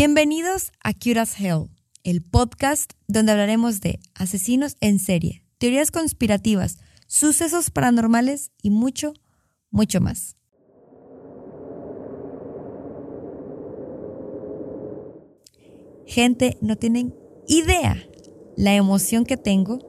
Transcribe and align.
Bienvenidos 0.00 0.70
a 0.84 0.94
Curious 0.94 1.40
Hell, 1.40 1.70
el 2.04 2.22
podcast 2.22 2.92
donde 3.08 3.32
hablaremos 3.32 3.80
de 3.80 3.98
asesinos 4.14 4.76
en 4.80 5.00
serie, 5.00 5.42
teorías 5.58 5.90
conspirativas, 5.90 6.78
sucesos 7.08 7.72
paranormales 7.72 8.52
y 8.62 8.70
mucho, 8.70 9.12
mucho 9.72 10.00
más. 10.00 10.36
Gente, 16.06 16.58
no 16.60 16.76
tienen 16.76 17.12
idea 17.48 18.00
la 18.56 18.76
emoción 18.76 19.24
que 19.24 19.36
tengo 19.36 19.80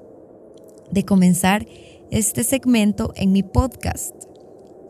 de 0.89 1.05
comenzar 1.05 1.67
este 2.09 2.43
segmento 2.43 3.13
en 3.15 3.31
mi 3.31 3.43
podcast. 3.43 4.15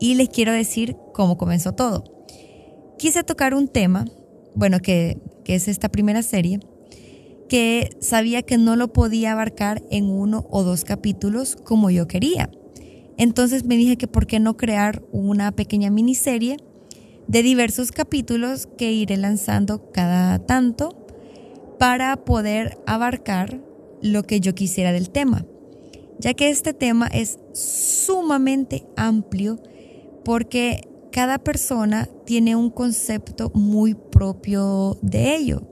Y 0.00 0.14
les 0.14 0.30
quiero 0.30 0.52
decir 0.52 0.96
cómo 1.12 1.36
comenzó 1.36 1.72
todo. 1.72 2.04
Quise 2.96 3.22
tocar 3.22 3.52
un 3.52 3.68
tema 3.68 4.06
bueno, 4.54 4.80
que, 4.80 5.18
es 5.46 5.66
esta 5.66 5.88
primera 5.88 6.22
serie, 6.22 6.60
que 7.48 7.90
sabía 7.98 8.42
que 8.42 8.56
no 8.56 8.76
lo 8.76 8.92
podía 8.92 9.32
abarcar 9.32 9.82
en 9.90 10.08
uno 10.08 10.46
o 10.48 10.62
dos 10.62 10.84
capítulos 10.84 11.56
como 11.56 11.90
yo 11.90 12.06
quería. 12.06 12.50
Entonces 13.16 13.64
me 13.64 13.76
dije 13.76 13.96
que 13.96 14.06
por 14.06 14.28
qué 14.28 14.38
no 14.38 14.56
crear 14.56 15.02
una 15.10 15.50
pequeña 15.50 15.90
miniserie 15.90 16.56
de 17.26 17.42
diversos 17.42 17.90
capítulos 17.90 18.68
que 18.78 18.92
iré 18.92 19.16
lanzando 19.16 19.90
cada 19.90 20.38
tanto 20.38 21.04
para 21.80 22.24
poder 22.24 22.78
abarcar 22.86 23.60
lo 24.02 24.22
que 24.22 24.38
yo 24.38 24.54
quisiera 24.54 24.92
del 24.92 25.10
tema, 25.10 25.44
ya 26.20 26.34
que 26.34 26.50
este 26.50 26.74
tema 26.74 27.08
es 27.08 27.40
sumamente 27.52 28.86
amplio 28.96 29.58
porque 30.24 30.89
cada 31.12 31.38
persona 31.38 32.08
tiene 32.24 32.56
un 32.56 32.70
concepto 32.70 33.50
muy 33.54 33.94
propio 33.94 34.98
de 35.02 35.34
ello. 35.34 35.62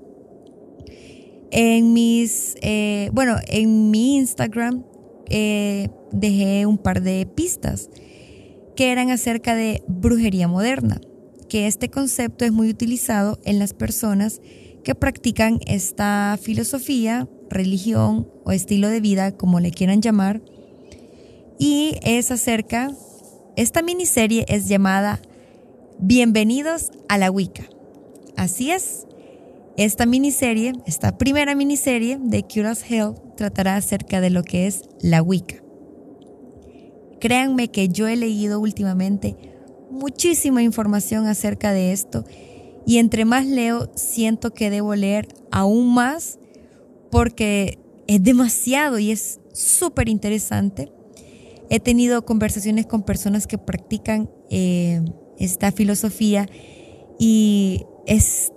En 1.50 1.92
mis, 1.92 2.56
eh, 2.60 3.10
bueno, 3.12 3.36
en 3.46 3.90
mi 3.90 4.16
Instagram 4.16 4.84
eh, 5.28 5.88
dejé 6.12 6.66
un 6.66 6.78
par 6.78 7.02
de 7.02 7.26
pistas 7.26 7.88
que 8.76 8.92
eran 8.92 9.10
acerca 9.10 9.54
de 9.54 9.82
brujería 9.88 10.46
moderna, 10.46 11.00
que 11.48 11.66
este 11.66 11.88
concepto 11.88 12.44
es 12.44 12.52
muy 12.52 12.68
utilizado 12.68 13.38
en 13.44 13.58
las 13.58 13.72
personas 13.72 14.40
que 14.84 14.94
practican 14.94 15.58
esta 15.66 16.38
filosofía, 16.40 17.28
religión 17.50 18.28
o 18.44 18.52
estilo 18.52 18.88
de 18.88 19.00
vida, 19.00 19.36
como 19.36 19.58
le 19.58 19.70
quieran 19.70 20.00
llamar, 20.00 20.42
y 21.58 21.96
es 22.02 22.30
acerca, 22.30 22.92
esta 23.56 23.82
miniserie 23.82 24.44
es 24.48 24.68
llamada 24.68 25.20
Bienvenidos 26.00 26.92
a 27.08 27.18
la 27.18 27.28
Wicca. 27.28 27.68
Así 28.36 28.70
es, 28.70 29.08
esta 29.76 30.06
miniserie, 30.06 30.74
esta 30.86 31.18
primera 31.18 31.56
miniserie 31.56 32.20
de 32.22 32.44
Curious 32.44 32.88
Hell 32.88 33.14
tratará 33.36 33.74
acerca 33.74 34.20
de 34.20 34.30
lo 34.30 34.44
que 34.44 34.68
es 34.68 34.82
la 35.00 35.22
Wicca. 35.22 35.56
Créanme 37.20 37.72
que 37.72 37.88
yo 37.88 38.06
he 38.06 38.14
leído 38.14 38.60
últimamente 38.60 39.36
muchísima 39.90 40.62
información 40.62 41.26
acerca 41.26 41.72
de 41.72 41.90
esto 41.90 42.24
y 42.86 42.98
entre 42.98 43.24
más 43.24 43.44
leo 43.44 43.90
siento 43.96 44.54
que 44.54 44.70
debo 44.70 44.94
leer 44.94 45.26
aún 45.50 45.92
más 45.92 46.38
porque 47.10 47.80
es 48.06 48.22
demasiado 48.22 49.00
y 49.00 49.10
es 49.10 49.40
súper 49.52 50.08
interesante. 50.08 50.92
He 51.70 51.80
tenido 51.80 52.24
conversaciones 52.24 52.86
con 52.86 53.02
personas 53.02 53.48
que 53.48 53.58
practican 53.58 54.30
eh, 54.48 55.02
esta 55.38 55.72
filosofía 55.72 56.48
y 57.18 57.86
es, 58.06 58.52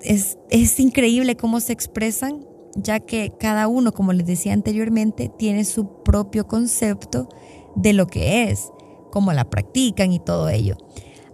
es, 0.00 0.80
increíble 0.80 1.36
cómo 1.36 1.60
se 1.60 1.72
expresan, 1.72 2.46
ya 2.74 3.00
que 3.00 3.32
cada 3.38 3.68
uno, 3.68 3.92
como 3.92 4.12
les 4.12 4.26
decía 4.26 4.52
anteriormente, 4.52 5.30
tiene 5.36 5.64
su 5.64 6.02
propio 6.02 6.46
concepto 6.46 7.28
de 7.76 7.92
lo 7.92 8.06
que 8.06 8.50
es, 8.50 8.70
cómo 9.10 9.32
la 9.32 9.48
practican 9.48 10.12
y 10.12 10.20
todo 10.20 10.48
ello. 10.48 10.76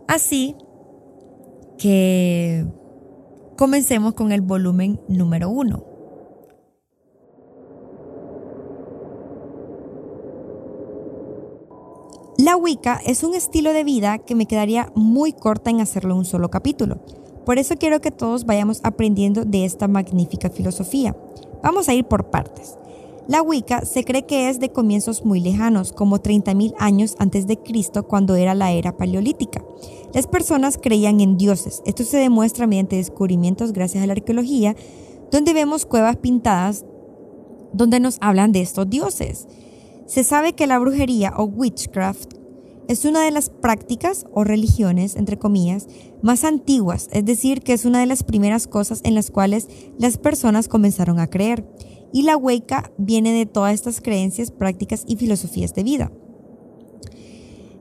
Así 0.06 0.56
que 1.78 2.66
comencemos 3.56 4.15
con 4.15 4.33
el 4.33 4.41
volumen 4.41 5.00
número 5.09 5.49
uno. 5.49 5.94
La 12.37 12.56
Wicca 12.56 13.00
es 13.06 13.22
un 13.22 13.37
estilo 13.37 13.72
de 13.72 13.84
vida 13.84 14.19
que 14.19 14.34
me 14.34 14.47
quedaría 14.47 14.91
muy 14.97 15.33
corta 15.33 15.71
en 15.71 15.81
hacerlo 15.81 16.17
un 16.17 16.25
solo 16.25 16.50
capítulo. 16.50 16.99
Por 17.47 17.59
eso 17.59 17.77
quiero 17.77 18.00
que 18.00 18.11
todos 18.11 18.45
vayamos 18.45 18.81
aprendiendo 18.83 19.45
de 19.45 19.65
esta 19.65 19.87
magnífica 19.87 20.50
filosofía. 20.50 21.17
Vamos 21.62 21.89
a 21.89 21.95
ir 21.95 22.06
por 22.06 22.31
partes. 22.31 22.77
La 23.28 23.41
Wicca 23.41 23.84
se 23.84 24.05
cree 24.05 24.27
que 24.27 24.49
es 24.49 24.59
de 24.59 24.72
comienzos 24.72 25.25
muy 25.25 25.39
lejanos, 25.39 25.93
como 25.93 26.19
30.000 26.19 26.75
años 26.78 27.15
antes 27.21 27.47
de 27.47 27.56
Cristo, 27.56 28.09
cuando 28.09 28.34
era 28.34 28.55
la 28.55 28.72
era 28.72 28.97
paleolítica. 28.97 29.65
Las 30.12 30.27
personas 30.27 30.77
creían 30.77 31.21
en 31.21 31.37
dioses. 31.37 31.83
Esto 31.87 32.03
se 32.03 32.16
demuestra 32.16 32.66
mediante 32.66 32.97
descubrimientos 32.97 33.72
gracias 33.72 34.03
a 34.03 34.09
la 34.09 34.15
arqueología, 34.15 34.75
donde 35.31 35.55
vemos 35.55 35.87
cuevas 35.87 36.16
pintadas 36.16 36.84
donde 37.72 38.01
nos 38.01 38.19
hablan 38.21 38.51
de 38.51 38.61
estos 38.61 38.91
dioses. 38.91 39.47
Se 40.06 40.22
sabe 40.22 40.53
que 40.53 40.66
la 40.66 40.78
brujería 40.78 41.32
o 41.37 41.44
witchcraft 41.44 42.34
es 42.88 43.06
una 43.06 43.22
de 43.22 43.31
las 43.31 43.48
prácticas 43.48 44.26
o 44.32 44.44
religiones, 44.44 45.16
entre 45.16 45.38
comillas, 45.38 45.87
más 46.22 46.44
antiguas, 46.44 47.09
es 47.12 47.25
decir, 47.25 47.62
que 47.62 47.72
es 47.72 47.87
una 47.87 48.00
de 48.00 48.06
las 48.06 48.22
primeras 48.22 48.66
cosas 48.66 49.00
en 49.04 49.15
las 49.15 49.31
cuales 49.31 49.69
las 49.98 50.19
personas 50.19 50.69
comenzaron 50.69 51.19
a 51.19 51.28
creer. 51.28 51.66
Y 52.12 52.22
la 52.22 52.37
Wicca 52.37 52.92
viene 52.98 53.32
de 53.32 53.47
todas 53.47 53.72
estas 53.72 54.00
creencias, 54.00 54.50
prácticas 54.50 55.04
y 55.06 55.16
filosofías 55.16 55.75
de 55.75 55.82
vida. 55.82 56.12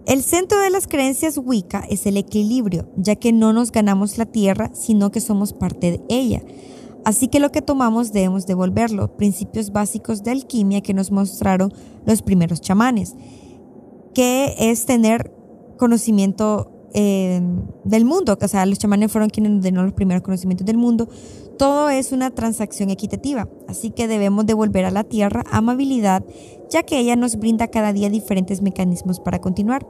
El 0.06 0.24
centro 0.24 0.60
de 0.60 0.70
las 0.70 0.88
creencias 0.88 1.38
Wicca 1.38 1.86
es 1.90 2.06
el 2.06 2.18
equilibrio, 2.18 2.90
ya 2.98 3.16
que 3.16 3.32
no 3.32 3.54
nos 3.54 3.72
ganamos 3.72 4.18
la 4.18 4.26
tierra, 4.26 4.72
sino 4.74 5.12
que 5.12 5.22
somos 5.22 5.54
parte 5.54 5.92
de 5.92 6.02
ella. 6.10 6.42
Así 7.06 7.28
que 7.28 7.40
lo 7.40 7.52
que 7.52 7.62
tomamos 7.62 8.14
debemos 8.14 8.46
devolverlo, 8.46 9.18
principios 9.18 9.72
básicos 9.72 10.24
de 10.24 10.32
alquimia 10.32 10.82
que 10.82 10.94
nos 10.94 11.12
mostraron 11.12 11.74
los 12.06 12.22
primeros 12.22 12.62
chamanes, 12.62 13.16
que 14.14 14.56
es 14.58 14.86
tener 14.86 15.34
conocimiento 15.78 16.72
eh, 16.94 17.42
del 17.84 18.06
mundo, 18.06 18.38
o 18.40 18.48
sea, 18.48 18.66
los 18.66 18.78
chamanes 18.78 19.12
fueron 19.12 19.30
quienes 19.30 19.52
nos 19.52 19.64
dieron 19.64 19.84
los 19.86 19.94
primeros 19.94 20.24
conocimientos 20.24 20.66
del 20.66 20.78
mundo. 20.78 21.10
Todo 21.58 21.90
es 21.90 22.12
una 22.12 22.30
transacción 22.32 22.90
equitativa, 22.90 23.50
así 23.68 23.90
que 23.90 24.08
debemos 24.08 24.46
devolver 24.46 24.86
a 24.86 24.92
la 24.92 25.04
tierra 25.04 25.44
amabilidad, 25.52 26.24
ya 26.70 26.84
que 26.84 27.00
ella 27.00 27.16
nos 27.16 27.36
brinda 27.38 27.68
cada 27.68 27.94
día 27.94 28.10
diferentes 28.10 28.62
mecanismos 28.62 29.20
para 29.20 29.40
continuar. 29.40 29.86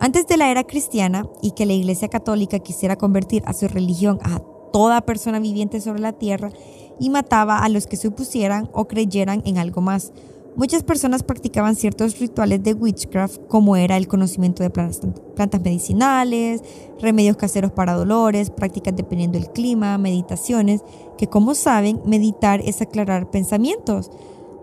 Antes 0.00 0.26
de 0.26 0.36
la 0.36 0.50
era 0.50 0.64
cristiana 0.64 1.28
y 1.42 1.52
que 1.52 1.66
la 1.66 1.72
Iglesia 1.72 2.08
Católica 2.08 2.58
quisiera 2.58 2.96
convertir 2.96 3.42
a 3.46 3.52
su 3.52 3.68
religión 3.68 4.18
a 4.22 4.42
toda 4.74 5.02
persona 5.02 5.38
viviente 5.38 5.80
sobre 5.80 6.00
la 6.00 6.14
tierra 6.14 6.50
y 6.98 7.08
mataba 7.08 7.58
a 7.58 7.68
los 7.68 7.86
que 7.86 7.96
se 7.96 8.08
opusieran 8.08 8.68
o 8.72 8.88
creyeran 8.88 9.40
en 9.44 9.58
algo 9.58 9.80
más. 9.80 10.12
Muchas 10.56 10.82
personas 10.82 11.22
practicaban 11.22 11.76
ciertos 11.76 12.18
rituales 12.18 12.60
de 12.64 12.74
witchcraft, 12.74 13.40
como 13.46 13.76
era 13.76 13.96
el 13.96 14.08
conocimiento 14.08 14.64
de 14.64 14.70
plantas, 14.70 15.60
medicinales, 15.62 16.64
remedios 17.00 17.36
caseros 17.36 17.70
para 17.70 17.92
dolores, 17.92 18.50
prácticas 18.50 18.96
dependiendo 18.96 19.38
del 19.38 19.48
clima, 19.52 19.96
meditaciones, 19.96 20.82
que 21.18 21.28
como 21.28 21.54
saben, 21.54 22.00
meditar 22.04 22.60
es 22.60 22.82
aclarar 22.82 23.30
pensamientos. 23.30 24.10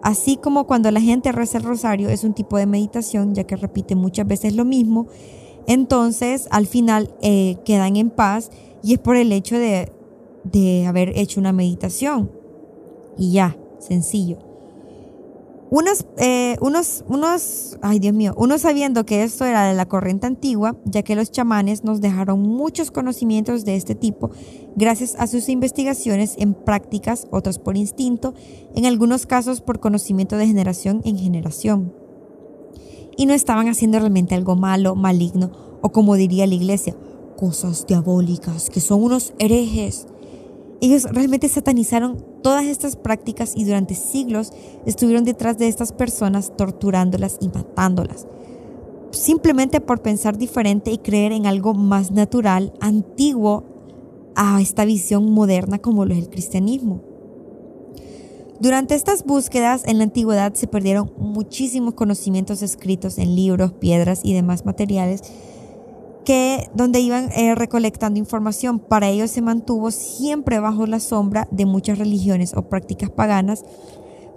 Así 0.03 0.35
como 0.35 0.67
cuando 0.67 0.91
la 0.91 0.99
gente 0.99 1.31
reza 1.31 1.57
el 1.57 1.63
rosario 1.63 2.09
es 2.09 2.25
un 2.25 2.33
tipo 2.33 2.57
de 2.57 2.65
meditación, 2.65 3.33
ya 3.33 3.45
que 3.45 3.55
repite 3.55 3.95
muchas 3.95 4.27
veces 4.27 4.55
lo 4.55 4.65
mismo, 4.65 5.07
entonces 5.67 6.49
al 6.51 6.67
final 6.67 7.15
eh, 7.21 7.55
quedan 7.63 7.95
en 7.95 8.09
paz 8.09 8.51
y 8.83 8.95
es 8.95 8.99
por 8.99 9.15
el 9.15 9.31
hecho 9.31 9.57
de 9.57 9.89
de 10.43 10.85
haber 10.85 11.17
hecho 11.17 11.39
una 11.39 11.53
meditación. 11.53 12.31
Y 13.17 13.31
ya, 13.31 13.57
sencillo. 13.79 14.39
Unos, 15.69 16.05
eh, 16.17 16.57
unos, 16.59 17.05
unos, 17.07 17.77
ay 17.81 17.99
Dios 17.99 18.13
mío, 18.13 18.33
unos 18.35 18.61
sabiendo 18.61 19.05
que 19.05 19.23
esto 19.23 19.45
era 19.45 19.63
de 19.63 19.73
la 19.73 19.85
corriente 19.85 20.27
antigua, 20.27 20.75
ya 20.83 21.01
que 21.01 21.15
los 21.15 21.31
chamanes 21.31 21.85
nos 21.85 22.01
dejaron 22.01 22.41
muchos 22.41 22.91
conocimientos 22.91 23.63
de 23.63 23.77
este 23.77 23.95
tipo 23.95 24.31
gracias 24.75 25.15
a 25.17 25.27
sus 25.27 25.49
investigaciones 25.49 26.35
en 26.38 26.53
prácticas, 26.53 27.27
otros 27.31 27.59
por 27.59 27.77
instinto, 27.77 28.33
en 28.75 28.85
algunos 28.85 29.25
casos 29.25 29.61
por 29.61 29.79
conocimiento 29.79 30.38
de 30.38 30.47
generación 30.47 31.01
en 31.03 31.17
generación. 31.17 31.93
Y 33.17 33.25
no 33.25 33.33
estaban 33.33 33.67
haciendo 33.67 33.99
realmente 33.99 34.35
algo 34.35 34.55
malo, 34.55 34.95
maligno, 34.95 35.51
o 35.81 35.89
como 35.91 36.15
diría 36.15 36.47
la 36.47 36.55
iglesia, 36.55 36.95
cosas 37.38 37.85
diabólicas, 37.88 38.69
que 38.69 38.79
son 38.79 39.03
unos 39.03 39.33
herejes. 39.39 40.07
Ellos 40.81 41.03
realmente 41.03 41.47
satanizaron 41.47 42.25
todas 42.41 42.65
estas 42.65 42.95
prácticas 42.95 43.53
y 43.55 43.65
durante 43.65 43.93
siglos 43.93 44.51
estuvieron 44.87 45.23
detrás 45.23 45.59
de 45.59 45.67
estas 45.67 45.93
personas 45.93 46.57
torturándolas 46.57 47.37
y 47.39 47.49
matándolas. 47.49 48.25
Simplemente 49.11 49.79
por 49.79 50.01
pensar 50.01 50.39
diferente 50.39 50.91
y 50.91 50.97
creer 50.97 51.33
en 51.33 51.45
algo 51.45 51.75
más 51.75 52.09
natural, 52.09 52.73
antiguo 52.81 53.63
a 54.35 54.59
esta 54.59 54.83
visión 54.83 55.31
moderna 55.31 55.77
como 55.77 56.05
lo 56.05 56.13
es 56.13 56.19
el 56.19 56.29
cristianismo. 56.29 57.01
Durante 58.59 58.95
estas 58.95 59.23
búsquedas 59.23 59.83
en 59.85 59.99
la 59.99 60.05
antigüedad 60.05 60.53
se 60.53 60.67
perdieron 60.67 61.11
muchísimos 61.17 61.93
conocimientos 61.93 62.63
escritos 62.63 63.19
en 63.19 63.35
libros, 63.35 63.73
piedras 63.73 64.21
y 64.23 64.33
demás 64.33 64.65
materiales 64.65 65.21
que 66.25 66.69
donde 66.73 67.00
iban 67.00 67.31
eh, 67.31 67.56
recolectando 67.56 68.19
información. 68.19 68.79
Para 68.79 69.09
ello 69.09 69.27
se 69.27 69.41
mantuvo 69.41 69.91
siempre 69.91 70.59
bajo 70.59 70.85
la 70.85 71.00
sombra 71.00 71.47
de 71.51 71.65
muchas 71.65 71.97
religiones 71.97 72.53
o 72.56 72.63
prácticas 72.63 73.09
paganas. 73.09 73.63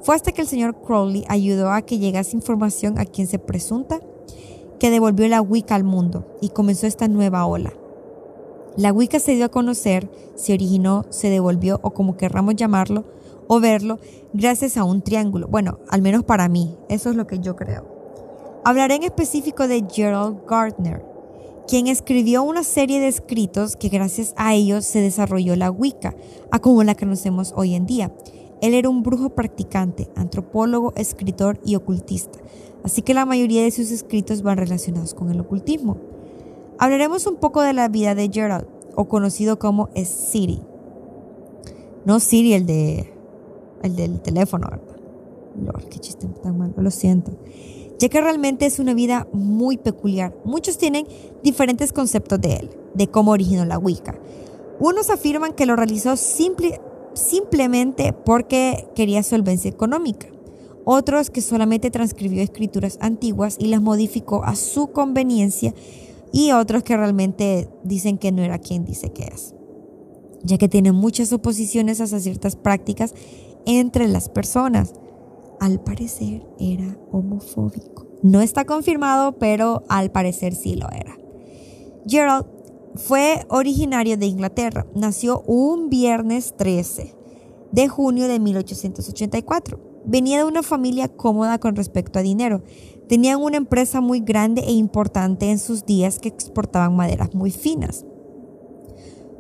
Fue 0.02 0.14
hasta 0.14 0.32
que 0.32 0.42
el 0.42 0.48
señor 0.48 0.80
Crowley 0.82 1.24
ayudó 1.28 1.72
a 1.72 1.82
que 1.82 1.98
llegase 1.98 2.36
información 2.36 2.98
a 2.98 3.04
quien 3.04 3.26
se 3.26 3.38
presunta 3.38 4.00
que 4.78 4.90
devolvió 4.90 5.28
la 5.28 5.40
Wicca 5.40 5.74
al 5.74 5.84
mundo 5.84 6.26
y 6.40 6.50
comenzó 6.50 6.86
esta 6.86 7.08
nueva 7.08 7.46
ola. 7.46 7.72
La 8.76 8.92
Wicca 8.92 9.20
se 9.20 9.34
dio 9.34 9.44
a 9.44 9.50
conocer, 9.50 10.10
se 10.34 10.52
originó, 10.52 11.06
se 11.10 11.30
devolvió 11.30 11.78
o 11.82 11.92
como 11.92 12.16
querramos 12.16 12.56
llamarlo, 12.56 13.04
o 13.46 13.60
verlo 13.60 13.98
gracias 14.32 14.76
a 14.76 14.84
un 14.84 15.02
triángulo. 15.02 15.48
Bueno, 15.48 15.78
al 15.88 16.02
menos 16.02 16.24
para 16.24 16.48
mí, 16.48 16.76
eso 16.88 17.10
es 17.10 17.16
lo 17.16 17.26
que 17.26 17.38
yo 17.38 17.56
creo. 17.56 17.86
Hablaré 18.64 18.96
en 18.96 19.02
específico 19.04 19.68
de 19.68 19.84
Gerald 19.90 20.38
Gardner, 20.48 21.04
quien 21.66 21.86
escribió 21.86 22.42
una 22.42 22.62
serie 22.62 23.00
de 23.00 23.08
escritos 23.08 23.76
que 23.76 23.88
gracias 23.88 24.34
a 24.36 24.54
ellos 24.54 24.84
se 24.84 25.00
desarrolló 25.00 25.56
la 25.56 25.70
Wicca, 25.70 26.14
a 26.50 26.58
como 26.58 26.84
la 26.84 26.94
conocemos 26.94 27.52
hoy 27.56 27.74
en 27.74 27.86
día. 27.86 28.12
Él 28.60 28.74
era 28.74 28.88
un 28.88 29.02
brujo 29.02 29.30
practicante, 29.30 30.08
antropólogo, 30.16 30.92
escritor 30.96 31.60
y 31.64 31.76
ocultista, 31.76 32.38
así 32.82 33.02
que 33.02 33.14
la 33.14 33.26
mayoría 33.26 33.62
de 33.62 33.70
sus 33.70 33.90
escritos 33.90 34.42
van 34.42 34.58
relacionados 34.58 35.14
con 35.14 35.30
el 35.30 35.40
ocultismo. 35.40 35.96
Hablaremos 36.78 37.26
un 37.26 37.36
poco 37.36 37.62
de 37.62 37.72
la 37.72 37.88
vida 37.88 38.14
de 38.14 38.30
Gerald, 38.32 38.66
o 38.96 39.06
conocido 39.06 39.58
como 39.58 39.88
Siri. 40.04 40.60
No 42.04 42.20
Siri, 42.20 42.52
el 42.52 42.66
de 42.66 43.10
el 43.82 43.96
del 43.96 44.20
teléfono, 44.20 44.68
¿verdad? 45.56 45.82
Qué 45.90 45.98
chiste 45.98 46.26
tan 46.42 46.56
malo, 46.56 46.72
lo 46.78 46.90
siento. 46.90 47.32
Ya 47.98 48.08
que 48.08 48.20
realmente 48.20 48.66
es 48.66 48.78
una 48.78 48.94
vida 48.94 49.28
muy 49.32 49.76
peculiar. 49.76 50.36
Muchos 50.44 50.78
tienen 50.78 51.06
diferentes 51.42 51.92
conceptos 51.92 52.40
de 52.40 52.54
él, 52.56 52.70
de 52.94 53.06
cómo 53.08 53.30
originó 53.30 53.64
la 53.64 53.78
Wicca. 53.78 54.18
Unos 54.80 55.10
afirman 55.10 55.52
que 55.52 55.66
lo 55.66 55.76
realizó 55.76 56.16
simplemente 56.16 58.12
porque 58.12 58.88
quería 58.94 59.22
solvencia 59.22 59.70
económica. 59.70 60.26
Otros 60.84 61.30
que 61.30 61.40
solamente 61.40 61.90
transcribió 61.90 62.42
escrituras 62.42 62.98
antiguas 63.00 63.56
y 63.58 63.68
las 63.68 63.80
modificó 63.80 64.44
a 64.44 64.56
su 64.56 64.88
conveniencia. 64.88 65.72
Y 66.32 66.50
otros 66.50 66.82
que 66.82 66.96
realmente 66.96 67.68
dicen 67.84 68.18
que 68.18 68.32
no 68.32 68.42
era 68.42 68.58
quien 68.58 68.84
dice 68.84 69.12
que 69.12 69.24
es. 69.24 69.54
Ya 70.42 70.58
que 70.58 70.68
tiene 70.68 70.92
muchas 70.92 71.32
oposiciones 71.32 72.00
hacia 72.00 72.18
ciertas 72.18 72.56
prácticas 72.56 73.14
entre 73.64 74.08
las 74.08 74.28
personas. 74.28 74.92
Al 75.64 75.80
parecer 75.80 76.46
era 76.58 76.98
homofóbico. 77.10 78.06
No 78.22 78.42
está 78.42 78.66
confirmado, 78.66 79.38
pero 79.38 79.82
al 79.88 80.10
parecer 80.10 80.54
sí 80.54 80.74
lo 80.74 80.90
era. 80.90 81.16
Gerald 82.06 82.44
fue 82.96 83.46
originario 83.48 84.18
de 84.18 84.26
Inglaterra. 84.26 84.86
Nació 84.94 85.40
un 85.46 85.88
viernes 85.88 86.54
13 86.58 87.16
de 87.72 87.88
junio 87.88 88.28
de 88.28 88.40
1884. 88.40 90.02
Venía 90.04 90.36
de 90.36 90.44
una 90.44 90.62
familia 90.62 91.08
cómoda 91.08 91.58
con 91.58 91.76
respecto 91.76 92.18
a 92.18 92.22
dinero. 92.22 92.62
Tenían 93.08 93.40
una 93.40 93.56
empresa 93.56 94.02
muy 94.02 94.20
grande 94.20 94.60
e 94.66 94.72
importante 94.72 95.50
en 95.50 95.58
sus 95.58 95.86
días 95.86 96.18
que 96.18 96.28
exportaban 96.28 96.94
maderas 96.94 97.34
muy 97.34 97.50
finas. 97.50 98.04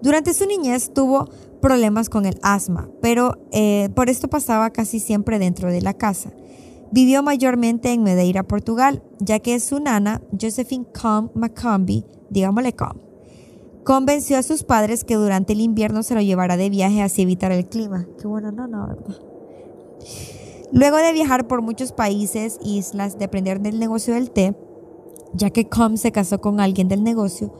Durante 0.00 0.32
su 0.32 0.46
niñez 0.46 0.90
tuvo 0.94 1.28
problemas 1.64 2.10
con 2.10 2.26
el 2.26 2.38
asma, 2.42 2.90
pero 3.00 3.38
eh, 3.50 3.88
por 3.96 4.10
esto 4.10 4.28
pasaba 4.28 4.68
casi 4.68 5.00
siempre 5.00 5.38
dentro 5.38 5.72
de 5.72 5.80
la 5.80 5.94
casa. 5.94 6.30
Vivió 6.92 7.22
mayormente 7.22 7.90
en 7.90 8.02
Madeira, 8.02 8.42
Portugal, 8.42 9.02
ya 9.18 9.38
que 9.38 9.58
su 9.60 9.80
nana, 9.80 10.20
Josephine 10.38 10.84
Com 11.00 11.30
Macombi, 11.34 12.04
digámosle 12.28 12.74
Com, 12.74 12.98
convenció 13.82 14.36
a 14.36 14.42
sus 14.42 14.62
padres 14.62 15.04
que 15.04 15.14
durante 15.14 15.54
el 15.54 15.62
invierno 15.62 16.02
se 16.02 16.14
lo 16.14 16.20
llevara 16.20 16.58
de 16.58 16.68
viaje 16.68 17.00
así 17.00 17.22
evitar 17.22 17.50
el 17.50 17.64
clima. 17.64 18.06
Qué 18.20 18.26
buena 18.26 18.52
nana, 18.52 18.84
¿verdad? 18.86 19.16
Luego 20.70 20.98
de 20.98 21.14
viajar 21.14 21.46
por 21.46 21.62
muchos 21.62 21.92
países, 21.92 22.58
islas, 22.62 23.18
de 23.18 23.24
aprender 23.24 23.60
del 23.60 23.78
negocio 23.78 24.12
del 24.12 24.30
té, 24.30 24.54
ya 25.32 25.48
que 25.48 25.66
Com 25.70 25.96
se 25.96 26.12
casó 26.12 26.42
con 26.42 26.60
alguien 26.60 26.88
del 26.88 27.02
negocio, 27.02 27.54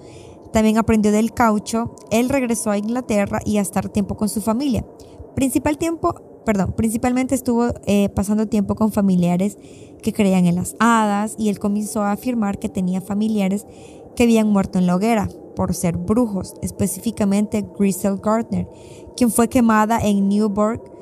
también 0.54 0.78
aprendió 0.78 1.10
del 1.10 1.34
caucho. 1.34 1.96
Él 2.12 2.28
regresó 2.28 2.70
a 2.70 2.78
Inglaterra 2.78 3.40
y 3.44 3.58
a 3.58 3.60
estar 3.60 3.88
tiempo 3.88 4.16
con 4.16 4.28
su 4.28 4.40
familia. 4.40 4.86
Principal 5.34 5.76
tiempo, 5.78 6.14
perdón, 6.46 6.74
principalmente 6.76 7.34
estuvo 7.34 7.70
eh, 7.86 8.08
pasando 8.10 8.46
tiempo 8.46 8.76
con 8.76 8.92
familiares 8.92 9.58
que 10.00 10.12
creían 10.12 10.46
en 10.46 10.54
las 10.54 10.76
hadas 10.78 11.34
y 11.38 11.48
él 11.48 11.58
comenzó 11.58 12.02
a 12.02 12.12
afirmar 12.12 12.60
que 12.60 12.68
tenía 12.68 13.00
familiares 13.00 13.66
que 14.14 14.22
habían 14.22 14.48
muerto 14.48 14.78
en 14.78 14.86
la 14.86 14.94
hoguera 14.94 15.28
por 15.56 15.74
ser 15.74 15.96
brujos, 15.96 16.54
específicamente 16.62 17.66
Grisel 17.76 18.18
Gardner, 18.18 18.68
quien 19.16 19.32
fue 19.32 19.48
quemada 19.48 19.98
en 20.00 20.28
Newburgh 20.28 20.93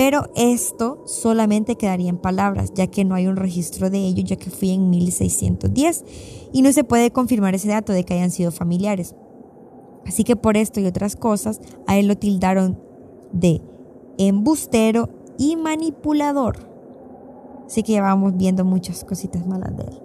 pero 0.00 0.30
esto 0.34 1.02
solamente 1.04 1.76
quedaría 1.76 2.08
en 2.08 2.16
palabras, 2.16 2.72
ya 2.74 2.86
que 2.86 3.04
no 3.04 3.14
hay 3.14 3.26
un 3.26 3.36
registro 3.36 3.90
de 3.90 3.98
ello, 3.98 4.22
ya 4.24 4.36
que 4.36 4.48
fui 4.48 4.70
en 4.70 4.88
1610 4.88 6.04
y 6.54 6.62
no 6.62 6.72
se 6.72 6.84
puede 6.84 7.10
confirmar 7.10 7.54
ese 7.54 7.68
dato 7.68 7.92
de 7.92 8.04
que 8.04 8.14
hayan 8.14 8.30
sido 8.30 8.50
familiares. 8.50 9.14
Así 10.06 10.24
que 10.24 10.36
por 10.36 10.56
esto 10.56 10.80
y 10.80 10.86
otras 10.86 11.16
cosas, 11.16 11.60
a 11.86 11.98
él 11.98 12.08
lo 12.08 12.16
tildaron 12.16 12.80
de 13.30 13.60
embustero 14.16 15.10
y 15.36 15.56
manipulador. 15.56 16.66
Así 17.66 17.82
que 17.82 17.92
ya 17.92 18.00
vamos 18.00 18.38
viendo 18.38 18.64
muchas 18.64 19.04
cositas 19.04 19.46
malas 19.46 19.76
de 19.76 19.82
él. 19.82 20.02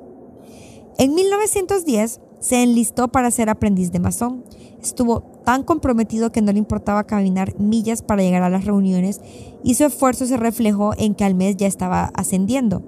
En 0.97 1.15
1910 1.15 2.19
se 2.41 2.63
enlistó 2.63 3.07
para 3.07 3.31
ser 3.31 3.49
aprendiz 3.49 3.93
de 3.93 3.99
masón. 3.99 4.43
Estuvo 4.83 5.34
tan 5.45 5.63
comprometido 5.63 6.31
que 6.31 6.41
no 6.41 6.51
le 6.51 6.57
importaba 6.57 7.05
caminar 7.05 7.57
millas 7.59 8.01
para 8.01 8.21
llegar 8.21 8.43
a 8.43 8.49
las 8.49 8.65
reuniones 8.65 9.21
y 9.63 9.75
su 9.75 9.85
esfuerzo 9.85 10.25
se 10.25 10.37
reflejó 10.37 10.93
en 10.97 11.15
que 11.15 11.23
al 11.23 11.35
mes 11.35 11.55
ya 11.55 11.67
estaba 11.67 12.11
ascendiendo. 12.15 12.83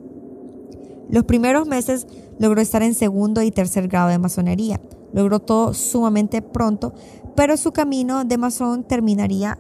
Los 1.10 1.24
primeros 1.24 1.68
meses 1.68 2.08
logró 2.38 2.60
estar 2.60 2.84
en 2.84 2.94
segundo 2.94 3.42
y 3.42 3.52
tercer 3.52 3.88
grado 3.88 4.10
de 4.10 4.18
masonería. 4.18 4.82
Logró 5.14 5.40
todo 5.40 5.74
sumamente 5.74 6.42
pronto, 6.42 6.94
pero 7.36 7.56
su 7.56 7.72
camino 7.72 8.26
de 8.26 8.38
masón 8.38 8.84
terminaría 8.84 9.58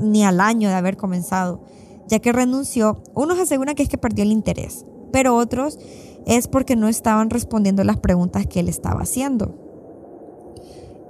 ni 0.00 0.24
al 0.24 0.40
año 0.40 0.68
de 0.68 0.74
haber 0.74 0.96
comenzado, 0.96 1.60
ya 2.08 2.18
que 2.18 2.32
renunció. 2.32 3.02
Unos 3.14 3.38
aseguran 3.38 3.76
que 3.76 3.84
es 3.84 3.88
que 3.88 3.98
perdió 3.98 4.24
el 4.24 4.32
interés, 4.32 4.84
pero 5.12 5.36
otros 5.36 5.78
es 6.26 6.48
porque 6.48 6.74
no 6.74 6.88
estaban 6.88 7.30
respondiendo 7.30 7.84
las 7.84 7.98
preguntas 7.98 8.46
que 8.46 8.60
él 8.60 8.68
estaba 8.68 9.02
haciendo. 9.02 9.65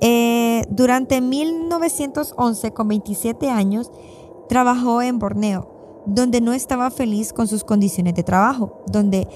Eh, 0.00 0.64
durante 0.70 1.20
1911, 1.20 2.72
con 2.72 2.88
27 2.88 3.50
años, 3.50 3.90
trabajó 4.48 5.02
en 5.02 5.18
Borneo, 5.18 6.04
donde 6.06 6.40
no 6.40 6.52
estaba 6.52 6.90
feliz 6.90 7.32
con 7.32 7.48
sus 7.48 7.64
condiciones 7.64 8.14
de 8.14 8.22
trabajo, 8.22 8.82
donde 8.86 9.26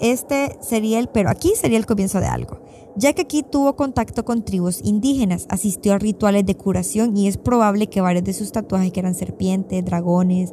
este 0.00 0.58
sería 0.60 0.98
el, 0.98 1.08
pero 1.08 1.30
aquí 1.30 1.52
sería 1.54 1.78
el 1.78 1.86
comienzo 1.86 2.20
de 2.20 2.26
algo, 2.26 2.58
ya 2.96 3.12
que 3.12 3.22
aquí 3.22 3.42
tuvo 3.42 3.76
contacto 3.76 4.24
con 4.24 4.44
tribus 4.44 4.80
indígenas, 4.82 5.46
asistió 5.48 5.94
a 5.94 5.98
rituales 5.98 6.44
de 6.44 6.56
curación 6.56 7.16
y 7.16 7.28
es 7.28 7.36
probable 7.36 7.88
que 7.88 8.00
varios 8.00 8.24
de 8.24 8.32
sus 8.32 8.52
tatuajes, 8.52 8.92
que 8.92 9.00
eran 9.00 9.14
serpientes, 9.14 9.84
dragones 9.84 10.52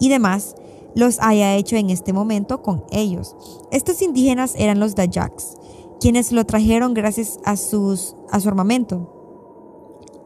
y 0.00 0.08
demás, 0.08 0.54
los 0.94 1.18
haya 1.20 1.54
hecho 1.54 1.76
en 1.76 1.90
este 1.90 2.12
momento 2.12 2.62
con 2.62 2.84
ellos. 2.90 3.36
Estos 3.70 4.02
indígenas 4.02 4.54
eran 4.56 4.80
los 4.80 4.94
Dayaks, 4.94 5.56
quienes 6.00 6.32
lo 6.32 6.44
trajeron 6.44 6.94
gracias 6.94 7.38
a, 7.44 7.56
su 7.56 8.16
armamento. 8.30 9.14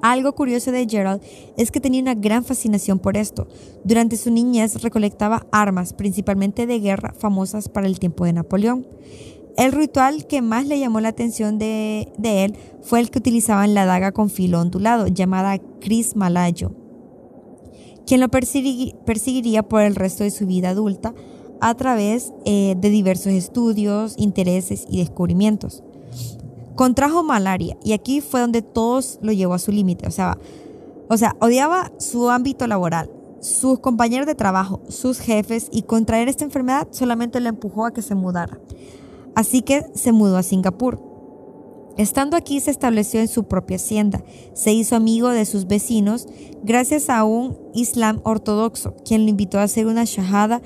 Algo 0.02 0.32
curioso 0.34 0.72
de 0.72 0.86
Gerald 0.88 1.22
es 1.56 1.70
que 1.70 1.80
tenía 1.80 2.02
una 2.02 2.14
gran 2.14 2.44
fascinación 2.44 2.98
por 2.98 3.16
esto. 3.16 3.46
Durante 3.84 4.16
su 4.16 4.30
niñez 4.30 4.82
recolectaba 4.82 5.46
armas, 5.52 5.92
principalmente 5.92 6.66
de 6.66 6.80
guerra, 6.80 7.14
famosas 7.16 7.68
para 7.68 7.86
el 7.86 8.00
tiempo 8.00 8.24
de 8.24 8.32
Napoleón. 8.32 8.86
El 9.56 9.70
ritual 9.72 10.26
que 10.26 10.42
más 10.42 10.66
le 10.66 10.78
llamó 10.78 11.00
la 11.00 11.08
atención 11.08 11.58
de, 11.58 12.12
de 12.18 12.44
él 12.44 12.56
fue 12.82 13.00
el 13.00 13.10
que 13.10 13.18
utilizaban 13.18 13.74
la 13.74 13.84
daga 13.84 14.12
con 14.12 14.30
filo 14.30 14.60
ondulado, 14.60 15.06
llamada 15.06 15.58
Cris 15.80 16.16
Malayo 16.16 16.72
quien 18.06 18.20
lo 18.20 18.28
perseguiría 18.28 19.62
por 19.62 19.82
el 19.82 19.94
resto 19.94 20.24
de 20.24 20.30
su 20.30 20.46
vida 20.46 20.70
adulta 20.70 21.14
a 21.62 21.74
través 21.76 22.32
eh, 22.44 22.74
de 22.76 22.90
diversos 22.90 23.32
estudios, 23.32 24.14
intereses 24.18 24.84
y 24.90 24.98
descubrimientos. 24.98 25.82
Contrajo 26.74 27.22
malaria 27.22 27.78
y 27.84 27.92
aquí 27.92 28.20
fue 28.20 28.40
donde 28.40 28.62
todos 28.62 29.18
lo 29.22 29.32
llevó 29.32 29.54
a 29.54 29.58
su 29.58 29.70
límite. 29.70 30.06
O 30.08 30.10
sea, 30.10 30.38
o 31.08 31.16
sea, 31.16 31.36
odiaba 31.40 31.92
su 31.98 32.30
ámbito 32.30 32.66
laboral, 32.66 33.10
sus 33.40 33.78
compañeros 33.78 34.26
de 34.26 34.34
trabajo, 34.34 34.80
sus 34.88 35.20
jefes 35.20 35.68
y 35.70 35.82
contraer 35.82 36.28
esta 36.28 36.44
enfermedad 36.44 36.88
solamente 36.90 37.40
le 37.40 37.50
empujó 37.50 37.86
a 37.86 37.92
que 37.92 38.02
se 38.02 38.16
mudara. 38.16 38.58
Así 39.36 39.62
que 39.62 39.86
se 39.94 40.10
mudó 40.10 40.38
a 40.38 40.42
Singapur. 40.42 41.00
Estando 41.96 42.36
aquí 42.36 42.58
se 42.58 42.70
estableció 42.72 43.20
en 43.20 43.28
su 43.28 43.44
propia 43.44 43.76
hacienda, 43.76 44.24
se 44.54 44.72
hizo 44.72 44.96
amigo 44.96 45.28
de 45.28 45.44
sus 45.44 45.66
vecinos 45.66 46.26
gracias 46.64 47.10
a 47.10 47.22
un 47.22 47.58
islam 47.74 48.20
ortodoxo, 48.24 48.94
quien 49.04 49.24
le 49.24 49.30
invitó 49.30 49.58
a 49.58 49.64
hacer 49.64 49.86
una 49.86 50.04
shahada, 50.04 50.62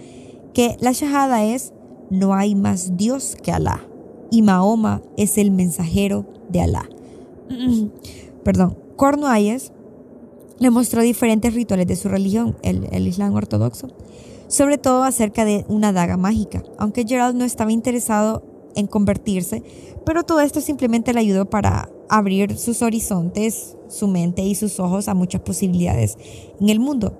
que 0.57 0.79
la 0.81 0.93
shahada 0.93 1.45
es 1.45 1.75
no 2.09 2.33
hay 2.33 2.55
más 2.55 2.97
Dios 2.97 3.37
que 3.43 3.53
Alá 3.53 3.87
y 4.31 4.41
Mahoma 4.41 5.03
es 5.19 5.37
el 5.37 5.51
mensajero 5.51 6.25
de 6.49 6.63
Alá. 6.63 6.89
Perdón, 8.43 8.79
Cornualles 8.97 9.75
le 10.59 10.71
mostró 10.71 11.03
diferentes 11.03 11.53
rituales 11.53 11.87
de 11.87 11.95
su 11.95 12.09
religión, 12.09 12.57
el, 12.63 12.89
el 12.91 13.07
Islam 13.07 13.35
ortodoxo, 13.35 13.89
sobre 14.49 14.79
todo 14.79 15.03
acerca 15.03 15.45
de 15.45 15.67
una 15.69 15.93
daga 15.93 16.17
mágica, 16.17 16.63
aunque 16.79 17.05
Gerald 17.07 17.37
no 17.37 17.45
estaba 17.45 17.71
interesado 17.71 18.43
en 18.77 18.87
convertirse, 18.87 19.63
pero 20.07 20.23
todo 20.23 20.41
esto 20.41 20.63
simplemente 20.63 21.13
le 21.13 21.21
ayudó 21.21 21.51
para 21.51 21.91
abrir 22.09 22.57
sus 22.57 22.81
horizontes, 22.81 23.77
su 23.89 24.09
mente 24.09 24.41
y 24.41 24.55
sus 24.55 24.81
ojos 24.81 25.09
a 25.09 25.15
muchas 25.15 25.43
posibilidades 25.43 26.17
en 26.59 26.71
el 26.71 26.81
mundo. 26.81 27.13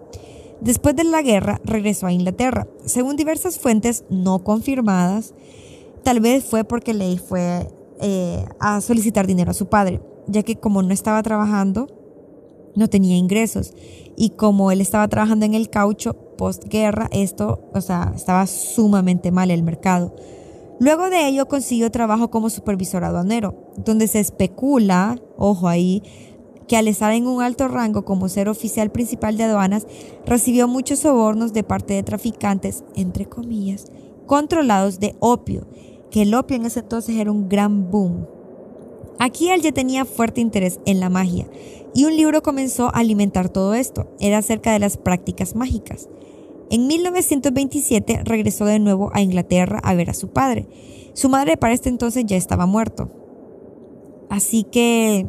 Después 0.61 0.97
de 0.97 1.05
la 1.05 1.23
guerra 1.23 1.61
regresó 1.65 2.07
a 2.07 2.13
Inglaterra. 2.13 2.67
Según 2.85 3.17
diversas 3.17 3.59
fuentes 3.59 4.05
no 4.09 4.43
confirmadas, 4.43 5.35
tal 6.03 6.21
vez 6.21 6.45
fue 6.45 6.65
porque 6.65 6.95
Leigh 6.95 7.19
fue 7.19 7.69
eh, 8.01 8.45
a 8.59 8.81
solicitar 8.81 9.27
dinero 9.27 9.51
a 9.51 9.55
su 9.55 9.67
padre, 9.67 10.01
ya 10.27 10.43
que 10.43 10.57
como 10.57 10.83
no 10.83 10.93
estaba 10.93 11.23
trabajando, 11.23 11.89
no 12.75 12.89
tenía 12.89 13.17
ingresos. 13.17 13.75
Y 14.17 14.31
como 14.31 14.71
él 14.71 14.81
estaba 14.81 15.09
trabajando 15.09 15.45
en 15.47 15.55
el 15.55 15.69
caucho 15.69 16.15
postguerra, 16.37 17.09
esto, 17.13 17.69
o 17.75 17.81
sea, 17.81 18.13
estaba 18.15 18.47
sumamente 18.47 19.31
mal 19.31 19.51
el 19.51 19.63
mercado. 19.63 20.15
Luego 20.79 21.09
de 21.09 21.27
ello 21.27 21.49
consiguió 21.49 21.91
trabajo 21.91 22.31
como 22.31 22.51
supervisor 22.51 23.03
aduanero, 23.03 23.55
donde 23.77 24.09
se 24.09 24.21
especula, 24.21 25.19
ojo 25.39 25.69
ahí, 25.69 26.03
que 26.69 26.77
al 26.77 26.89
estar 26.89 27.13
en 27.13 27.27
un 27.27 27.43
alto 27.43 27.69
rango 27.69 28.05
como 28.05 28.29
ser 28.29 28.49
oficial 28.49 28.91
principal 28.91 29.37
de 29.37 29.45
aduanas, 29.45 29.87
recibió 30.25 30.69
muchos 30.69 31.01
sobornos 31.01 31.53
de 31.53 31.63
parte 31.63 31.95
de 31.95 32.03
traficantes, 32.03 32.85
entre 32.95 33.27
comillas, 33.27 33.87
controlados 34.27 34.99
de 34.99 35.15
opio, 35.21 35.67
que 36.11 36.23
el 36.23 36.35
opio 36.35 36.57
en 36.57 36.67
ese 36.67 36.81
entonces 36.81 37.17
era 37.17 37.31
un 37.31 37.49
gran 37.49 37.91
boom. 37.91 38.27
Aquí 39.19 39.49
él 39.51 39.63
ya 39.63 39.73
tenía 39.73 40.05
fuerte 40.05 40.41
interés 40.41 40.81
en 40.85 41.01
la 41.01 41.09
magia, 41.09 41.47
y 41.95 42.05
un 42.05 42.17
libro 42.17 42.43
comenzó 42.43 42.89
a 42.89 42.99
alimentar 42.99 43.49
todo 43.49 43.75
esto, 43.75 44.09
era 44.21 44.39
acerca 44.39 44.73
de 44.73 44.79
las 44.79 44.97
prácticas 44.97 45.55
mágicas. 45.55 46.09
En 46.69 46.89
1927 46.89 48.23
regresó 48.25 48.65
de 48.65 48.81
nuevo 48.81 49.11
a 49.15 49.21
Inglaterra 49.21 49.81
a 49.85 49.95
ver 49.95 50.11
a 50.11 50.15
su 50.15 50.29
padre. 50.29 50.67
Su 51.15 51.29
madre 51.29 51.57
para 51.57 51.73
este 51.73 51.89
entonces 51.89 52.25
ya 52.27 52.37
estaba 52.37 52.67
muerto. 52.67 53.09
Así 54.29 54.65
que 54.65 55.27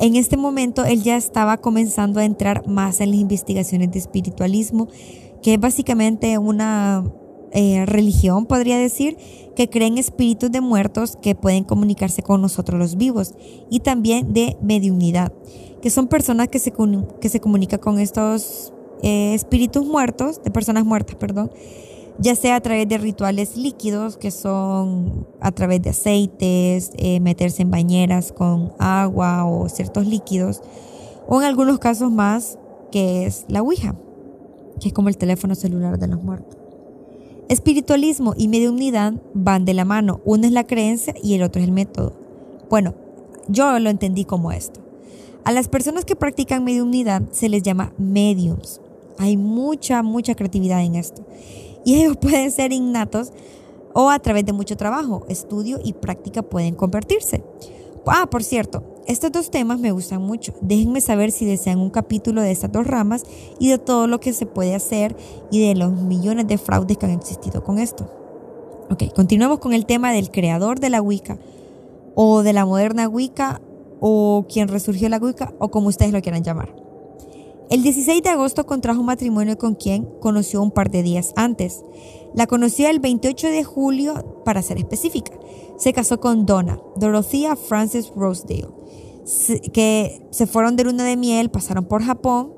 en 0.00 0.16
este 0.16 0.36
momento 0.38 0.84
él 0.84 1.02
ya 1.02 1.16
estaba 1.16 1.58
comenzando 1.58 2.20
a 2.20 2.24
entrar 2.24 2.66
más 2.66 3.00
en 3.00 3.10
las 3.10 3.20
investigaciones 3.20 3.92
de 3.92 3.98
espiritualismo, 3.98 4.88
que 5.42 5.54
es 5.54 5.60
básicamente 5.60 6.38
una 6.38 7.04
eh, 7.52 7.84
religión, 7.84 8.46
podría 8.46 8.78
decir, 8.78 9.18
que 9.54 9.68
cree 9.68 9.88
en 9.88 9.98
espíritus 9.98 10.50
de 10.50 10.62
muertos 10.62 11.16
que 11.20 11.34
pueden 11.34 11.64
comunicarse 11.64 12.22
con 12.22 12.40
nosotros 12.40 12.78
los 12.78 12.96
vivos, 12.96 13.34
y 13.68 13.80
también 13.80 14.32
de 14.32 14.56
mediunidad, 14.62 15.34
que 15.82 15.90
son 15.90 16.08
personas 16.08 16.48
que 16.48 16.58
se, 16.58 16.72
que 17.20 17.28
se 17.28 17.40
comunican 17.40 17.78
con 17.78 17.98
estos 17.98 18.72
eh, 19.02 19.34
espíritus 19.34 19.84
muertos, 19.84 20.42
de 20.42 20.50
personas 20.50 20.86
muertas, 20.86 21.16
perdón, 21.16 21.50
ya 22.20 22.34
sea 22.34 22.56
a 22.56 22.60
través 22.60 22.86
de 22.86 22.98
rituales 22.98 23.56
líquidos, 23.56 24.18
que 24.18 24.30
son 24.30 25.26
a 25.40 25.52
través 25.52 25.80
de 25.80 25.90
aceites, 25.90 26.90
eh, 26.96 27.18
meterse 27.18 27.62
en 27.62 27.70
bañeras 27.70 28.30
con 28.30 28.72
agua 28.78 29.46
o 29.46 29.68
ciertos 29.70 30.06
líquidos, 30.06 30.60
o 31.26 31.40
en 31.40 31.46
algunos 31.46 31.78
casos 31.78 32.12
más, 32.12 32.58
que 32.92 33.24
es 33.24 33.46
la 33.48 33.62
Ouija, 33.62 33.96
que 34.80 34.88
es 34.88 34.94
como 34.94 35.08
el 35.08 35.16
teléfono 35.16 35.54
celular 35.54 35.98
de 35.98 36.08
los 36.08 36.22
muertos. 36.22 36.58
Espiritualismo 37.48 38.34
y 38.36 38.48
mediunidad 38.48 39.14
van 39.32 39.64
de 39.64 39.74
la 39.74 39.86
mano, 39.86 40.20
uno 40.26 40.46
es 40.46 40.52
la 40.52 40.66
creencia 40.66 41.14
y 41.22 41.34
el 41.34 41.42
otro 41.42 41.62
es 41.62 41.68
el 41.68 41.72
método. 41.72 42.12
Bueno, 42.68 42.94
yo 43.48 43.78
lo 43.78 43.88
entendí 43.88 44.26
como 44.26 44.52
esto. 44.52 44.80
A 45.44 45.52
las 45.52 45.68
personas 45.68 46.04
que 46.04 46.16
practican 46.16 46.64
mediunidad 46.64 47.22
se 47.30 47.48
les 47.48 47.62
llama 47.62 47.94
mediums. 47.96 48.80
Hay 49.18 49.38
mucha, 49.38 50.02
mucha 50.02 50.34
creatividad 50.34 50.84
en 50.84 50.96
esto. 50.96 51.24
Y 51.84 52.00
ellos 52.00 52.16
pueden 52.16 52.50
ser 52.50 52.72
innatos 52.72 53.32
o 53.92 54.10
a 54.10 54.18
través 54.18 54.44
de 54.44 54.52
mucho 54.52 54.76
trabajo, 54.76 55.24
estudio 55.28 55.78
y 55.82 55.94
práctica 55.94 56.42
pueden 56.42 56.74
convertirse. 56.74 57.42
Ah, 58.06 58.28
por 58.30 58.42
cierto, 58.42 58.82
estos 59.06 59.30
dos 59.30 59.50
temas 59.50 59.78
me 59.78 59.92
gustan 59.92 60.22
mucho. 60.22 60.54
Déjenme 60.60 61.00
saber 61.00 61.32
si 61.32 61.44
desean 61.44 61.78
un 61.78 61.90
capítulo 61.90 62.42
de 62.42 62.50
estas 62.50 62.72
dos 62.72 62.86
ramas 62.86 63.24
y 63.58 63.68
de 63.68 63.78
todo 63.78 64.06
lo 64.06 64.20
que 64.20 64.32
se 64.32 64.46
puede 64.46 64.74
hacer 64.74 65.16
y 65.50 65.66
de 65.66 65.74
los 65.74 65.92
millones 65.92 66.46
de 66.48 66.58
fraudes 66.58 66.96
que 66.96 67.06
han 67.06 67.12
existido 67.12 67.62
con 67.62 67.78
esto. 67.78 68.08
Ok, 68.90 69.14
continuamos 69.14 69.58
con 69.60 69.74
el 69.74 69.86
tema 69.86 70.12
del 70.12 70.30
creador 70.30 70.80
de 70.80 70.90
la 70.90 71.02
Wicca 71.02 71.38
o 72.14 72.42
de 72.42 72.52
la 72.52 72.66
moderna 72.66 73.08
Wicca 73.08 73.60
o 74.00 74.46
quien 74.48 74.68
resurgió 74.68 75.08
la 75.08 75.18
Wicca 75.18 75.52
o 75.58 75.70
como 75.70 75.88
ustedes 75.88 76.12
lo 76.12 76.22
quieran 76.22 76.42
llamar. 76.42 76.74
El 77.70 77.82
16 77.84 78.22
de 78.24 78.30
agosto 78.30 78.66
contrajo 78.66 79.04
matrimonio 79.04 79.56
con 79.56 79.76
quien 79.76 80.06
conoció 80.18 80.60
un 80.60 80.72
par 80.72 80.90
de 80.90 81.04
días 81.04 81.32
antes. 81.36 81.84
La 82.34 82.48
conoció 82.48 82.88
el 82.88 82.98
28 82.98 83.46
de 83.46 83.62
julio, 83.62 84.42
para 84.44 84.60
ser 84.60 84.78
específica. 84.78 85.30
Se 85.78 85.92
casó 85.92 86.18
con 86.18 86.46
Donna, 86.46 86.80
Dorothea 86.96 87.54
Frances 87.54 88.12
Rosedale, 88.16 88.74
que 89.72 90.26
se 90.32 90.48
fueron 90.48 90.74
de 90.74 90.82
luna 90.82 91.04
de 91.04 91.16
miel, 91.16 91.52
pasaron 91.52 91.84
por 91.84 92.02
Japón, 92.02 92.52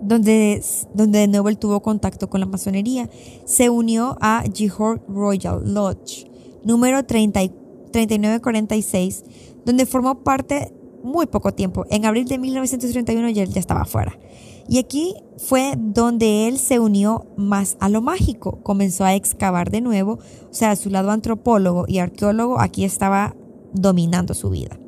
donde, 0.00 0.64
donde 0.94 1.18
de 1.18 1.28
nuevo 1.28 1.50
él 1.50 1.58
tuvo 1.58 1.82
contacto 1.82 2.30
con 2.30 2.40
la 2.40 2.46
masonería. 2.46 3.10
Se 3.44 3.68
unió 3.68 4.16
a 4.22 4.42
Jihor 4.50 5.04
Royal 5.06 5.74
Lodge, 5.74 6.30
número 6.62 7.04
3946, 7.04 9.24
donde 9.66 9.84
formó 9.84 10.24
parte 10.24 10.72
muy 11.04 11.26
poco 11.26 11.52
tiempo. 11.52 11.86
En 11.90 12.04
abril 12.06 12.26
de 12.26 12.38
1931 12.38 13.28
ya, 13.30 13.44
ya 13.44 13.60
estaba 13.60 13.82
afuera. 13.82 14.18
Y 14.66 14.78
aquí 14.78 15.14
fue 15.36 15.74
donde 15.76 16.48
él 16.48 16.58
se 16.58 16.80
unió 16.80 17.26
más 17.36 17.76
a 17.80 17.88
lo 17.88 18.00
mágico, 18.00 18.60
comenzó 18.62 19.04
a 19.04 19.14
excavar 19.14 19.70
de 19.70 19.82
nuevo, 19.82 20.14
o 20.14 20.54
sea, 20.54 20.74
su 20.74 20.88
lado 20.88 21.10
antropólogo 21.10 21.84
y 21.86 21.98
arqueólogo 21.98 22.58
aquí 22.58 22.84
estaba 22.84 23.36
dominando 23.74 24.32
su 24.32 24.48
vida. 24.48 24.78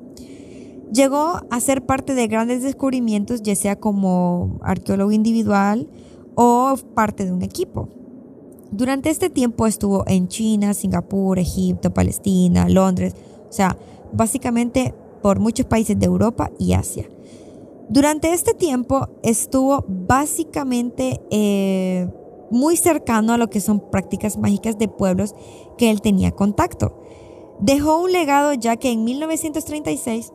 Llegó 0.93 1.41
a 1.51 1.61
ser 1.61 1.85
parte 1.85 2.15
de 2.15 2.27
grandes 2.27 2.63
descubrimientos, 2.63 3.43
ya 3.43 3.55
sea 3.55 3.77
como 3.77 4.59
arqueólogo 4.63 5.13
individual 5.13 5.91
o 6.37 6.77
parte 6.95 7.27
de 7.27 7.33
un 7.33 7.43
equipo. 7.43 7.89
Durante 8.71 9.11
este 9.11 9.29
tiempo 9.29 9.67
estuvo 9.67 10.05
en 10.07 10.29
China, 10.29 10.73
Singapur, 10.75 11.39
Egipto, 11.39 11.93
Palestina, 11.93 12.69
Londres, 12.69 13.15
o 13.49 13.53
sea, 13.53 13.77
básicamente 14.13 14.95
por 15.27 15.41
muchos 15.41 15.67
países 15.67 15.99
de 15.99 16.07
Europa 16.07 16.53
y 16.57 16.75
Asia. 16.75 17.11
Durante 17.89 18.33
este 18.33 18.55
tiempo 18.55 19.09
estuvo 19.25 19.85
básicamente 19.89 21.21
eh, 21.33 22.09
muy 22.53 22.77
cercano 22.77 23.33
a 23.33 23.37
lo 23.37 23.51
que 23.51 23.61
son 23.61 23.91
prácticas 23.91 24.37
mágicas 24.39 24.79
de 24.79 24.87
pueblos 24.87 25.35
que 25.79 25.91
él 25.91 26.01
tenía 26.01 26.31
contacto. 26.31 27.03
Dejó 27.59 28.01
un 28.01 28.13
legado 28.13 28.53
ya 28.53 28.77
que 28.77 28.93
en 28.93 29.03
1936 29.03 30.33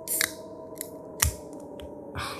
ah, 2.14 2.36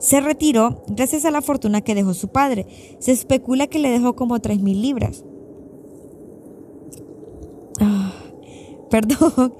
se 0.00 0.20
retiró 0.20 0.82
gracias 0.88 1.24
a 1.24 1.30
la 1.30 1.42
fortuna 1.42 1.80
que 1.82 1.94
dejó 1.94 2.12
su 2.12 2.26
padre. 2.26 2.66
Se 2.98 3.12
especula 3.12 3.68
que 3.68 3.78
le 3.78 3.90
dejó 3.90 4.16
como 4.16 4.36
3.000 4.36 4.80
libras. 4.80 5.24
Ah, 7.78 8.14
perdón 8.90 9.54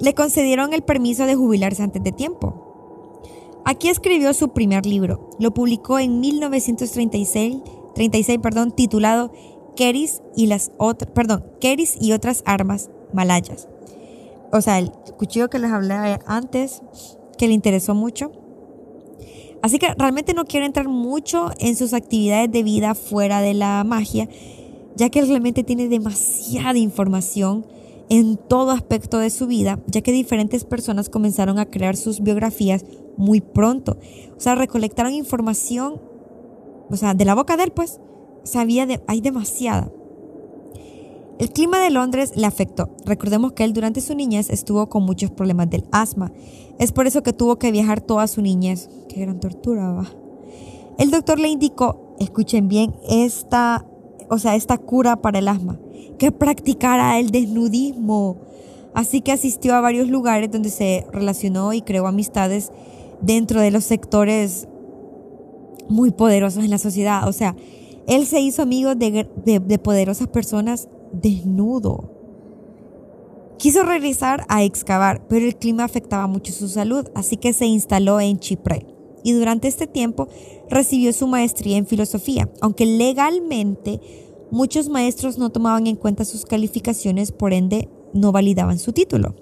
le 0.00 0.14
concedieron 0.14 0.72
el 0.72 0.82
permiso 0.82 1.26
de 1.26 1.34
jubilarse 1.34 1.82
antes 1.82 2.02
de 2.02 2.12
tiempo. 2.12 2.68
Aquí 3.64 3.88
escribió 3.88 4.32
su 4.32 4.48
primer 4.50 4.86
libro. 4.86 5.28
Lo 5.38 5.52
publicó 5.52 5.98
en 5.98 6.20
1936, 6.20 7.56
36, 7.94 8.38
perdón, 8.40 8.72
titulado 8.72 9.32
Keris 9.76 10.22
y 10.34 10.46
las 10.46 10.72
perdón, 11.14 11.44
Keris 11.60 11.96
y 12.00 12.12
otras 12.12 12.42
armas 12.46 12.90
malayas. 13.12 13.68
O 14.52 14.60
sea, 14.60 14.78
el 14.78 14.90
cuchillo 14.90 15.50
que 15.50 15.58
les 15.58 15.70
hablé 15.70 16.18
antes, 16.26 16.82
que 17.36 17.46
le 17.46 17.54
interesó 17.54 17.94
mucho. 17.94 18.32
Así 19.60 19.78
que 19.78 19.92
realmente 19.98 20.34
no 20.34 20.44
quiero 20.44 20.64
entrar 20.64 20.88
mucho 20.88 21.50
en 21.58 21.76
sus 21.76 21.92
actividades 21.92 22.50
de 22.50 22.62
vida 22.62 22.94
fuera 22.94 23.40
de 23.40 23.54
la 23.54 23.84
magia, 23.84 24.28
ya 24.96 25.10
que 25.10 25.22
realmente 25.22 25.64
tiene 25.64 25.88
demasiada 25.88 26.78
información 26.78 27.66
en 28.10 28.36
todo 28.36 28.70
aspecto 28.70 29.18
de 29.18 29.30
su 29.30 29.46
vida, 29.46 29.80
ya 29.86 30.00
que 30.00 30.12
diferentes 30.12 30.64
personas 30.64 31.08
comenzaron 31.08 31.58
a 31.58 31.66
crear 31.66 31.96
sus 31.96 32.20
biografías 32.20 32.84
muy 33.16 33.40
pronto. 33.40 33.98
O 34.36 34.40
sea, 34.40 34.54
recolectaron 34.54 35.12
información, 35.12 36.00
o 36.90 36.96
sea, 36.96 37.14
de 37.14 37.24
la 37.24 37.34
boca 37.34 37.56
de 37.56 37.64
él, 37.64 37.72
pues, 37.72 38.00
sabía 38.44 38.86
de, 38.86 39.02
hay 39.06 39.20
demasiada. 39.20 39.90
El 41.38 41.50
clima 41.50 41.78
de 41.78 41.90
Londres 41.90 42.32
le 42.34 42.46
afectó. 42.46 42.90
Recordemos 43.04 43.52
que 43.52 43.62
él 43.62 43.72
durante 43.72 44.00
su 44.00 44.14
niñez 44.14 44.50
estuvo 44.50 44.88
con 44.88 45.04
muchos 45.04 45.30
problemas 45.30 45.70
del 45.70 45.84
asma. 45.92 46.32
Es 46.80 46.90
por 46.90 47.06
eso 47.06 47.22
que 47.22 47.32
tuvo 47.32 47.60
que 47.60 47.70
viajar 47.70 48.00
toda 48.00 48.26
su 48.26 48.42
niñez. 48.42 48.90
Qué 49.08 49.20
gran 49.20 49.38
tortura, 49.38 49.92
va. 49.92 50.10
El 50.98 51.12
doctor 51.12 51.38
le 51.38 51.48
indicó, 51.48 52.16
escuchen 52.18 52.66
bien, 52.66 52.96
esta, 53.08 53.86
o 54.28 54.38
sea, 54.38 54.56
esta 54.56 54.78
cura 54.78 55.22
para 55.22 55.38
el 55.38 55.46
asma, 55.46 55.78
que 56.18 56.32
practicara 56.32 57.18
el 57.18 57.30
desnudismo. 57.30 58.38
Así 58.94 59.20
que 59.20 59.32
asistió 59.32 59.74
a 59.74 59.80
varios 59.80 60.08
lugares 60.08 60.50
donde 60.50 60.70
se 60.70 61.06
relacionó 61.12 61.72
y 61.72 61.82
creó 61.82 62.06
amistades 62.06 62.72
dentro 63.20 63.60
de 63.60 63.70
los 63.70 63.84
sectores 63.84 64.68
muy 65.88 66.10
poderosos 66.10 66.64
en 66.64 66.70
la 66.70 66.78
sociedad. 66.78 67.28
O 67.28 67.32
sea, 67.32 67.54
él 68.06 68.26
se 68.26 68.40
hizo 68.40 68.62
amigo 68.62 68.94
de, 68.94 69.28
de 69.44 69.78
poderosas 69.78 70.28
personas 70.28 70.88
desnudo. 71.12 72.14
Quiso 73.58 73.82
regresar 73.82 74.46
a 74.48 74.62
excavar, 74.62 75.26
pero 75.28 75.44
el 75.44 75.56
clima 75.56 75.84
afectaba 75.84 76.28
mucho 76.28 76.52
su 76.52 76.68
salud, 76.68 77.08
así 77.14 77.36
que 77.36 77.52
se 77.52 77.66
instaló 77.66 78.20
en 78.20 78.38
Chipre. 78.38 78.86
Y 79.24 79.32
durante 79.32 79.66
este 79.66 79.88
tiempo 79.88 80.28
recibió 80.70 81.12
su 81.12 81.26
maestría 81.26 81.76
en 81.76 81.86
filosofía, 81.86 82.48
aunque 82.60 82.86
legalmente 82.86 84.00
muchos 84.50 84.88
maestros 84.88 85.38
no 85.38 85.50
tomaban 85.50 85.86
en 85.86 85.96
cuenta 85.96 86.24
sus 86.24 86.44
calificaciones, 86.44 87.32
por 87.32 87.52
ende 87.52 87.88
no 88.12 88.32
validaban 88.32 88.78
su 88.78 88.92
título. 88.92 89.34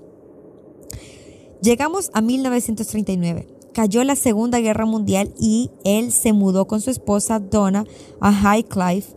Llegamos 1.62 2.10
a 2.12 2.20
1939. 2.20 3.48
Cayó 3.72 4.04
la 4.04 4.16
Segunda 4.16 4.60
Guerra 4.60 4.86
Mundial 4.86 5.34
y 5.38 5.70
él 5.84 6.12
se 6.12 6.32
mudó 6.32 6.66
con 6.66 6.80
su 6.80 6.90
esposa 6.90 7.40
Donna 7.40 7.84
a 8.20 8.32
Highcliffe 8.32 9.14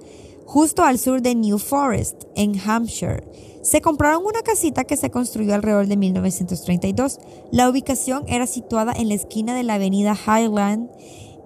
justo 0.50 0.82
al 0.84 0.98
sur 0.98 1.22
de 1.22 1.36
New 1.36 1.60
Forest, 1.60 2.24
en 2.36 2.60
Hampshire. 2.60 3.24
Se 3.62 3.82
compraron 3.82 4.26
una 4.26 4.42
casita 4.42 4.84
que 4.84 4.98
se 4.98 5.12
construyó 5.12 5.54
alrededor 5.54 5.86
de 5.86 5.96
1932. 5.96 7.20
La 7.52 7.70
ubicación 7.70 8.24
era 8.28 8.48
situada 8.48 8.94
en 8.94 9.10
la 9.10 9.14
esquina 9.14 9.54
de 9.54 9.62
la 9.62 9.76
avenida 9.76 10.18
Highland 10.18 10.90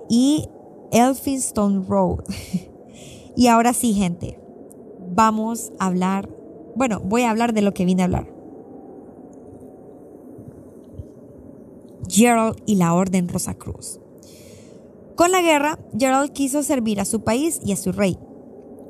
y 0.09 0.47
Elphinstone 0.93 1.83
Road. 1.85 2.23
y 3.35 3.47
ahora 3.47 3.73
sí, 3.73 3.93
gente, 3.93 4.39
vamos 5.13 5.71
a 5.79 5.87
hablar, 5.87 6.29
bueno, 6.75 6.99
voy 7.03 7.23
a 7.23 7.31
hablar 7.31 7.53
de 7.53 7.61
lo 7.61 7.73
que 7.73 7.85
vine 7.85 8.01
a 8.01 8.05
hablar. 8.05 8.33
Gerald 12.09 12.57
y 12.65 12.75
la 12.75 12.93
Orden 12.93 13.27
Rosacruz. 13.27 13.99
Con 15.15 15.31
la 15.31 15.41
guerra, 15.41 15.79
Gerald 15.97 16.31
quiso 16.31 16.63
servir 16.63 16.99
a 16.99 17.05
su 17.05 17.23
país 17.23 17.59
y 17.63 17.71
a 17.71 17.75
su 17.75 17.91
rey. 17.91 18.17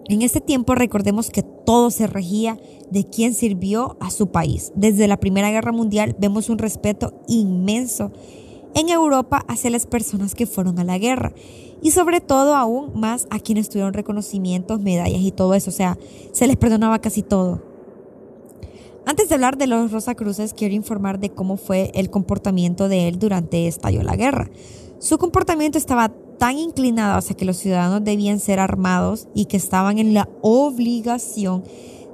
En 0.09 0.21
este 0.21 0.41
tiempo 0.41 0.75
recordemos 0.75 1.29
que 1.29 1.43
todo 1.43 1.89
se 1.89 2.07
regía 2.07 2.59
de 2.91 3.05
quien 3.05 3.33
sirvió 3.33 3.97
a 3.99 4.09
su 4.09 4.31
país. 4.31 4.71
Desde 4.75 5.07
la 5.07 5.17
Primera 5.17 5.51
Guerra 5.51 5.71
Mundial 5.71 6.15
vemos 6.19 6.49
un 6.49 6.57
respeto 6.57 7.21
inmenso 7.27 8.11
en 8.75 8.89
Europa 8.89 9.43
hacia 9.47 9.69
las 9.69 9.85
personas 9.85 10.35
que 10.35 10.47
fueron 10.47 10.79
a 10.79 10.83
la 10.83 10.97
guerra 10.97 11.33
y 11.81 11.91
sobre 11.91 12.21
todo 12.21 12.55
aún 12.55 12.99
más 12.99 13.27
a 13.29 13.39
quienes 13.39 13.69
tuvieron 13.69 13.93
reconocimientos, 13.93 14.79
medallas 14.79 15.21
y 15.21 15.31
todo 15.31 15.53
eso. 15.53 15.69
O 15.69 15.73
sea, 15.73 15.97
se 16.31 16.47
les 16.47 16.55
perdonaba 16.55 16.99
casi 16.99 17.23
todo. 17.23 17.61
Antes 19.05 19.27
de 19.27 19.35
hablar 19.35 19.57
de 19.57 19.67
los 19.67 19.91
Rosacruces, 19.91 20.53
quiero 20.53 20.73
informar 20.73 21.19
de 21.19 21.29
cómo 21.29 21.57
fue 21.57 21.91
el 21.93 22.09
comportamiento 22.09 22.87
de 22.87 23.09
él 23.09 23.19
durante 23.19 23.67
estalló 23.67 24.01
la 24.01 24.15
guerra. 24.15 24.49
Su 24.99 25.17
comportamiento 25.17 25.77
estaba 25.77 26.13
tan 26.37 26.57
inclinado 26.57 27.17
hacia 27.17 27.35
que 27.35 27.43
los 27.43 27.57
ciudadanos 27.57 28.05
debían 28.05 28.39
ser 28.39 28.61
armados 28.61 29.27
y 29.35 29.45
que 29.45 29.57
estaban 29.57 29.99
en 29.99 30.13
la 30.13 30.29
obligación 30.41 31.63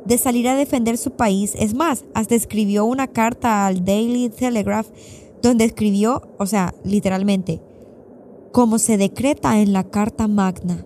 de 0.05 0.17
salir 0.17 0.47
a 0.47 0.55
defender 0.55 0.97
su 0.97 1.11
país. 1.11 1.53
Es 1.59 1.75
más, 1.75 2.05
hasta 2.15 2.33
escribió 2.33 2.85
una 2.85 3.05
carta 3.05 3.67
al 3.67 3.85
Daily 3.85 4.29
Telegraph 4.29 4.87
donde 5.41 5.65
escribió, 5.65 6.21
o 6.37 6.45
sea, 6.45 6.73
literalmente, 6.83 7.61
como 8.51 8.79
se 8.79 8.97
decreta 8.97 9.59
en 9.59 9.73
la 9.73 9.83
Carta 9.83 10.27
Magna, 10.27 10.85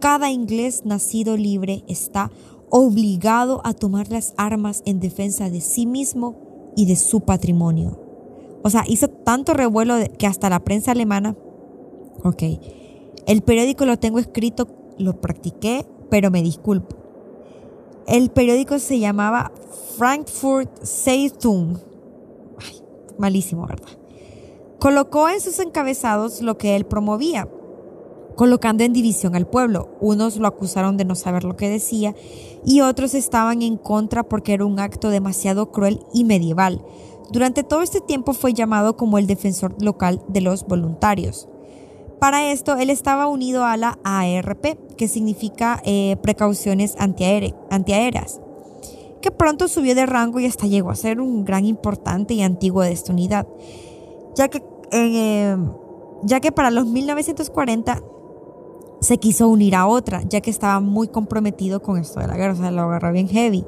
cada 0.00 0.30
inglés 0.30 0.82
nacido 0.84 1.36
libre 1.36 1.84
está 1.88 2.30
obligado 2.70 3.60
a 3.64 3.72
tomar 3.74 4.10
las 4.10 4.34
armas 4.36 4.82
en 4.84 5.00
defensa 5.00 5.50
de 5.50 5.60
sí 5.60 5.86
mismo 5.86 6.36
y 6.76 6.86
de 6.86 6.96
su 6.96 7.22
patrimonio. 7.22 7.98
O 8.62 8.70
sea, 8.70 8.84
hizo 8.86 9.08
tanto 9.08 9.54
revuelo 9.54 9.96
que 10.18 10.26
hasta 10.26 10.50
la 10.50 10.60
prensa 10.60 10.92
alemana 10.92 11.36
Ok. 12.24 12.42
El 13.26 13.42
periódico 13.42 13.84
lo 13.84 13.98
tengo 13.98 14.18
escrito, 14.18 14.68
lo 14.98 15.20
practiqué, 15.20 15.86
pero 16.10 16.30
me 16.30 16.42
disculpo. 16.42 16.96
El 18.06 18.30
periódico 18.30 18.78
se 18.78 18.98
llamaba 18.98 19.52
Frankfurt 19.96 20.82
Zeitung. 20.84 21.78
Malísimo, 23.18 23.66
¿verdad? 23.66 23.88
Colocó 24.78 25.28
en 25.28 25.40
sus 25.40 25.58
encabezados 25.58 26.40
lo 26.40 26.56
que 26.56 26.76
él 26.76 26.86
promovía, 26.86 27.48
colocando 28.36 28.84
en 28.84 28.92
división 28.92 29.34
al 29.34 29.48
pueblo. 29.48 29.90
Unos 30.00 30.36
lo 30.36 30.46
acusaron 30.46 30.96
de 30.96 31.04
no 31.04 31.16
saber 31.16 31.42
lo 31.42 31.56
que 31.56 31.68
decía 31.68 32.14
y 32.64 32.80
otros 32.80 33.14
estaban 33.14 33.62
en 33.62 33.76
contra 33.76 34.22
porque 34.22 34.54
era 34.54 34.64
un 34.64 34.78
acto 34.78 35.10
demasiado 35.10 35.72
cruel 35.72 36.00
y 36.14 36.24
medieval. 36.24 36.84
Durante 37.30 37.64
todo 37.64 37.82
este 37.82 38.00
tiempo 38.00 38.32
fue 38.32 38.54
llamado 38.54 38.96
como 38.96 39.18
el 39.18 39.26
defensor 39.26 39.74
local 39.82 40.22
de 40.28 40.40
los 40.40 40.64
voluntarios. 40.64 41.48
Para 42.20 42.50
esto, 42.50 42.76
él 42.76 42.90
estaba 42.90 43.26
unido 43.26 43.64
a 43.64 43.76
la 43.76 43.98
ARP, 44.02 44.96
que 44.96 45.08
significa 45.08 45.80
eh, 45.84 46.16
precauciones 46.22 46.96
antiaéreas, 46.98 48.40
que 49.20 49.30
pronto 49.30 49.68
subió 49.68 49.94
de 49.94 50.06
rango 50.06 50.40
y 50.40 50.46
hasta 50.46 50.66
llegó 50.66 50.90
a 50.90 50.94
ser 50.94 51.20
un 51.20 51.44
gran 51.44 51.64
importante 51.64 52.34
y 52.34 52.42
antiguo 52.42 52.82
de 52.82 52.92
esta 52.92 53.12
unidad, 53.12 53.46
ya 54.34 54.48
que, 54.48 54.62
eh, 54.92 55.56
ya 56.22 56.40
que 56.40 56.52
para 56.52 56.70
los 56.70 56.86
1940 56.86 58.02
se 59.00 59.18
quiso 59.18 59.48
unir 59.48 59.74
a 59.76 59.86
otra, 59.86 60.22
ya 60.28 60.40
que 60.40 60.50
estaba 60.50 60.80
muy 60.80 61.08
comprometido 61.08 61.80
con 61.80 61.98
esto 61.98 62.20
de 62.20 62.26
la 62.26 62.36
guerra, 62.36 62.52
o 62.52 62.56
sea, 62.56 62.70
lo 62.70 62.82
agarró 62.82 63.12
bien 63.12 63.28
heavy. 63.28 63.64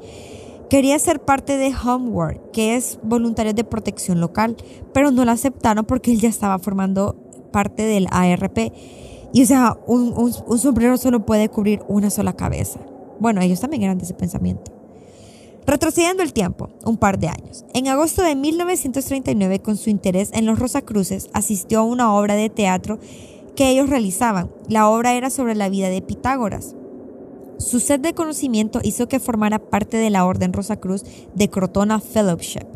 Quería 0.69 0.97
ser 0.99 1.19
parte 1.19 1.57
de 1.57 1.73
Homeward, 1.75 2.51
que 2.51 2.75
es 2.75 2.97
voluntarios 3.03 3.55
de 3.55 3.63
protección 3.63 4.21
local, 4.21 4.55
pero 4.93 5.11
no 5.11 5.25
lo 5.25 5.31
aceptaron 5.31 5.85
porque 5.85 6.11
él 6.11 6.21
ya 6.21 6.29
estaba 6.29 6.59
formando 6.59 7.15
parte 7.51 7.83
del 7.83 8.07
ARP. 8.09 8.71
Y 9.33 9.43
o 9.43 9.45
sea, 9.45 9.77
un, 9.85 10.31
sombrero 10.57 10.97
solo 10.97 11.25
puede 11.25 11.49
cubrir 11.49 11.81
una 11.87 12.09
sola 12.09 12.33
cabeza. 12.33 12.79
Bueno, 13.19 13.41
ellos 13.41 13.59
también 13.59 13.83
eran 13.83 13.97
de 13.97 14.05
ese 14.05 14.13
pensamiento. 14.13 14.71
Retrocediendo 15.71 16.21
el 16.21 16.33
tiempo, 16.33 16.69
un 16.83 16.97
par 16.97 17.17
de 17.17 17.29
años. 17.29 17.63
En 17.73 17.87
agosto 17.87 18.21
de 18.23 18.35
1939, 18.35 19.59
con 19.59 19.77
su 19.77 19.89
interés 19.89 20.29
en 20.33 20.45
los 20.45 20.59
Rosacruces, 20.59 21.29
asistió 21.31 21.79
a 21.79 21.83
una 21.83 22.13
obra 22.13 22.35
de 22.35 22.49
teatro 22.49 22.99
que 23.55 23.69
ellos 23.69 23.89
realizaban. 23.89 24.51
La 24.67 24.89
obra 24.89 25.13
era 25.13 25.29
sobre 25.29 25.55
la 25.55 25.69
vida 25.69 25.87
de 25.87 26.01
Pitágoras. 26.01 26.75
Su 27.57 27.79
sed 27.79 28.01
de 28.01 28.13
conocimiento 28.13 28.81
hizo 28.83 29.07
que 29.07 29.21
formara 29.21 29.59
parte 29.59 29.95
de 29.95 30.09
la 30.09 30.25
Orden 30.25 30.51
Rosacruz 30.51 31.05
de 31.35 31.49
Crotona 31.49 32.01
Fellowship 32.01 32.67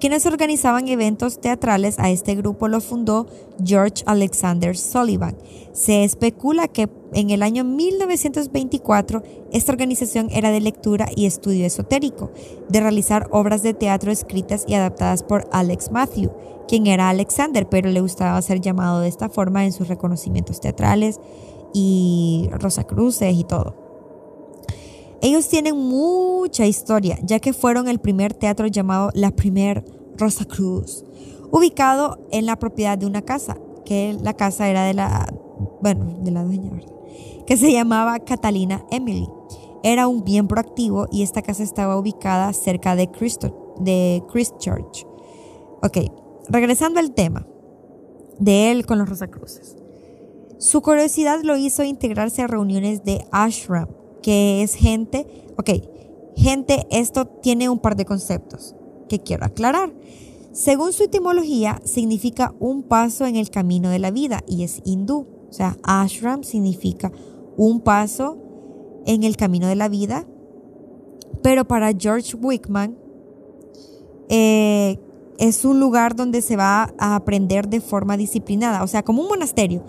quienes 0.00 0.26
organizaban 0.26 0.88
eventos 0.88 1.40
teatrales 1.40 1.98
a 1.98 2.10
este 2.10 2.34
grupo 2.34 2.68
lo 2.68 2.80
fundó 2.80 3.26
George 3.64 4.02
Alexander 4.06 4.76
Sullivan. 4.76 5.36
Se 5.72 6.04
especula 6.04 6.68
que 6.68 6.88
en 7.12 7.30
el 7.30 7.42
año 7.42 7.64
1924 7.64 9.22
esta 9.52 9.72
organización 9.72 10.28
era 10.30 10.50
de 10.50 10.60
lectura 10.60 11.08
y 11.14 11.26
estudio 11.26 11.66
esotérico, 11.66 12.30
de 12.68 12.80
realizar 12.80 13.28
obras 13.30 13.62
de 13.62 13.74
teatro 13.74 14.10
escritas 14.10 14.64
y 14.66 14.74
adaptadas 14.74 15.22
por 15.22 15.48
Alex 15.52 15.90
Matthew, 15.90 16.32
quien 16.68 16.86
era 16.86 17.08
Alexander, 17.08 17.68
pero 17.68 17.90
le 17.90 18.00
gustaba 18.00 18.40
ser 18.42 18.60
llamado 18.60 19.00
de 19.00 19.08
esta 19.08 19.28
forma 19.28 19.64
en 19.64 19.72
sus 19.72 19.88
reconocimientos 19.88 20.60
teatrales 20.60 21.20
y 21.72 22.48
Rosacruces 22.52 23.34
y 23.34 23.44
todo. 23.44 23.83
Ellos 25.24 25.48
tienen 25.48 25.74
mucha 25.74 26.66
historia, 26.66 27.18
ya 27.22 27.40
que 27.40 27.54
fueron 27.54 27.88
el 27.88 27.98
primer 27.98 28.34
teatro 28.34 28.66
llamado 28.66 29.08
La 29.14 29.30
Primer 29.30 29.82
Rosa 30.18 30.44
Cruz, 30.44 31.02
ubicado 31.50 32.18
en 32.30 32.44
la 32.44 32.56
propiedad 32.56 32.98
de 32.98 33.06
una 33.06 33.22
casa, 33.22 33.56
que 33.86 34.14
la 34.20 34.34
casa 34.34 34.68
era 34.68 34.84
de 34.84 34.92
la, 34.92 35.32
bueno, 35.80 36.18
de 36.20 36.30
la 36.30 36.44
dueña, 36.44 36.70
¿verdad? 36.70 36.92
que 37.46 37.56
se 37.56 37.72
llamaba 37.72 38.18
Catalina 38.18 38.84
Emily. 38.90 39.26
Era 39.82 40.08
un 40.08 40.24
bien 40.24 40.46
proactivo 40.46 41.08
y 41.10 41.22
esta 41.22 41.40
casa 41.40 41.62
estaba 41.62 41.96
ubicada 41.96 42.52
cerca 42.52 42.94
de, 42.94 43.08
Christchurch. 44.30 45.06
Ok, 45.82 45.98
regresando 46.50 47.00
al 47.00 47.14
tema 47.14 47.46
de 48.38 48.72
él 48.72 48.84
con 48.84 48.98
los 48.98 49.08
Rosacruces. 49.08 49.74
Su 50.58 50.82
curiosidad 50.82 51.40
lo 51.44 51.56
hizo 51.56 51.82
integrarse 51.82 52.42
a 52.42 52.46
reuniones 52.46 53.04
de 53.04 53.26
ashram, 53.32 53.88
que 54.24 54.62
es 54.62 54.74
gente, 54.74 55.26
ok, 55.58 55.70
gente, 56.34 56.86
esto 56.90 57.26
tiene 57.26 57.68
un 57.68 57.78
par 57.78 57.94
de 57.94 58.06
conceptos 58.06 58.74
que 59.06 59.20
quiero 59.20 59.44
aclarar. 59.44 59.92
Según 60.50 60.94
su 60.94 61.02
etimología, 61.02 61.82
significa 61.84 62.54
un 62.58 62.84
paso 62.84 63.26
en 63.26 63.36
el 63.36 63.50
camino 63.50 63.90
de 63.90 63.98
la 63.98 64.10
vida 64.10 64.42
y 64.48 64.62
es 64.62 64.80
hindú. 64.86 65.26
O 65.50 65.52
sea, 65.52 65.76
ashram 65.82 66.42
significa 66.42 67.12
un 67.58 67.82
paso 67.82 68.38
en 69.04 69.24
el 69.24 69.36
camino 69.36 69.66
de 69.66 69.76
la 69.76 69.88
vida, 69.90 70.26
Pero 71.42 71.66
para 71.66 71.92
George 71.92 72.34
Wickman, 72.36 72.96
eh, 74.30 74.98
es 75.38 75.66
un 75.66 75.80
lugar 75.80 76.16
donde 76.16 76.40
se 76.40 76.56
va 76.56 76.94
a 76.96 77.14
aprender 77.14 77.68
de 77.68 77.82
forma 77.82 78.16
disciplinada, 78.16 78.82
o 78.82 78.86
sea, 78.86 79.02
como 79.02 79.20
un 79.20 79.28
monasterio, 79.28 79.84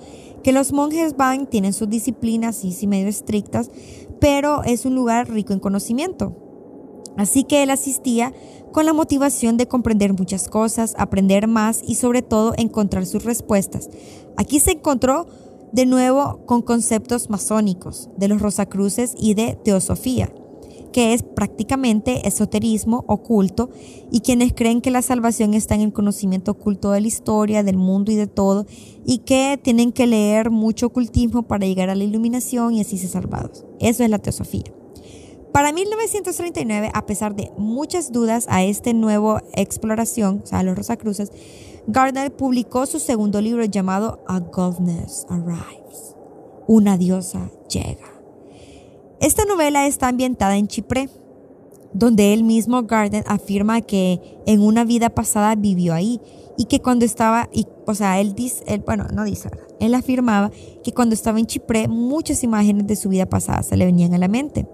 que 0.45 0.51
los 0.51 0.73
monjes 0.73 1.17
van, 1.17 1.47
tienen 1.47 1.73
sus 1.73 1.89
disciplinas, 1.89 2.55
sí, 2.55 2.71
sí, 2.71 2.85
medio 2.85 3.07
estrictas, 3.07 3.71
pero 4.19 4.63
es 4.63 4.85
un 4.85 4.95
lugar 4.95 5.29
rico 5.29 5.53
en 5.53 5.59
conocimiento. 5.59 6.35
Así 7.17 7.43
que 7.43 7.63
él 7.63 7.69
asistía 7.69 8.33
con 8.71 8.85
la 8.85 8.93
motivación 8.93 9.55
de 9.57 9.67
comprender 9.67 10.13
muchas 10.13 10.49
cosas, 10.49 10.95
aprender 10.97 11.47
más 11.47 11.81
y 11.85 11.95
sobre 11.95 12.21
todo 12.21 12.53
encontrar 12.57 13.05
sus 13.05 13.23
respuestas. 13.23 13.89
Aquí 14.35 14.59
se 14.59 14.71
encontró 14.71 15.27
de 15.71 15.85
nuevo 15.85 16.45
con 16.45 16.61
conceptos 16.61 17.29
masónicos, 17.29 18.09
de 18.17 18.27
los 18.27 18.41
Rosacruces 18.41 19.13
y 19.17 19.33
de 19.33 19.57
teosofía 19.63 20.29
que 20.91 21.13
es 21.13 21.23
prácticamente 21.23 22.27
esoterismo 22.27 23.03
oculto 23.07 23.69
y 24.11 24.21
quienes 24.21 24.53
creen 24.53 24.81
que 24.81 24.91
la 24.91 25.01
salvación 25.01 25.53
está 25.53 25.75
en 25.75 25.81
el 25.81 25.93
conocimiento 25.93 26.51
oculto 26.51 26.91
de 26.91 27.01
la 27.01 27.07
historia, 27.07 27.63
del 27.63 27.77
mundo 27.77 28.11
y 28.11 28.15
de 28.15 28.27
todo 28.27 28.65
y 29.05 29.19
que 29.19 29.59
tienen 29.61 29.91
que 29.91 30.07
leer 30.07 30.51
mucho 30.51 30.87
ocultismo 30.87 31.43
para 31.43 31.65
llegar 31.65 31.89
a 31.89 31.95
la 31.95 32.03
iluminación 32.03 32.73
y 32.73 32.81
así 32.81 32.97
ser 32.97 33.09
salvados. 33.09 33.65
Eso 33.79 34.03
es 34.03 34.09
la 34.09 34.19
teosofía. 34.19 34.63
Para 35.51 35.71
1939, 35.71 36.91
a 36.93 37.05
pesar 37.05 37.33
de 37.33 37.49
muchas 37.57 38.11
dudas 38.11 38.45
a 38.49 38.63
esta 38.63 38.91
nueva 38.91 39.41
exploración, 39.53 40.41
o 40.43 40.47
sea, 40.47 40.59
a 40.59 40.63
los 40.63 40.75
Rosacruces, 40.75 41.31
Gardner 41.87 42.35
publicó 42.35 42.85
su 42.85 42.99
segundo 42.99 43.39
libro 43.39 43.63
llamado 43.63 44.23
A 44.27 44.39
Goddess 44.39 45.25
Arrives. 45.29 46.15
Una 46.67 46.97
diosa 46.97 47.51
llega. 47.69 48.14
Esta 49.21 49.45
novela 49.45 49.87
está 49.87 50.09
ambientada 50.09 50.57
en 50.57 50.67
Chipre, 50.67 51.09
donde 51.93 52.33
él 52.33 52.43
mismo, 52.43 52.83
Gardner, 52.83 53.23
afirma 53.27 53.81
que 53.81 54.19
en 54.45 54.61
una 54.61 54.83
vida 54.83 55.09
pasada 55.09 55.55
vivió 55.55 55.93
ahí 55.93 56.19
y 56.57 56.65
que 56.65 56.81
cuando 56.81 57.05
estaba, 57.05 57.49
o 57.85 57.95
sea, 57.95 58.19
él 58.19 58.35
dice, 58.35 58.63
bueno, 58.85 59.07
no 59.13 59.23
dice. 59.23 59.49
Él 59.79 59.93
afirmaba 59.93 60.51
que 60.83 60.93
cuando 60.93 61.15
estaba 61.15 61.39
en 61.39 61.45
Chipre 61.45 61.87
muchas 61.87 62.43
imágenes 62.43 62.87
de 62.87 62.95
su 62.95 63.09
vida 63.09 63.25
pasada 63.25 63.63
se 63.63 63.77
le 63.77 63.85
venían 63.85 64.13
a 64.13 64.17
la 64.17 64.27
mente. 64.27 64.67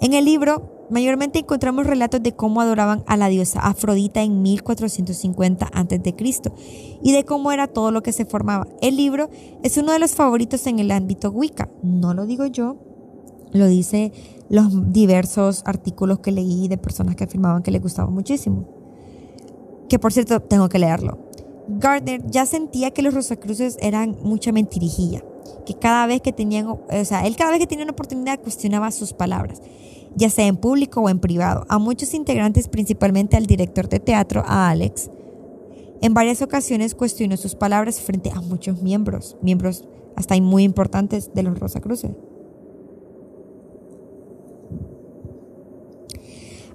En 0.00 0.12
el 0.12 0.24
libro 0.24 0.86
mayormente 0.90 1.38
encontramos 1.40 1.86
relatos 1.86 2.22
de 2.22 2.32
cómo 2.32 2.60
adoraban 2.60 3.04
a 3.06 3.16
la 3.16 3.28
diosa 3.28 3.60
Afrodita 3.60 4.22
en 4.22 4.42
1450 4.42 5.66
a.C. 5.72 6.14
y 7.02 7.12
de 7.12 7.24
cómo 7.24 7.52
era 7.52 7.66
todo 7.66 7.90
lo 7.90 8.02
que 8.02 8.12
se 8.12 8.24
formaba. 8.24 8.68
El 8.80 8.96
libro 8.96 9.30
es 9.62 9.76
uno 9.76 9.92
de 9.92 9.98
los 9.98 10.14
favoritos 10.14 10.66
en 10.66 10.78
el 10.78 10.90
ámbito 10.90 11.30
Wicca. 11.30 11.70
No 11.82 12.14
lo 12.14 12.26
digo 12.26 12.46
yo, 12.46 12.76
lo 13.54 13.66
dice 13.66 14.12
los 14.50 14.92
diversos 14.92 15.62
artículos 15.64 16.18
que 16.18 16.32
leí 16.32 16.68
de 16.68 16.76
personas 16.76 17.16
que 17.16 17.24
afirmaban 17.24 17.62
que 17.62 17.70
les 17.70 17.80
gustaba 17.80 18.10
muchísimo. 18.10 18.68
Que 19.88 19.98
por 19.98 20.12
cierto, 20.12 20.40
tengo 20.40 20.68
que 20.68 20.78
leerlo. 20.78 21.18
Gardner 21.68 22.20
ya 22.26 22.44
sentía 22.44 22.90
que 22.90 23.00
los 23.00 23.14
Rosacruces 23.14 23.78
eran 23.80 24.18
mucha 24.22 24.52
mentirijilla, 24.52 25.24
que 25.64 25.74
cada 25.74 26.06
vez 26.06 26.20
que 26.20 26.32
tenían, 26.32 26.66
o 26.66 27.04
sea, 27.04 27.26
él 27.26 27.36
cada 27.36 27.52
vez 27.52 27.60
que 27.60 27.66
tenía 27.66 27.84
una 27.84 27.92
oportunidad 27.92 28.40
cuestionaba 28.40 28.90
sus 28.90 29.14
palabras, 29.14 29.62
ya 30.14 30.28
sea 30.28 30.46
en 30.46 30.56
público 30.56 31.00
o 31.00 31.08
en 31.08 31.20
privado, 31.20 31.64
a 31.68 31.78
muchos 31.78 32.12
integrantes, 32.12 32.68
principalmente 32.68 33.36
al 33.36 33.46
director 33.46 33.88
de 33.88 34.00
teatro, 34.00 34.42
a 34.46 34.68
Alex. 34.68 35.10
En 36.02 36.12
varias 36.12 36.42
ocasiones 36.42 36.94
cuestionó 36.94 37.36
sus 37.36 37.54
palabras 37.54 38.00
frente 38.00 38.30
a 38.30 38.40
muchos 38.40 38.82
miembros, 38.82 39.36
miembros 39.40 39.84
hasta 40.16 40.38
muy 40.40 40.64
importantes 40.64 41.32
de 41.34 41.44
los 41.44 41.58
Rosacruces. 41.58 42.10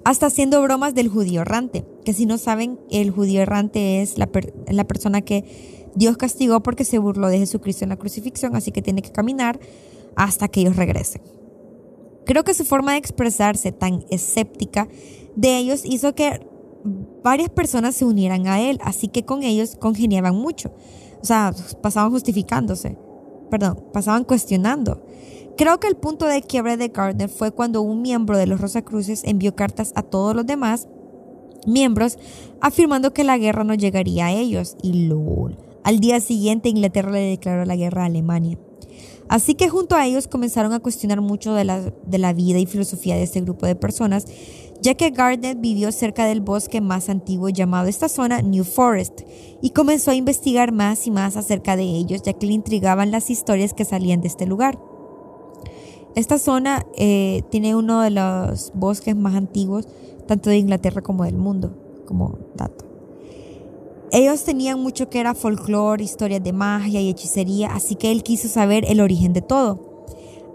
Hasta 0.04 0.26
haciendo 0.26 0.62
bromas 0.62 0.94
del 0.94 1.08
judío 1.08 1.42
errante, 1.42 1.84
que 2.04 2.12
si 2.12 2.26
no 2.26 2.38
saben, 2.38 2.78
el 2.90 3.10
judío 3.10 3.42
errante 3.42 4.02
es 4.02 4.18
la, 4.18 4.28
la 4.68 4.84
persona 4.84 5.20
que 5.20 5.44
Dios 5.94 6.16
castigó 6.16 6.62
porque 6.62 6.84
se 6.84 6.98
burló 6.98 7.28
de 7.28 7.38
Jesucristo 7.38 7.84
en 7.84 7.90
la 7.90 7.96
crucifixión, 7.96 8.56
así 8.56 8.72
que 8.72 8.82
tiene 8.82 9.02
que 9.02 9.12
caminar 9.12 9.60
hasta 10.16 10.48
que 10.48 10.60
ellos 10.60 10.76
regresen. 10.76 11.22
Creo 12.24 12.44
que 12.44 12.54
su 12.54 12.64
forma 12.64 12.92
de 12.92 12.98
expresarse 12.98 13.72
tan 13.72 14.04
escéptica 14.10 14.88
de 15.36 15.58
ellos 15.58 15.82
hizo 15.84 16.14
que 16.14 16.46
varias 17.22 17.50
personas 17.50 17.94
se 17.94 18.04
unieran 18.04 18.46
a 18.46 18.60
él, 18.60 18.78
así 18.82 19.08
que 19.08 19.24
con 19.24 19.42
ellos 19.42 19.76
congeniaban 19.76 20.34
mucho. 20.34 20.72
O 21.20 21.24
sea, 21.24 21.52
pasaban 21.82 22.10
justificándose, 22.10 22.96
perdón, 23.50 23.84
pasaban 23.92 24.24
cuestionando. 24.24 25.02
Creo 25.56 25.78
que 25.78 25.88
el 25.88 25.96
punto 25.96 26.26
de 26.26 26.42
quiebre 26.42 26.76
de 26.76 26.88
Gardner 26.88 27.28
fue 27.28 27.50
cuando 27.50 27.82
un 27.82 28.00
miembro 28.00 28.38
de 28.38 28.46
los 28.46 28.60
Rosacruces 28.60 29.22
envió 29.24 29.54
cartas 29.54 29.92
a 29.94 30.02
todos 30.02 30.34
los 30.34 30.46
demás 30.46 30.88
miembros 31.66 32.18
afirmando 32.60 33.12
que 33.12 33.24
la 33.24 33.36
guerra 33.36 33.64
no 33.64 33.74
llegaría 33.74 34.26
a 34.26 34.32
ellos 34.32 34.76
y 34.82 35.06
lol. 35.06 35.58
Al 35.82 36.00
día 36.00 36.20
siguiente 36.20 36.68
Inglaterra 36.68 37.10
le 37.10 37.20
declaró 37.20 37.64
la 37.64 37.76
guerra 37.76 38.02
a 38.02 38.06
Alemania. 38.06 38.58
Así 39.28 39.54
que 39.54 39.68
junto 39.68 39.94
a 39.94 40.06
ellos 40.06 40.26
comenzaron 40.26 40.72
a 40.72 40.80
cuestionar 40.80 41.20
mucho 41.20 41.54
de 41.54 41.64
la, 41.64 41.80
de 41.80 42.18
la 42.18 42.32
vida 42.32 42.58
y 42.58 42.66
filosofía 42.66 43.14
de 43.14 43.22
este 43.22 43.40
grupo 43.40 43.64
de 43.64 43.76
personas, 43.76 44.24
ya 44.82 44.94
que 44.94 45.10
Gardner 45.10 45.56
vivió 45.56 45.92
cerca 45.92 46.24
del 46.26 46.40
bosque 46.40 46.80
más 46.80 47.08
antiguo 47.08 47.48
llamado 47.48 47.88
esta 47.88 48.08
zona 48.08 48.40
New 48.42 48.64
Forest 48.64 49.22
y 49.60 49.70
comenzó 49.70 50.10
a 50.10 50.14
investigar 50.14 50.72
más 50.72 51.06
y 51.06 51.10
más 51.10 51.36
acerca 51.36 51.76
de 51.76 51.82
ellos, 51.82 52.22
ya 52.22 52.32
que 52.32 52.46
le 52.46 52.54
intrigaban 52.54 53.10
las 53.10 53.30
historias 53.30 53.74
que 53.74 53.84
salían 53.84 54.20
de 54.20 54.28
este 54.28 54.46
lugar. 54.46 54.78
Esta 56.16 56.38
zona 56.38 56.86
eh, 56.96 57.42
tiene 57.50 57.76
uno 57.76 58.00
de 58.00 58.10
los 58.10 58.72
bosques 58.74 59.14
más 59.14 59.34
antiguos, 59.34 59.86
tanto 60.26 60.50
de 60.50 60.58
Inglaterra 60.58 61.02
como 61.02 61.24
del 61.24 61.36
mundo, 61.36 61.76
como 62.06 62.38
dato. 62.54 62.86
Ellos 64.12 64.42
tenían 64.42 64.80
mucho 64.80 65.08
que 65.08 65.20
era 65.20 65.34
folclore, 65.34 66.02
historias 66.02 66.42
de 66.42 66.52
magia 66.52 67.00
y 67.00 67.10
hechicería, 67.10 67.72
así 67.72 67.94
que 67.94 68.10
él 68.10 68.24
quiso 68.24 68.48
saber 68.48 68.84
el 68.88 69.00
origen 69.00 69.32
de 69.32 69.42
todo. 69.42 69.89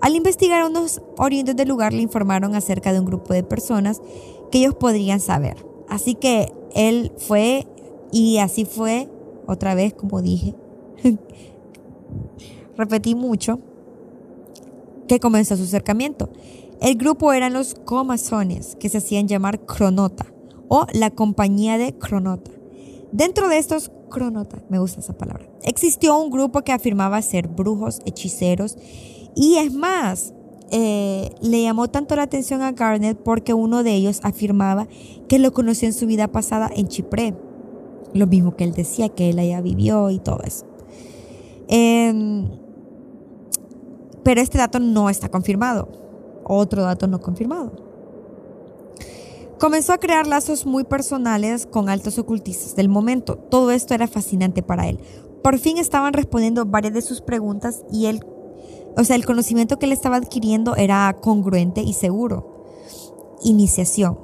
Al 0.01 0.15
investigar 0.15 0.65
unos 0.65 1.01
oriundos 1.17 1.55
del 1.55 1.69
lugar 1.69 1.93
le 1.93 2.01
informaron 2.01 2.55
acerca 2.55 2.93
de 2.93 2.99
un 2.99 3.05
grupo 3.05 3.34
de 3.34 3.43
personas 3.43 4.01
que 4.51 4.60
ellos 4.60 4.75
podrían 4.75 5.19
saber. 5.19 5.65
Así 5.89 6.15
que 6.15 6.51
él 6.73 7.12
fue 7.17 7.67
y 8.12 8.38
así 8.38 8.65
fue, 8.65 9.10
otra 9.47 9.75
vez 9.75 9.93
como 9.93 10.21
dije, 10.21 10.55
repetí 12.77 13.15
mucho, 13.15 13.60
que 15.08 15.19
comenzó 15.19 15.55
su 15.58 15.63
acercamiento. 15.63 16.29
El 16.81 16.95
grupo 16.95 17.34
eran 17.34 17.53
los 17.53 17.73
comazones, 17.73 18.75
que 18.75 18.89
se 18.89 18.97
hacían 18.97 19.27
llamar 19.27 19.65
Cronota, 19.65 20.25
o 20.67 20.86
la 20.93 21.12
compañía 21.12 21.77
de 21.77 21.97
Cronota. 21.97 22.51
Dentro 23.12 23.47
de 23.47 23.58
estos 23.58 23.91
Cronota, 24.10 24.62
me 24.69 24.79
gusta 24.79 24.99
esa 24.99 25.17
palabra, 25.17 25.47
existió 25.63 26.17
un 26.17 26.29
grupo 26.29 26.62
que 26.63 26.71
afirmaba 26.71 27.21
ser 27.21 27.47
brujos, 27.47 28.01
hechiceros, 28.05 28.77
y 29.36 29.58
es 29.58 29.74
más, 29.74 30.34
eh, 30.71 31.30
le 31.41 31.62
llamó 31.62 31.89
tanto 31.89 32.15
la 32.15 32.24
atención 32.24 32.62
a 32.62 32.71
Garnet 32.71 33.17
porque 33.17 33.54
uno 33.54 33.84
de 33.84 33.93
ellos 33.93 34.19
afirmaba 34.24 34.88
que 35.28 35.39
lo 35.39 35.54
conocía 35.54 35.89
en 35.89 35.93
su 35.93 36.08
vida 36.08 36.28
pasada 36.28 36.69
en 36.74 36.88
Chipre. 36.88 37.36
Lo 38.13 38.28
mismo 38.28 38.56
que 38.56 38.63
él 38.63 38.74
decía, 38.74 39.10
que 39.10 39.30
él 39.30 39.39
allá 39.39 39.62
vivió 39.62 40.10
y 40.10 40.19
todo 40.19 40.39
eso. 40.43 40.65
Eh, 41.67 42.45
pero 44.24 44.41
este 44.41 44.58
dato 44.58 44.80
no 44.80 45.10
está 45.10 45.30
confirmado. 45.30 45.88
Otro 46.43 46.84
dato 46.84 47.06
no 47.08 47.19
confirmado. 47.19 47.71
Comenzó 49.60 49.93
a 49.93 50.00
crear 50.00 50.28
lazos 50.28 50.65
muy 50.65 50.84
personales 50.84 51.65
con 51.65 51.89
altos 51.89 52.17
ocultistas 52.17 52.76
del 52.76 52.89
momento. 52.89 53.38
Todo 53.38 53.71
esto 53.71 53.93
era 53.93 54.08
fascinante 54.08 54.63
para 54.63 54.89
él. 54.89 55.00
Por 55.43 55.60
fin 55.60 55.78
estaban 55.78 56.13
respondiendo 56.13 56.65
varias 56.65 56.93
de 56.93 57.02
sus 57.02 57.21
preguntas 57.21 57.86
y 57.91 58.08
él, 58.08 58.26
o 58.97 59.03
sea, 59.03 59.15
el 59.15 59.25
conocimiento 59.25 59.79
que 59.79 59.86
él 59.86 59.91
estaba 59.91 60.17
adquiriendo 60.17 60.75
era 60.75 61.15
congruente 61.21 61.81
y 61.81 61.93
seguro. 61.93 62.63
Iniciación. 63.43 64.19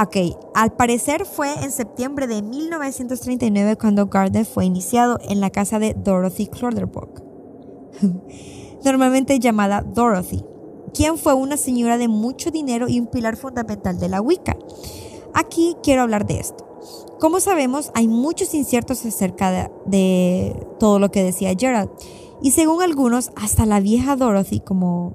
Ok, 0.00 0.16
al 0.54 0.72
parecer 0.72 1.24
fue 1.24 1.52
en 1.62 1.72
septiembre 1.72 2.26
de 2.26 2.42
1939 2.42 3.76
cuando 3.76 4.06
Gardner 4.06 4.46
fue 4.46 4.64
iniciado 4.64 5.18
en 5.28 5.40
la 5.40 5.50
casa 5.50 5.78
de 5.78 5.94
Dorothy 5.94 6.46
Clutterbuck. 6.46 7.22
normalmente 8.84 9.38
llamada 9.38 9.82
Dorothy, 9.82 10.44
quien 10.94 11.18
fue 11.18 11.34
una 11.34 11.56
señora 11.56 11.98
de 11.98 12.08
mucho 12.08 12.50
dinero 12.50 12.88
y 12.88 13.00
un 13.00 13.06
pilar 13.06 13.36
fundamental 13.36 13.98
de 13.98 14.08
la 14.08 14.20
Wicca. 14.20 14.56
Aquí 15.34 15.76
quiero 15.82 16.02
hablar 16.02 16.26
de 16.26 16.40
esto. 16.40 16.66
Como 17.20 17.40
sabemos, 17.40 17.90
hay 17.94 18.08
muchos 18.08 18.54
inciertos 18.54 19.04
acerca 19.04 19.70
de, 19.86 20.66
todo 20.78 20.98
lo 20.98 21.10
que 21.10 21.22
decía 21.22 21.54
Gerald. 21.58 21.90
Y 22.42 22.52
según 22.52 22.82
algunos, 22.82 23.30
hasta 23.36 23.66
la 23.66 23.80
vieja 23.80 24.16
Dorothy, 24.16 24.60
como 24.60 25.14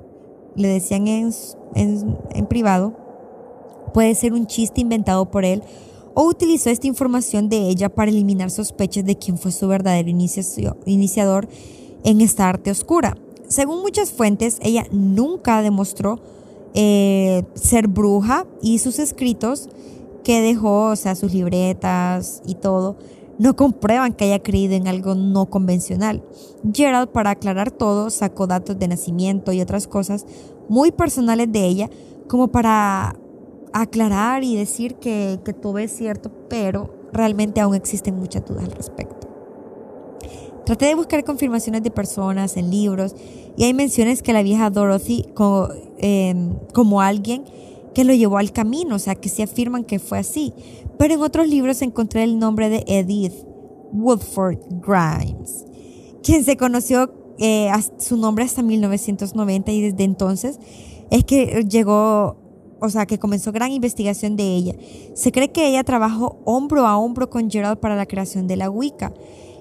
le 0.56 0.68
decían 0.68 1.08
en, 1.08 1.32
en 1.76 2.46
privado, 2.48 2.94
puede 3.94 4.16
ser 4.16 4.34
un 4.34 4.48
chiste 4.48 4.82
inventado 4.82 5.30
por 5.30 5.46
él 5.46 5.64
o 6.16 6.26
utilizó 6.26 6.70
esta 6.70 6.88
información 6.88 7.50
de 7.50 7.68
ella 7.70 7.90
para 7.90 8.12
eliminar 8.12 8.52
sospechas 8.52 9.06
de 9.06 9.18
quién 9.18 9.38
fue 9.38 9.52
su 9.52 9.68
verdadero 9.68 10.10
iniciador 10.10 11.48
en 12.04 12.22
esta 12.22 12.50
arte 12.50 12.72
oscura. 12.72 13.18
Según 13.48 13.82
muchas 13.82 14.12
fuentes, 14.12 14.58
ella 14.62 14.86
nunca 14.92 15.62
demostró 15.62 16.20
eh, 16.74 17.44
ser 17.56 17.88
bruja 17.88 18.46
y 18.62 18.80
sus 18.80 19.00
escritos 19.00 19.70
que 20.24 20.42
dejó, 20.42 20.90
o 20.90 20.96
sea, 20.96 21.16
sus 21.16 21.34
libretas 21.34 22.42
y 22.46 22.56
todo, 22.56 22.96
no 23.40 23.56
comprueban 23.56 24.14
que 24.14 24.26
haya 24.26 24.42
creído 24.42 24.76
en 24.76 24.88
algo 24.88 25.16
no 25.16 25.48
convencional. 25.48 26.24
Gerald, 26.74 27.10
para 27.10 27.32
aclarar 27.32 27.72
todo, 27.72 28.10
sacó 28.10 28.48
datos 28.48 28.78
de 28.78 28.88
nacimiento 28.88 29.52
y 29.52 29.62
otras 29.62 29.88
cosas 29.88 30.26
muy 30.70 30.92
personales 30.92 31.52
de 31.52 31.66
ella, 31.66 31.90
como 32.28 32.50
para 32.50 33.16
aclarar 33.74 34.44
y 34.44 34.56
decir 34.56 34.96
que, 34.96 35.40
todo 35.62 35.80
es 35.80 35.92
cierto, 35.92 36.32
pero 36.50 36.94
realmente 37.12 37.60
aún 37.60 37.76
existen 37.76 38.18
muchas 38.18 38.46
dudas 38.46 38.66
al 38.66 38.72
respecto. 38.72 39.28
Traté 40.66 40.86
de 40.86 40.96
buscar 40.96 41.24
confirmaciones 41.26 41.84
de 41.84 41.92
personas 41.92 42.56
en 42.56 42.70
libros 42.70 43.16
y 43.58 43.66
hay 43.66 43.74
menciones 43.74 44.24
que 44.24 44.32
la 44.32 44.44
vieja 44.44 44.70
Dorothy 44.70 45.26
em, 45.98 46.56
como 46.74 47.02
alguien 47.02 47.44
que 47.94 48.04
lo 48.04 48.14
llevó 48.14 48.38
al 48.38 48.52
camino, 48.52 48.96
o 48.96 49.00
sea, 49.00 49.16
que 49.16 49.30
se 49.30 49.44
afirman 49.44 49.84
que 49.84 50.00
fue 50.00 50.20
así. 50.20 50.54
Pero 50.98 51.14
en 51.14 51.22
otros 51.22 51.48
libros 51.48 51.82
encontré 51.82 52.24
el 52.24 52.40
nombre 52.40 52.70
de 52.70 52.84
Edith 52.88 53.34
Woodford 53.92 54.58
Grimes, 54.82 55.66
quien 56.24 56.44
se 56.44 56.58
conoció 56.58 57.14
eh, 57.38 57.72
su 57.98 58.18
nombre 58.18 58.46
hasta 58.46 58.62
1990 58.62 59.72
y 59.72 59.82
desde 59.82 60.04
entonces 60.04 60.60
es 61.10 61.24
que 61.24 61.66
llegó, 61.68 62.38
o 62.80 62.90
sea, 62.90 63.06
que 63.06 63.20
comenzó 63.20 63.52
gran 63.52 63.72
investigación 63.72 64.36
de 64.36 64.56
ella. 64.56 64.76
Se 65.14 65.32
cree 65.32 65.52
que 65.52 65.68
ella 65.68 65.84
trabajó 65.84 66.40
hombro 66.46 66.88
a 66.88 66.98
hombro 66.98 67.30
con 67.30 67.50
Gerald 67.50 67.80
para 67.80 67.96
la 67.96 68.06
creación 68.06 68.48
de 68.48 68.58
la 68.58 68.70
Wicca 68.70 69.14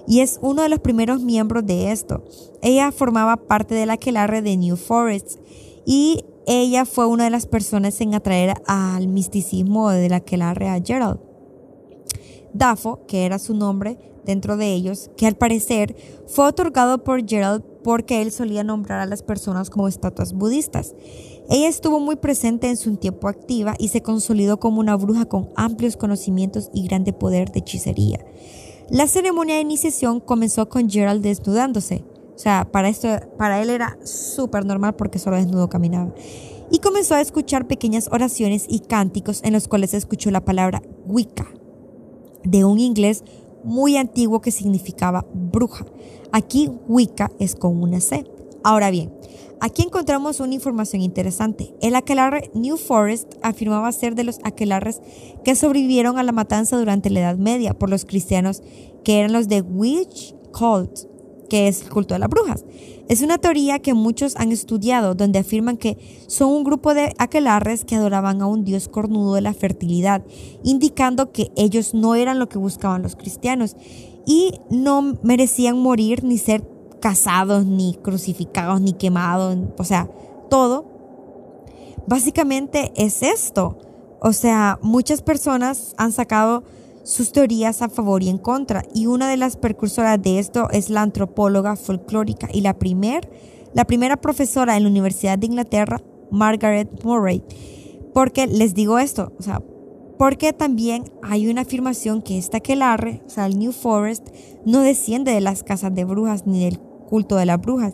y 0.07 0.19
es 0.19 0.39
uno 0.41 0.63
de 0.63 0.69
los 0.69 0.79
primeros 0.79 1.21
miembros 1.21 1.65
de 1.65 1.91
esto. 1.91 2.23
Ella 2.61 2.91
formaba 2.91 3.37
parte 3.37 3.75
de 3.75 3.85
la 3.85 3.93
aquelarre 3.93 4.41
de 4.41 4.57
New 4.57 4.75
Forest 4.75 5.39
y 5.85 6.25
ella 6.45 6.85
fue 6.85 7.05
una 7.07 7.25
de 7.25 7.29
las 7.29 7.45
personas 7.45 7.99
en 8.01 8.15
atraer 8.15 8.55
al 8.67 9.07
misticismo 9.07 9.89
de 9.89 10.09
la 10.09 10.17
aquelarre 10.17 10.69
a 10.69 10.81
Gerald. 10.83 11.19
Dafo, 12.53 13.05
que 13.07 13.25
era 13.25 13.39
su 13.39 13.55
nombre 13.55 13.97
dentro 14.25 14.57
de 14.57 14.73
ellos, 14.73 15.09
que 15.17 15.27
al 15.27 15.35
parecer 15.35 15.95
fue 16.27 16.45
otorgado 16.45 17.03
por 17.03 17.27
Gerald 17.27 17.63
porque 17.83 18.21
él 18.21 18.31
solía 18.31 18.63
nombrar 18.63 18.99
a 18.99 19.05
las 19.05 19.23
personas 19.23 19.69
como 19.69 19.87
estatuas 19.87 20.33
budistas. 20.33 20.93
Ella 21.49 21.67
estuvo 21.67 21.99
muy 21.99 22.15
presente 22.15 22.69
en 22.69 22.77
su 22.77 22.95
tiempo 22.95 23.27
activa 23.27 23.75
y 23.77 23.89
se 23.89 24.01
consolidó 24.01 24.59
como 24.59 24.79
una 24.79 24.95
bruja 24.95 25.25
con 25.25 25.49
amplios 25.55 25.97
conocimientos 25.97 26.69
y 26.73 26.87
grande 26.87 27.11
poder 27.11 27.51
de 27.51 27.59
hechicería. 27.59 28.25
La 28.89 29.07
ceremonia 29.07 29.55
de 29.55 29.61
iniciación 29.61 30.19
comenzó 30.19 30.69
con 30.69 30.89
Gerald 30.89 31.21
desnudándose. 31.21 32.03
Sea, 32.43 32.67
para, 32.69 32.89
esto, 32.89 33.07
para 33.37 33.61
él 33.61 33.69
era 33.69 33.97
súper 34.03 34.65
normal 34.65 34.97
porque 34.97 35.17
solo 35.17 35.37
desnudo 35.37 35.69
caminaba. 35.69 36.13
Y 36.69 36.79
comenzó 36.79 37.15
a 37.15 37.21
escuchar 37.21 37.67
pequeñas 37.67 38.09
oraciones 38.11 38.65
y 38.67 38.79
cánticos 38.81 39.39
en 39.45 39.53
los 39.53 39.69
cuales 39.69 39.93
escuchó 39.93 40.29
la 40.29 40.43
palabra 40.43 40.81
Wicca, 41.05 41.47
de 42.43 42.65
un 42.65 42.79
inglés 42.79 43.23
muy 43.63 43.95
antiguo 43.95 44.41
que 44.41 44.51
significaba 44.51 45.25
bruja. 45.33 45.85
Aquí 46.33 46.69
Wicca 46.89 47.31
es 47.39 47.55
con 47.55 47.81
una 47.81 48.01
C. 48.01 48.25
Ahora 48.61 48.91
bien, 48.91 49.13
Aquí 49.61 49.81
encontramos 49.81 50.41
una 50.41 50.55
información 50.55 51.01
interesante. 51.01 51.73
El 51.81 51.95
aquelarre 51.95 52.51
New 52.53 52.75
Forest 52.75 53.35
afirmaba 53.43 53.89
ser 53.93 54.13
de 54.13 54.25
los 54.25 54.39
aquelarres 54.43 54.99
que 55.45 55.55
sobrevivieron 55.55 56.17
a 56.17 56.23
la 56.23 56.33
matanza 56.33 56.77
durante 56.77 57.09
la 57.09 57.21
Edad 57.21 57.37
Media 57.37 57.73
por 57.73 57.89
los 57.89 58.03
cristianos, 58.03 58.61
que 59.05 59.19
eran 59.19 59.31
los 59.31 59.47
de 59.47 59.61
Witch 59.61 60.35
Cult, 60.51 61.12
que 61.49 61.67
es 61.67 61.81
el 61.81 61.89
culto 61.89 62.13
de 62.13 62.19
las 62.19 62.29
brujas. 62.29 62.65
Es 63.09 63.21
una 63.21 63.37
teoría 63.37 63.79
que 63.79 63.93
muchos 63.93 64.35
han 64.37 64.51
estudiado, 64.51 65.13
donde 65.13 65.39
afirman 65.39 65.77
que 65.77 65.97
son 66.27 66.49
un 66.51 66.63
grupo 66.63 66.93
de 66.93 67.13
aquelarres 67.17 67.83
que 67.85 67.95
adoraban 67.95 68.41
a 68.41 68.47
un 68.47 68.63
dios 68.63 68.87
cornudo 68.87 69.35
de 69.35 69.41
la 69.41 69.53
fertilidad, 69.53 70.23
indicando 70.63 71.31
que 71.31 71.51
ellos 71.55 71.93
no 71.93 72.15
eran 72.15 72.39
lo 72.39 72.47
que 72.47 72.57
buscaban 72.57 73.01
los 73.01 73.15
cristianos 73.15 73.75
y 74.25 74.53
no 74.69 75.17
merecían 75.21 75.77
morir 75.77 76.23
ni 76.23 76.37
ser 76.37 76.63
casados, 77.01 77.65
ni 77.65 77.95
crucificados, 77.95 78.79
ni 78.79 78.93
quemados, 78.93 79.57
o 79.77 79.83
sea, 79.83 80.09
todo. 80.49 80.85
Básicamente 82.07 82.93
es 82.95 83.23
esto. 83.23 83.77
O 84.21 84.31
sea, 84.31 84.79
muchas 84.81 85.21
personas 85.21 85.93
han 85.97 86.13
sacado 86.13 86.63
sus 87.03 87.31
teorías 87.31 87.81
a 87.81 87.89
favor 87.89 88.23
y 88.23 88.29
en 88.29 88.37
contra. 88.37 88.83
Y 88.93 89.05
una 89.07 89.29
de 89.29 89.37
las 89.37 89.57
precursoras 89.57 90.21
de 90.21 90.39
esto 90.39 90.69
es 90.71 90.89
la 90.89 91.01
antropóloga 91.01 91.75
folclórica 91.75 92.47
y 92.51 92.61
la, 92.61 92.79
primer, 92.79 93.29
la 93.73 93.85
primera 93.85 94.17
profesora 94.17 94.77
en 94.77 94.83
la 94.83 94.89
Universidad 94.89 95.37
de 95.37 95.47
Inglaterra, 95.47 96.01
Margaret 96.31 97.03
Murray. 97.03 97.43
Porque 98.13 98.47
les 98.47 98.73
digo 98.73 98.99
esto, 98.99 99.33
o 99.37 99.43
sea, 99.43 99.61
porque 100.17 100.53
también 100.53 101.11
hay 101.21 101.47
una 101.47 101.61
afirmación 101.61 102.21
que 102.21 102.37
esta 102.37 102.57
aquelarre, 102.57 103.21
o 103.25 103.29
sea, 103.29 103.45
el 103.45 103.57
New 103.57 103.71
Forest, 103.71 104.29
no 104.65 104.81
desciende 104.81 105.33
de 105.33 105.41
las 105.41 105.63
casas 105.63 105.93
de 105.93 106.05
brujas 106.05 106.45
ni 106.45 106.63
del 106.63 106.79
culto 106.79 107.35
de 107.35 107.45
las 107.45 107.59
brujas, 107.59 107.93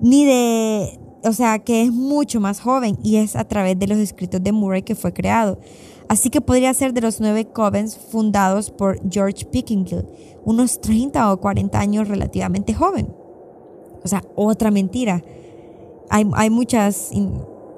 ni 0.00 0.24
de, 0.24 1.00
o 1.24 1.32
sea, 1.32 1.58
que 1.58 1.82
es 1.82 1.90
mucho 1.90 2.40
más 2.40 2.60
joven 2.60 2.98
y 3.02 3.16
es 3.16 3.34
a 3.34 3.44
través 3.44 3.78
de 3.78 3.86
los 3.86 3.98
escritos 3.98 4.42
de 4.42 4.52
Murray 4.52 4.82
que 4.82 4.94
fue 4.94 5.12
creado. 5.12 5.58
Así 6.08 6.30
que 6.30 6.40
podría 6.40 6.72
ser 6.72 6.94
de 6.94 7.02
los 7.02 7.20
nueve 7.20 7.46
covens 7.46 7.96
fundados 7.96 8.70
por 8.70 8.98
George 9.10 9.44
Pickingill, 9.44 10.06
unos 10.44 10.80
30 10.80 11.32
o 11.32 11.40
40 11.40 11.78
años 11.78 12.08
relativamente 12.08 12.72
joven. 12.72 13.14
O 14.02 14.08
sea, 14.08 14.24
otra 14.34 14.70
mentira. 14.70 15.22
Hay, 16.08 16.26
hay 16.34 16.48
muchas, 16.48 17.10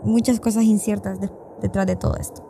muchas 0.05 0.39
cosas 0.39 0.63
inciertas 0.63 1.19
detrás 1.61 1.87
de 1.87 1.97
todo 1.97 2.17
esto. 2.17 2.47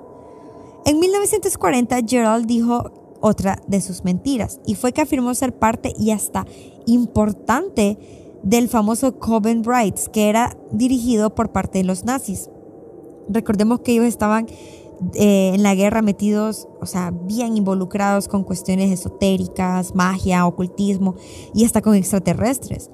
En 0.84 0.98
1940, 0.98 1.98
Gerald 2.06 2.46
dijo 2.46 2.90
otra 3.20 3.58
de 3.66 3.80
sus 3.80 4.04
mentiras 4.04 4.60
y 4.66 4.74
fue 4.74 4.92
que 4.92 5.02
afirmó 5.02 5.34
ser 5.34 5.58
parte 5.58 5.92
y 5.98 6.10
hasta 6.10 6.46
importante 6.86 7.98
del 8.42 8.68
famoso 8.68 9.18
Coven 9.18 9.64
Rights, 9.64 10.08
que 10.08 10.28
era 10.28 10.56
dirigido 10.72 11.34
por 11.34 11.52
parte 11.52 11.78
de 11.78 11.84
los 11.84 12.04
nazis. 12.04 12.48
Recordemos 13.28 13.80
que 13.80 13.92
ellos 13.92 14.06
estaban 14.06 14.46
eh, 15.14 15.52
en 15.54 15.62
la 15.62 15.74
guerra 15.74 16.02
metidos, 16.02 16.68
o 16.80 16.86
sea, 16.86 17.10
bien 17.10 17.56
involucrados 17.56 18.28
con 18.28 18.44
cuestiones 18.44 18.90
esotéricas, 18.90 19.94
magia, 19.94 20.46
ocultismo 20.46 21.14
y 21.54 21.64
hasta 21.64 21.80
con 21.80 21.94
extraterrestres. 21.94 22.90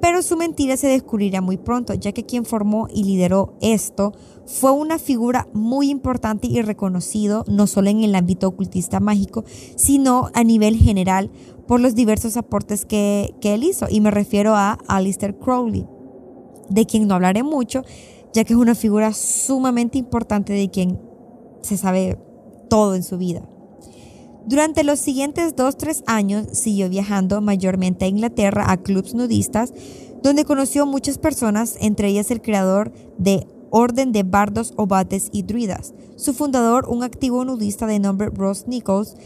Pero 0.00 0.22
su 0.22 0.36
mentira 0.36 0.78
se 0.78 0.86
descubrirá 0.86 1.42
muy 1.42 1.58
pronto, 1.58 1.92
ya 1.92 2.12
que 2.12 2.24
quien 2.24 2.46
formó 2.46 2.88
y 2.90 3.04
lideró 3.04 3.58
esto 3.60 4.12
fue 4.46 4.72
una 4.72 4.98
figura 4.98 5.46
muy 5.52 5.90
importante 5.90 6.46
y 6.46 6.62
reconocido 6.62 7.44
no 7.46 7.66
solo 7.66 7.90
en 7.90 8.02
el 8.02 8.14
ámbito 8.14 8.48
ocultista 8.48 8.98
mágico, 8.98 9.44
sino 9.76 10.30
a 10.32 10.42
nivel 10.42 10.76
general 10.76 11.30
por 11.68 11.80
los 11.80 11.94
diversos 11.94 12.38
aportes 12.38 12.86
que, 12.86 13.34
que 13.42 13.52
él 13.52 13.64
hizo. 13.64 13.86
Y 13.90 14.00
me 14.00 14.10
refiero 14.10 14.56
a 14.56 14.78
Alistair 14.88 15.36
Crowley, 15.36 15.86
de 16.70 16.86
quien 16.86 17.06
no 17.06 17.14
hablaré 17.14 17.42
mucho, 17.42 17.82
ya 18.32 18.44
que 18.44 18.54
es 18.54 18.58
una 18.58 18.74
figura 18.74 19.12
sumamente 19.12 19.98
importante 19.98 20.54
de 20.54 20.70
quien 20.70 21.09
se 21.62 21.76
sabe 21.76 22.18
todo 22.68 22.94
en 22.94 23.02
su 23.02 23.18
vida. 23.18 23.42
Durante 24.46 24.84
los 24.84 24.98
siguientes 24.98 25.54
dos 25.54 25.76
tres 25.76 26.02
años 26.06 26.46
siguió 26.52 26.88
viajando 26.88 27.40
mayormente 27.40 28.06
a 28.06 28.08
Inglaterra 28.08 28.70
a 28.70 28.78
clubs 28.78 29.14
nudistas, 29.14 29.72
donde 30.22 30.44
conoció 30.44 30.86
muchas 30.86 31.18
personas, 31.18 31.76
entre 31.80 32.08
ellas 32.08 32.30
el 32.30 32.42
creador 32.42 32.92
de 33.18 33.46
Orden 33.70 34.12
de 34.12 34.22
Bardos, 34.22 34.72
Obates 34.76 35.28
y 35.32 35.42
Druidas, 35.42 35.94
su 36.16 36.32
fundador, 36.32 36.88
un 36.88 37.02
activo 37.02 37.44
nudista 37.44 37.86
de 37.86 37.98
nombre 37.98 38.30
Ross 38.30 38.66
Nichols, 38.66 39.16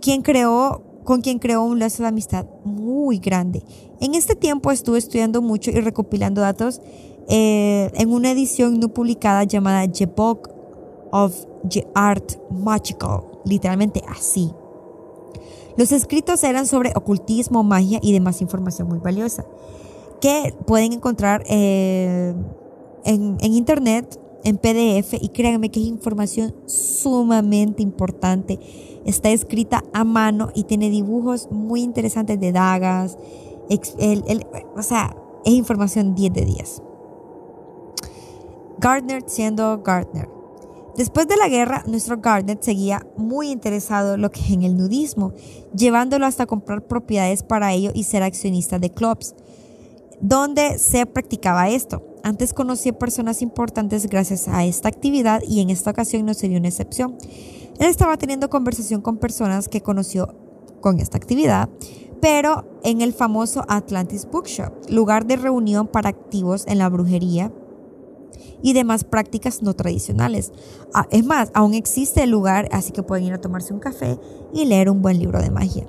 quien 0.00 0.22
creó, 0.22 0.82
con 1.04 1.22
quien 1.22 1.38
creó 1.38 1.64
un 1.64 1.78
lazo 1.78 2.02
de 2.02 2.10
amistad 2.10 2.46
muy 2.64 3.18
grande. 3.18 3.62
En 4.00 4.14
este 4.14 4.34
tiempo 4.34 4.70
estuvo 4.70 4.96
estudiando 4.96 5.40
mucho 5.40 5.70
y 5.70 5.80
recopilando 5.80 6.40
datos 6.40 6.80
eh, 7.28 7.90
en 7.94 8.12
una 8.12 8.30
edición 8.30 8.78
no 8.80 8.88
publicada 8.88 9.44
llamada 9.44 9.90
The 9.90 10.06
Book 10.06 10.50
of 11.10 11.46
Art 11.94 12.32
Magical, 12.50 13.24
literalmente 13.44 14.02
así. 14.08 14.52
Los 15.76 15.90
escritos 15.92 16.44
eran 16.44 16.66
sobre 16.66 16.92
ocultismo, 16.94 17.64
magia 17.64 17.98
y 18.02 18.12
demás 18.12 18.40
información 18.40 18.88
muy 18.88 18.98
valiosa 18.98 19.44
que 20.20 20.54
pueden 20.66 20.94
encontrar 20.94 21.44
eh, 21.48 22.34
en, 23.04 23.36
internet, 23.42 24.18
en 24.44 24.56
PDF, 24.56 25.14
y 25.20 25.28
créanme 25.28 25.70
que 25.70 25.80
es 25.80 25.86
información 25.86 26.54
sumamente 26.66 27.82
importante. 27.82 28.58
Está 29.04 29.30
escrita 29.30 29.84
a 29.92 30.04
mano 30.04 30.50
y 30.54 30.64
tiene 30.64 30.88
dibujos 30.88 31.50
muy 31.50 31.82
interesantes 31.82 32.40
de 32.40 32.52
dagas. 32.52 33.18
o 34.76 34.82
sea, 34.82 35.14
es 35.44 35.52
información 35.52 36.14
10 36.14 36.32
de 36.32 36.44
10. 36.46 36.82
Gardner 38.78 39.24
siendo 39.26 39.82
Gardner. 39.82 40.33
Después 40.96 41.26
de 41.26 41.36
la 41.36 41.48
guerra, 41.48 41.82
nuestro 41.88 42.18
Garnet 42.18 42.62
seguía 42.62 43.04
muy 43.16 43.50
interesado 43.50 44.16
lo 44.16 44.30
que 44.30 44.52
en 44.52 44.62
el 44.62 44.76
nudismo, 44.76 45.32
llevándolo 45.74 46.24
hasta 46.24 46.46
comprar 46.46 46.86
propiedades 46.86 47.42
para 47.42 47.72
ello 47.72 47.90
y 47.94 48.04
ser 48.04 48.22
accionista 48.22 48.78
de 48.78 48.90
clubs. 48.90 49.34
donde 50.20 50.78
se 50.78 51.04
practicaba 51.04 51.68
esto. 51.68 52.02
Antes 52.22 52.54
conocí 52.54 52.90
a 52.90 52.98
personas 52.98 53.42
importantes 53.42 54.06
gracias 54.08 54.48
a 54.48 54.64
esta 54.64 54.88
actividad 54.88 55.42
y 55.46 55.60
en 55.60 55.68
esta 55.68 55.90
ocasión 55.90 56.24
no 56.24 56.32
sería 56.32 56.56
una 56.56 56.68
excepción. 56.68 57.18
Él 57.78 57.88
estaba 57.88 58.16
teniendo 58.16 58.48
conversación 58.48 59.02
con 59.02 59.18
personas 59.18 59.68
que 59.68 59.82
conoció 59.82 60.34
con 60.80 61.00
esta 61.00 61.18
actividad, 61.18 61.68
pero 62.22 62.64
en 62.84 63.02
el 63.02 63.12
famoso 63.12 63.64
Atlantis 63.68 64.26
Bookshop, 64.30 64.72
lugar 64.88 65.26
de 65.26 65.36
reunión 65.36 65.88
para 65.88 66.08
activos 66.08 66.64
en 66.68 66.78
la 66.78 66.88
brujería 66.88 67.52
y 68.62 68.72
demás 68.72 69.04
prácticas 69.04 69.62
no 69.62 69.74
tradicionales. 69.74 70.52
Ah, 70.92 71.06
es 71.10 71.24
más, 71.24 71.50
aún 71.54 71.74
existe 71.74 72.22
el 72.22 72.30
lugar, 72.30 72.68
así 72.72 72.92
que 72.92 73.02
pueden 73.02 73.26
ir 73.26 73.32
a 73.32 73.40
tomarse 73.40 73.72
un 73.72 73.80
café 73.80 74.18
y 74.52 74.64
leer 74.64 74.90
un 74.90 75.02
buen 75.02 75.18
libro 75.18 75.40
de 75.40 75.50
magia. 75.50 75.86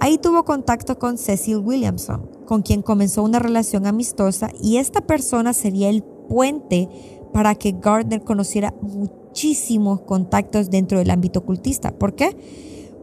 Ahí 0.00 0.18
tuvo 0.18 0.44
contacto 0.44 0.98
con 0.98 1.16
Cecil 1.16 1.58
Williamson, 1.58 2.28
con 2.44 2.62
quien 2.62 2.82
comenzó 2.82 3.22
una 3.22 3.38
relación 3.38 3.86
amistosa 3.86 4.50
y 4.60 4.78
esta 4.78 5.02
persona 5.02 5.52
sería 5.52 5.90
el 5.90 6.02
puente 6.02 6.88
para 7.32 7.54
que 7.54 7.72
Gardner 7.72 8.24
conociera 8.24 8.74
muchísimos 8.82 10.00
contactos 10.00 10.70
dentro 10.70 10.98
del 10.98 11.10
ámbito 11.10 11.38
ocultista. 11.38 11.92
¿Por 11.92 12.14
qué? 12.14 12.36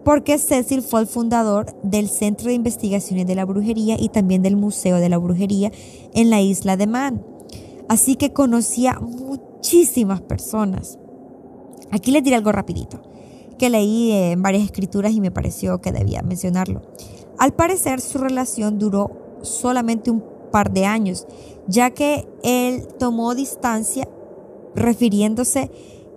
Porque 0.03 0.37
Cecil 0.37 0.81
fue 0.81 1.01
el 1.01 1.07
fundador 1.07 1.73
del 1.83 2.09
Centro 2.09 2.47
de 2.47 2.55
Investigaciones 2.55 3.27
de 3.27 3.35
la 3.35 3.45
Brujería 3.45 3.95
y 3.99 4.09
también 4.09 4.41
del 4.41 4.55
Museo 4.55 4.97
de 4.97 5.09
la 5.09 5.17
Brujería 5.17 5.71
en 6.13 6.29
la 6.29 6.41
isla 6.41 6.77
de 6.77 6.87
Man. 6.87 7.23
Así 7.89 8.15
que 8.15 8.31
conocía 8.31 8.99
muchísimas 8.99 10.21
personas. 10.21 10.97
Aquí 11.91 12.11
les 12.11 12.23
diré 12.23 12.37
algo 12.37 12.51
rapidito 12.51 13.01
que 13.57 13.69
leí 13.69 14.11
en 14.11 14.41
varias 14.41 14.63
escrituras 14.63 15.11
y 15.11 15.19
me 15.19 15.31
pareció 15.31 15.81
que 15.81 15.91
debía 15.91 16.21
mencionarlo. 16.21 16.81
Al 17.37 17.53
parecer 17.53 17.99
su 17.99 18.17
relación 18.17 18.79
duró 18.79 19.39
solamente 19.41 20.11
un 20.11 20.23
par 20.51 20.71
de 20.71 20.85
años, 20.85 21.27
ya 21.67 21.91
que 21.91 22.27
él 22.43 22.87
tomó 22.97 23.35
distancia 23.35 24.07
refiriéndose 24.75 25.69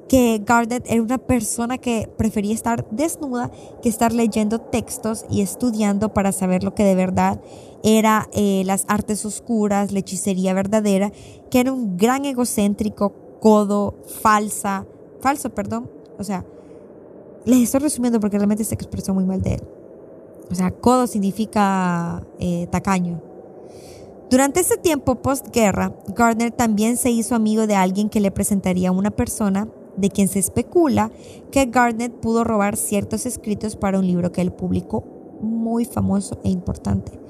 que 0.09 0.43
Garnet 0.45 0.85
era 0.87 1.03
una 1.03 1.19
persona 1.19 1.79
que 1.79 2.09
prefería 2.19 2.55
estar 2.55 2.87
desnuda 2.91 3.51
que 3.83 3.89
estar 3.89 4.13
leyendo 4.13 4.59
textos 4.59 5.25
y 5.31 5.41
estudiando 5.41 6.13
para 6.13 6.33
saber 6.33 6.65
lo 6.65 6.75
que 6.75 6.85
de 6.85 6.95
verdad 6.95 7.41
era 7.83 8.29
eh, 8.33 8.63
las 8.65 8.85
artes 8.89 9.25
oscuras, 9.25 9.93
la 9.93 9.99
hechicería 9.99 10.55
verdadera, 10.55 11.13
que 11.51 11.61
era 11.61 11.73
un 11.73 11.97
gran 11.97 12.25
egocéntrico, 12.25 13.13
codo, 13.41 13.97
falsa, 14.21 14.87
falso, 15.21 15.51
perdón, 15.51 15.91
o 16.19 16.25
sea, 16.25 16.45
les 17.45 17.63
estoy 17.63 17.81
resumiendo 17.81 18.21
porque 18.21 18.39
realmente 18.39 18.65
se 18.65 18.75
expresó 18.75 19.15
muy 19.15 19.25
mal 19.25 19.43
de 19.43 19.55
él. 19.55 19.63
O 20.51 20.55
sea, 20.55 20.71
codo 20.71 21.07
significa 21.07 22.25
eh, 22.39 22.69
tacaño. 22.71 23.21
Durante 24.31 24.61
ese 24.61 24.77
tiempo 24.77 25.17
postguerra, 25.17 25.95
Gardner 26.09 26.53
también 26.53 26.97
se 26.97 27.11
hizo 27.11 27.35
amigo 27.35 27.67
de 27.67 27.75
alguien 27.75 28.09
que 28.09 28.21
le 28.21 28.31
presentaría 28.31 28.91
a 28.91 28.93
una 28.93 29.11
persona 29.11 29.69
de 29.97 30.09
quien 30.09 30.29
se 30.29 30.39
especula 30.39 31.11
que 31.51 31.67
Gardner 31.67 32.11
pudo 32.11 32.45
robar 32.45 32.77
ciertos 32.77 33.27
escritos 33.27 33.77
para 33.77 33.99
un 33.99 34.07
libro 34.07 34.33
que 34.33 34.41
él 34.41 34.53
publicó 34.53 35.05
muy 35.43 35.85
famoso 35.85 36.39
e 36.45 36.51
importante. 36.51 37.22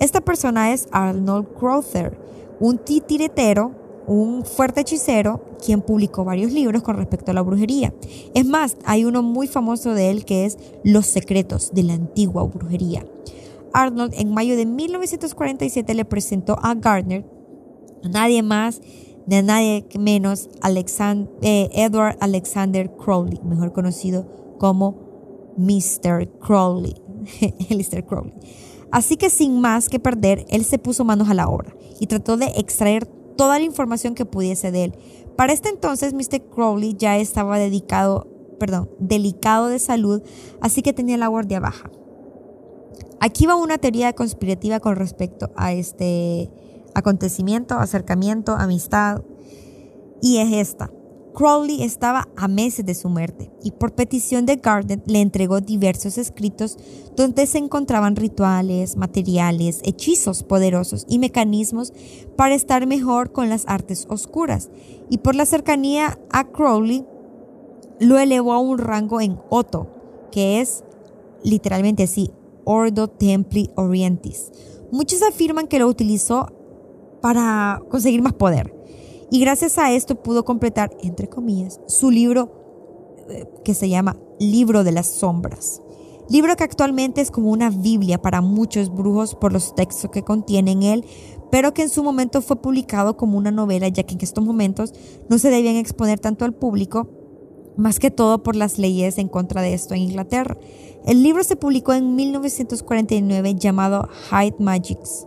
Esta 0.00 0.20
persona 0.20 0.72
es 0.72 0.88
Arnold 0.92 1.48
Crowther, 1.58 2.18
un 2.60 2.78
titiretero 2.78 3.72
un 4.08 4.44
fuerte 4.44 4.80
hechicero 4.80 5.44
quien 5.64 5.82
publicó 5.82 6.24
varios 6.24 6.50
libros 6.50 6.82
con 6.82 6.96
respecto 6.96 7.30
a 7.30 7.34
la 7.34 7.42
brujería. 7.42 7.92
Es 8.34 8.46
más, 8.46 8.76
hay 8.84 9.04
uno 9.04 9.22
muy 9.22 9.46
famoso 9.46 9.94
de 9.94 10.10
él 10.10 10.24
que 10.24 10.46
es 10.46 10.58
Los 10.82 11.06
secretos 11.06 11.72
de 11.74 11.82
la 11.82 11.92
antigua 11.92 12.42
brujería. 12.44 13.06
Arnold 13.74 14.14
en 14.16 14.32
mayo 14.32 14.56
de 14.56 14.64
1947 14.64 15.92
le 15.92 16.06
presentó 16.06 16.58
a 16.62 16.74
Gardner 16.74 17.26
a 18.02 18.08
nadie 18.08 18.42
más 18.42 18.80
ni 19.26 19.36
a 19.36 19.42
nadie 19.42 19.86
menos 19.98 20.48
eh, 21.42 21.68
Edward 21.72 22.16
Alexander 22.20 22.90
Crowley, 22.96 23.38
mejor 23.44 23.74
conocido 23.74 24.26
como 24.58 25.52
Mr. 25.58 26.30
Crowley. 26.38 26.94
Mr. 27.68 28.06
Crowley. 28.06 28.32
Así 28.90 29.16
que 29.16 29.30
sin 29.30 29.60
más 29.60 29.88
que 29.88 30.00
perder, 30.00 30.46
él 30.48 30.64
se 30.64 30.78
puso 30.78 31.04
manos 31.04 31.28
a 31.28 31.34
la 31.34 31.48
obra 31.48 31.74
y 32.00 32.06
trató 32.06 32.36
de 32.36 32.46
extraer 32.56 33.06
toda 33.06 33.58
la 33.58 33.64
información 33.64 34.14
que 34.14 34.24
pudiese 34.24 34.70
de 34.72 34.84
él. 34.84 34.94
Para 35.36 35.52
este 35.52 35.68
entonces, 35.68 36.14
Mr. 36.14 36.42
Crowley 36.50 36.94
ya 36.94 37.16
estaba 37.18 37.58
dedicado, 37.58 38.26
perdón, 38.58 38.90
delicado 38.98 39.68
de 39.68 39.78
salud, 39.78 40.22
así 40.60 40.82
que 40.82 40.92
tenía 40.92 41.16
la 41.16 41.28
guardia 41.28 41.60
baja. 41.60 41.90
Aquí 43.20 43.46
va 43.46 43.56
una 43.56 43.78
teoría 43.78 44.12
conspirativa 44.12 44.80
con 44.80 44.96
respecto 44.96 45.50
a 45.56 45.72
este 45.72 46.50
acontecimiento, 46.94 47.74
acercamiento, 47.76 48.52
amistad, 48.52 49.22
y 50.20 50.38
es 50.38 50.52
esta. 50.52 50.90
Crowley 51.38 51.84
estaba 51.84 52.26
a 52.34 52.48
meses 52.48 52.84
de 52.84 52.96
su 52.96 53.08
muerte 53.08 53.48
y 53.62 53.70
por 53.70 53.94
petición 53.94 54.44
de 54.44 54.56
Gardner 54.56 55.00
le 55.06 55.20
entregó 55.20 55.60
diversos 55.60 56.18
escritos 56.18 56.76
donde 57.14 57.46
se 57.46 57.58
encontraban 57.58 58.16
rituales, 58.16 58.96
materiales, 58.96 59.78
hechizos 59.84 60.42
poderosos 60.42 61.06
y 61.08 61.20
mecanismos 61.20 61.92
para 62.34 62.56
estar 62.56 62.88
mejor 62.88 63.30
con 63.30 63.48
las 63.48 63.68
artes 63.68 64.08
oscuras. 64.10 64.68
Y 65.10 65.18
por 65.18 65.36
la 65.36 65.46
cercanía 65.46 66.18
a 66.32 66.48
Crowley, 66.48 67.06
lo 68.00 68.18
elevó 68.18 68.52
a 68.52 68.58
un 68.58 68.78
rango 68.78 69.20
en 69.20 69.38
Otto, 69.48 69.86
que 70.32 70.60
es 70.60 70.82
literalmente 71.44 72.02
así, 72.02 72.32
Ordo 72.64 73.06
Templi 73.06 73.70
Orientis. 73.76 74.50
Muchos 74.90 75.22
afirman 75.22 75.68
que 75.68 75.78
lo 75.78 75.86
utilizó 75.86 76.48
para 77.20 77.80
conseguir 77.88 78.22
más 78.22 78.32
poder 78.32 78.77
y 79.30 79.40
gracias 79.40 79.78
a 79.78 79.92
esto 79.92 80.22
pudo 80.22 80.44
completar, 80.44 80.90
entre 81.02 81.28
comillas, 81.28 81.80
su 81.86 82.10
libro 82.10 83.24
eh, 83.28 83.46
que 83.64 83.74
se 83.74 83.88
llama 83.88 84.16
Libro 84.38 84.84
de 84.84 84.92
las 84.92 85.06
Sombras. 85.06 85.82
Libro 86.30 86.56
que 86.56 86.64
actualmente 86.64 87.20
es 87.20 87.30
como 87.30 87.50
una 87.50 87.70
Biblia 87.70 88.20
para 88.20 88.40
muchos 88.40 88.94
brujos 88.94 89.34
por 89.34 89.52
los 89.52 89.74
textos 89.74 90.10
que 90.10 90.22
contiene 90.22 90.72
en 90.72 90.82
él, 90.82 91.04
pero 91.50 91.72
que 91.72 91.82
en 91.82 91.88
su 91.88 92.02
momento 92.02 92.42
fue 92.42 92.60
publicado 92.60 93.16
como 93.16 93.38
una 93.38 93.50
novela, 93.50 93.88
ya 93.88 94.02
que 94.02 94.14
en 94.14 94.20
estos 94.22 94.44
momentos 94.44 94.92
no 95.28 95.38
se 95.38 95.50
debían 95.50 95.76
exponer 95.76 96.20
tanto 96.20 96.44
al 96.44 96.54
público, 96.54 97.08
más 97.76 97.98
que 97.98 98.10
todo 98.10 98.42
por 98.42 98.56
las 98.56 98.78
leyes 98.78 99.18
en 99.18 99.28
contra 99.28 99.62
de 99.62 99.72
esto 99.72 99.94
en 99.94 100.02
Inglaterra. 100.02 100.58
El 101.06 101.22
libro 101.22 101.42
se 101.44 101.56
publicó 101.56 101.94
en 101.94 102.16
1949 102.16 103.54
llamado 103.54 104.08
Hyde 104.30 104.56
Magics. 104.58 105.26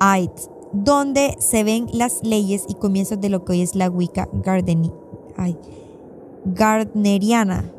Hyde 0.00 0.57
donde 0.72 1.36
se 1.38 1.64
ven 1.64 1.88
las 1.92 2.22
leyes 2.22 2.64
y 2.68 2.74
comienzos 2.74 3.20
de 3.20 3.28
lo 3.28 3.44
que 3.44 3.52
hoy 3.52 3.62
es 3.62 3.74
la 3.74 3.88
Wicca 3.90 4.28
Gardneriana. 6.44 7.72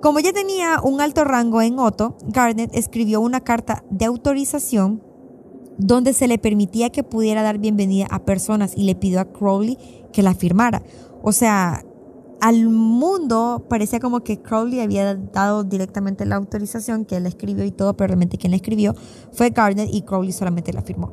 Como 0.00 0.20
ya 0.20 0.32
tenía 0.32 0.80
un 0.82 1.00
alto 1.00 1.24
rango 1.24 1.62
en 1.62 1.78
Otto, 1.78 2.16
Gardner 2.26 2.70
escribió 2.72 3.20
una 3.20 3.40
carta 3.40 3.82
de 3.90 4.04
autorización 4.04 5.02
donde 5.78 6.12
se 6.12 6.28
le 6.28 6.38
permitía 6.38 6.90
que 6.90 7.02
pudiera 7.02 7.42
dar 7.42 7.58
bienvenida 7.58 8.06
a 8.10 8.24
personas 8.24 8.76
y 8.76 8.84
le 8.84 8.94
pidió 8.94 9.20
a 9.20 9.24
Crowley 9.26 9.78
que 10.12 10.22
la 10.22 10.34
firmara. 10.34 10.82
O 11.22 11.32
sea, 11.32 11.84
al 12.40 12.68
mundo 12.68 13.66
parecía 13.68 13.98
como 13.98 14.20
que 14.20 14.40
Crowley 14.40 14.80
había 14.80 15.14
dado 15.14 15.64
directamente 15.64 16.24
la 16.26 16.36
autorización 16.36 17.04
que 17.04 17.16
él 17.16 17.26
escribió 17.26 17.64
y 17.64 17.70
todo, 17.70 17.96
pero 17.96 18.08
realmente 18.08 18.38
quien 18.38 18.52
la 18.52 18.56
escribió 18.56 18.94
fue 19.32 19.50
Gardner 19.50 19.88
y 19.90 20.02
Crowley 20.02 20.32
solamente 20.32 20.72
la 20.72 20.82
firmó. 20.82 21.12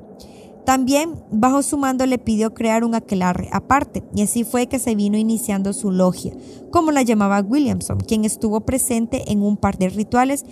También, 0.65 1.15
bajo 1.29 1.61
su 1.61 1.77
mando, 1.77 2.05
le 2.05 2.17
pidió 2.17 2.53
crear 2.53 2.83
un 2.85 2.95
aquelarre 2.95 3.49
aparte, 3.51 4.01
y 4.15 4.21
así 4.21 4.43
fue 4.45 4.67
que 4.67 4.79
se 4.79 4.95
vino 4.95 5.17
iniciando 5.17 5.73
su 5.73 5.91
logia, 5.91 6.33
como 6.71 6.91
la 6.91 7.01
llamaba 7.01 7.41
Williamson, 7.41 7.99
quien 7.99 8.23
estuvo 8.23 8.61
presente 8.61 9.31
en 9.31 9.41
un 9.41 9.57
par 9.57 9.77
de 9.77 9.89
rituales 9.89 10.45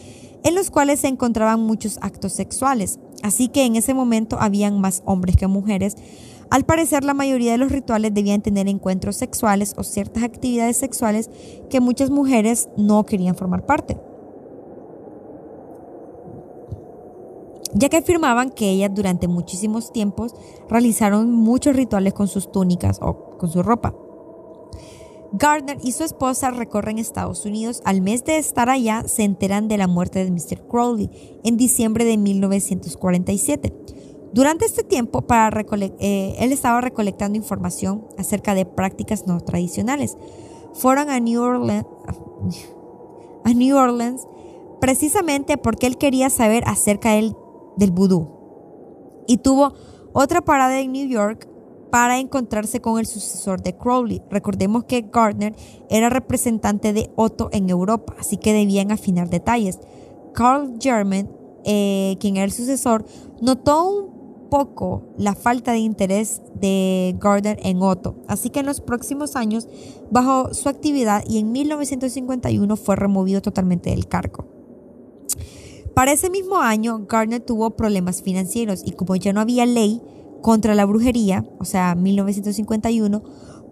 en 0.43 0.55
los 0.55 0.71
cuales 0.71 0.99
se 0.99 1.07
encontraban 1.07 1.61
muchos 1.61 1.97
actos 2.01 2.33
sexuales. 2.33 2.99
Así 3.23 3.47
que 3.47 3.65
en 3.65 3.75
ese 3.75 3.93
momento 3.93 4.37
habían 4.39 4.81
más 4.81 5.03
hombres 5.05 5.37
que 5.37 5.47
mujeres. 5.47 5.95
Al 6.49 6.65
parecer, 6.65 7.03
la 7.03 7.13
mayoría 7.13 7.53
de 7.53 7.57
los 7.57 7.71
rituales 7.71 8.13
debían 8.13 8.41
tener 8.41 8.67
encuentros 8.67 9.15
sexuales 9.15 9.73
o 9.77 9.83
ciertas 9.83 10.23
actividades 10.23 10.77
sexuales 10.77 11.29
que 11.69 11.79
muchas 11.79 12.09
mujeres 12.09 12.69
no 12.75 13.05
querían 13.05 13.35
formar 13.35 13.65
parte. 13.65 13.97
Ya 17.73 17.89
que 17.89 17.97
afirmaban 17.97 18.49
que 18.49 18.69
ellas 18.69 18.91
durante 18.93 19.27
muchísimos 19.27 19.91
tiempos 19.91 20.35
realizaron 20.69 21.31
muchos 21.31 21.75
rituales 21.75 22.13
con 22.13 22.27
sus 22.27 22.51
túnicas 22.51 22.99
o 23.01 23.37
con 23.37 23.49
su 23.49 23.63
ropa. 23.63 23.93
Gardner 25.33 25.77
y 25.81 25.93
su 25.93 26.03
esposa 26.03 26.51
recorren 26.51 26.99
Estados 26.99 27.45
Unidos. 27.45 27.81
Al 27.85 28.01
mes 28.01 28.25
de 28.25 28.37
estar 28.37 28.69
allá, 28.69 29.03
se 29.07 29.23
enteran 29.23 29.69
de 29.69 29.77
la 29.77 29.87
muerte 29.87 30.23
de 30.25 30.31
Mr. 30.31 30.67
Crowley 30.67 31.09
en 31.43 31.55
diciembre 31.55 32.03
de 32.03 32.17
1947. 32.17 33.73
Durante 34.33 34.65
este 34.65 34.83
tiempo, 34.83 35.21
para 35.21 35.49
eh, 35.99 36.35
él 36.39 36.51
estaba 36.51 36.81
recolectando 36.81 37.37
información 37.37 38.05
acerca 38.17 38.55
de 38.55 38.65
prácticas 38.65 39.25
no 39.25 39.39
tradicionales. 39.39 40.17
Fueron 40.73 41.09
a 41.09 41.19
New 41.19 41.41
Orleans, 41.41 41.85
a 43.43 43.53
New 43.53 43.75
Orleans 43.77 44.27
precisamente 44.81 45.57
porque 45.57 45.85
él 45.85 45.97
quería 45.97 46.29
saber 46.29 46.63
acerca 46.65 47.11
del 47.11 47.35
del 47.81 47.91
vudú. 47.91 48.27
Y 49.27 49.37
tuvo 49.37 49.73
Otra 50.13 50.41
parada 50.41 50.77
en 50.79 50.91
New 50.91 51.07
York 51.07 51.47
para 51.89 52.19
encontrarse 52.19 52.81
con 52.81 52.99
el 52.99 53.05
sucesor 53.05 53.61
de 53.61 53.77
Crowley. 53.77 54.21
Recordemos 54.29 54.83
que 54.83 55.07
Gardner 55.09 55.55
era 55.89 56.09
representante 56.09 56.91
de 56.91 57.11
Otto 57.15 57.49
en 57.53 57.69
Europa, 57.69 58.13
así 58.19 58.35
que 58.35 58.53
debían 58.53 58.91
afinar 58.91 59.29
detalles. 59.29 59.79
Carl 60.33 60.75
German, 60.81 61.29
eh, 61.63 62.17
quien 62.19 62.35
era 62.35 62.45
el 62.45 62.51
sucesor, 62.51 63.05
notó 63.41 63.89
un 63.89 64.49
poco 64.49 65.13
la 65.17 65.33
falta 65.33 65.71
de 65.71 65.79
interés 65.79 66.41
de 66.55 67.15
Gardner 67.19 67.57
en 67.63 67.81
Otto, 67.81 68.17
así 68.27 68.49
que 68.49 68.59
en 68.59 68.65
los 68.65 68.81
próximos 68.81 69.37
años 69.37 69.69
bajó 70.11 70.53
su 70.53 70.67
actividad 70.67 71.23
y 71.25 71.39
en 71.39 71.53
1951 71.53 72.75
fue 72.75 72.97
removido 72.97 73.41
totalmente 73.41 73.91
del 73.91 74.07
cargo. 74.07 74.60
Para 75.95 76.11
ese 76.11 76.29
mismo 76.29 76.57
año, 76.57 77.05
Gardner 77.07 77.41
tuvo 77.41 77.71
problemas 77.71 78.21
financieros 78.21 78.81
y 78.85 78.91
como 78.91 79.15
ya 79.15 79.33
no 79.33 79.41
había 79.41 79.65
ley, 79.65 80.01
contra 80.41 80.75
la 80.75 80.85
brujería, 80.85 81.45
o 81.59 81.65
sea, 81.65 81.95
1951, 81.95 83.23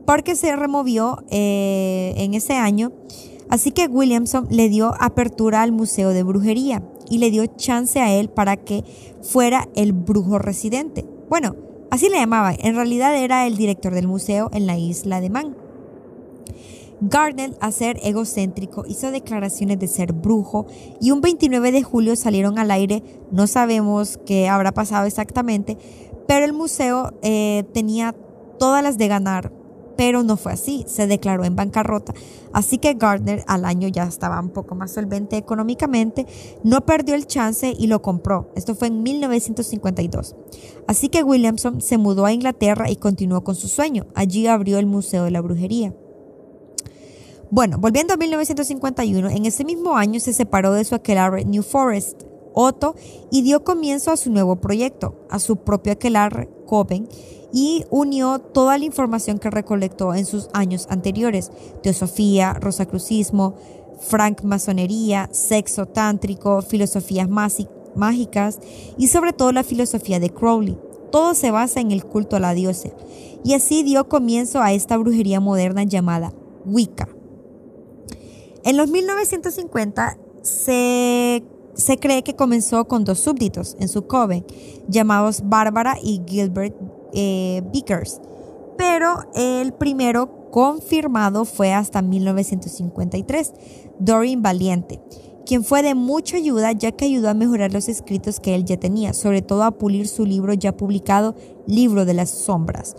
porque 0.05 0.35
se 0.35 0.55
removió 0.55 1.23
eh, 1.29 2.13
en 2.17 2.33
ese 2.33 2.53
año. 2.53 2.93
Así 3.49 3.71
que 3.71 3.87
Williamson 3.87 4.47
le 4.49 4.69
dio 4.69 4.93
apertura 4.99 5.63
al 5.63 5.71
Museo 5.71 6.09
de 6.09 6.23
Brujería 6.23 6.83
y 7.09 7.17
le 7.17 7.31
dio 7.31 7.45
chance 7.47 7.99
a 7.99 8.13
él 8.13 8.29
para 8.29 8.57
que 8.57 8.83
fuera 9.21 9.67
el 9.75 9.93
brujo 9.93 10.37
residente. 10.37 11.05
Bueno, 11.29 11.55
así 11.89 12.09
le 12.09 12.17
llamaban, 12.17 12.57
en 12.59 12.75
realidad 12.75 13.17
era 13.17 13.47
el 13.47 13.57
director 13.57 13.93
del 13.93 14.07
museo 14.07 14.49
en 14.53 14.67
la 14.67 14.77
isla 14.77 15.19
de 15.19 15.29
Man. 15.31 15.57
Gardner, 17.01 17.55
a 17.61 17.71
ser 17.71 17.97
egocéntrico, 18.03 18.83
hizo 18.85 19.11
declaraciones 19.11 19.79
de 19.79 19.87
ser 19.87 20.11
brujo 20.11 20.67
y 20.99 21.11
un 21.11 21.21
29 21.21 21.71
de 21.71 21.83
julio 21.83 22.15
salieron 22.15 22.59
al 22.59 22.71
aire, 22.71 23.03
no 23.31 23.47
sabemos 23.47 24.19
qué 24.25 24.49
habrá 24.49 24.73
pasado 24.73 25.05
exactamente, 25.05 25.77
pero 26.27 26.45
el 26.45 26.53
museo 26.53 27.13
eh, 27.21 27.63
tenía 27.73 28.15
todas 28.59 28.83
las 28.83 28.97
de 28.97 29.07
ganar, 29.07 29.53
pero 29.95 30.23
no 30.23 30.37
fue 30.37 30.51
así, 30.53 30.83
se 30.87 31.07
declaró 31.07 31.45
en 31.45 31.55
bancarrota. 31.55 32.13
Así 32.51 32.77
que 32.77 32.93
Gardner 32.93 33.43
al 33.47 33.65
año 33.65 33.87
ya 33.87 34.03
estaba 34.03 34.39
un 34.39 34.49
poco 34.49 34.75
más 34.75 34.91
solvente 34.91 35.37
económicamente, 35.37 36.25
no 36.63 36.85
perdió 36.85 37.15
el 37.15 37.27
chance 37.27 37.73
y 37.77 37.87
lo 37.87 38.01
compró. 38.01 38.51
Esto 38.55 38.75
fue 38.75 38.89
en 38.89 39.03
1952. 39.03 40.35
Así 40.87 41.09
que 41.09 41.23
Williamson 41.23 41.81
se 41.81 41.97
mudó 41.97 42.25
a 42.25 42.33
Inglaterra 42.33 42.89
y 42.89 42.97
continuó 42.97 43.43
con 43.43 43.55
su 43.55 43.67
sueño. 43.67 44.07
Allí 44.15 44.47
abrió 44.47 44.79
el 44.79 44.85
Museo 44.85 45.23
de 45.23 45.31
la 45.31 45.41
Brujería. 45.41 45.93
Bueno, 47.51 47.79
volviendo 47.79 48.13
a 48.13 48.17
1951, 48.17 49.27
en 49.31 49.45
ese 49.47 49.65
mismo 49.65 49.97
año 49.97 50.19
se 50.19 50.33
separó 50.33 50.71
de 50.73 50.83
su 50.83 50.93
aquelarre 50.93 51.45
New 51.45 51.63
Forest 51.63 52.21
Otto 52.53 52.93
y 53.31 53.41
dio 53.41 53.63
comienzo 53.63 54.11
a 54.11 54.17
su 54.17 54.31
nuevo 54.31 54.57
proyecto, 54.57 55.25
a 55.31 55.39
su 55.39 55.57
propio 55.57 55.93
aquelarre 55.93 56.47
Coven, 56.67 57.09
y 57.51 57.85
unió 57.89 58.37
toda 58.37 58.77
la 58.77 58.85
información 58.85 59.39
que 59.39 59.49
recolectó 59.49 60.13
en 60.13 60.27
sus 60.27 60.49
años 60.53 60.85
anteriores, 60.91 61.51
teosofía, 61.81 62.53
rosacrucismo, 62.53 63.55
francmasonería, 63.99 65.27
sexo 65.31 65.87
tántrico, 65.87 66.61
filosofías 66.61 67.27
mágicas 67.95 68.59
y 68.95 69.07
sobre 69.07 69.33
todo 69.33 69.51
la 69.51 69.63
filosofía 69.63 70.19
de 70.19 70.29
Crowley. 70.29 70.77
Todo 71.11 71.33
se 71.33 71.49
basa 71.49 71.79
en 71.79 71.91
el 71.91 72.05
culto 72.05 72.35
a 72.35 72.39
la 72.39 72.53
diosa. 72.53 72.89
Y 73.43 73.53
así 73.53 73.81
dio 73.81 74.07
comienzo 74.07 74.61
a 74.61 74.73
esta 74.73 74.97
brujería 74.97 75.39
moderna 75.39 75.83
llamada 75.83 76.31
Wicca. 76.65 77.09
En 78.63 78.77
los 78.77 78.89
1950 78.89 80.17
se 80.41 81.43
se 81.79 81.97
cree 81.97 82.23
que 82.23 82.35
comenzó 82.35 82.85
con 82.85 83.05
dos 83.05 83.19
súbditos 83.19 83.77
en 83.79 83.87
su 83.87 84.05
coven, 84.05 84.45
llamados 84.87 85.43
Bárbara 85.45 85.97
y 86.01 86.21
Gilbert 86.27 86.75
eh, 87.13 87.61
Vickers, 87.71 88.19
pero 88.77 89.25
el 89.33 89.73
primero 89.73 90.49
confirmado 90.51 91.45
fue 91.45 91.73
hasta 91.73 92.01
1953, 92.01 93.53
Doreen 93.99 94.41
Valiente, 94.41 94.99
quien 95.45 95.63
fue 95.63 95.81
de 95.81 95.95
mucha 95.95 96.37
ayuda 96.37 96.73
ya 96.73 96.91
que 96.91 97.05
ayudó 97.05 97.29
a 97.29 97.33
mejorar 97.33 97.71
los 97.71 97.87
escritos 97.87 98.39
que 98.39 98.55
él 98.55 98.65
ya 98.65 98.77
tenía, 98.77 99.13
sobre 99.13 99.41
todo 99.41 99.63
a 99.63 99.71
pulir 99.71 100.07
su 100.07 100.25
libro 100.25 100.53
ya 100.53 100.75
publicado, 100.75 101.35
Libro 101.65 102.05
de 102.05 102.13
las 102.13 102.29
Sombras 102.29 102.95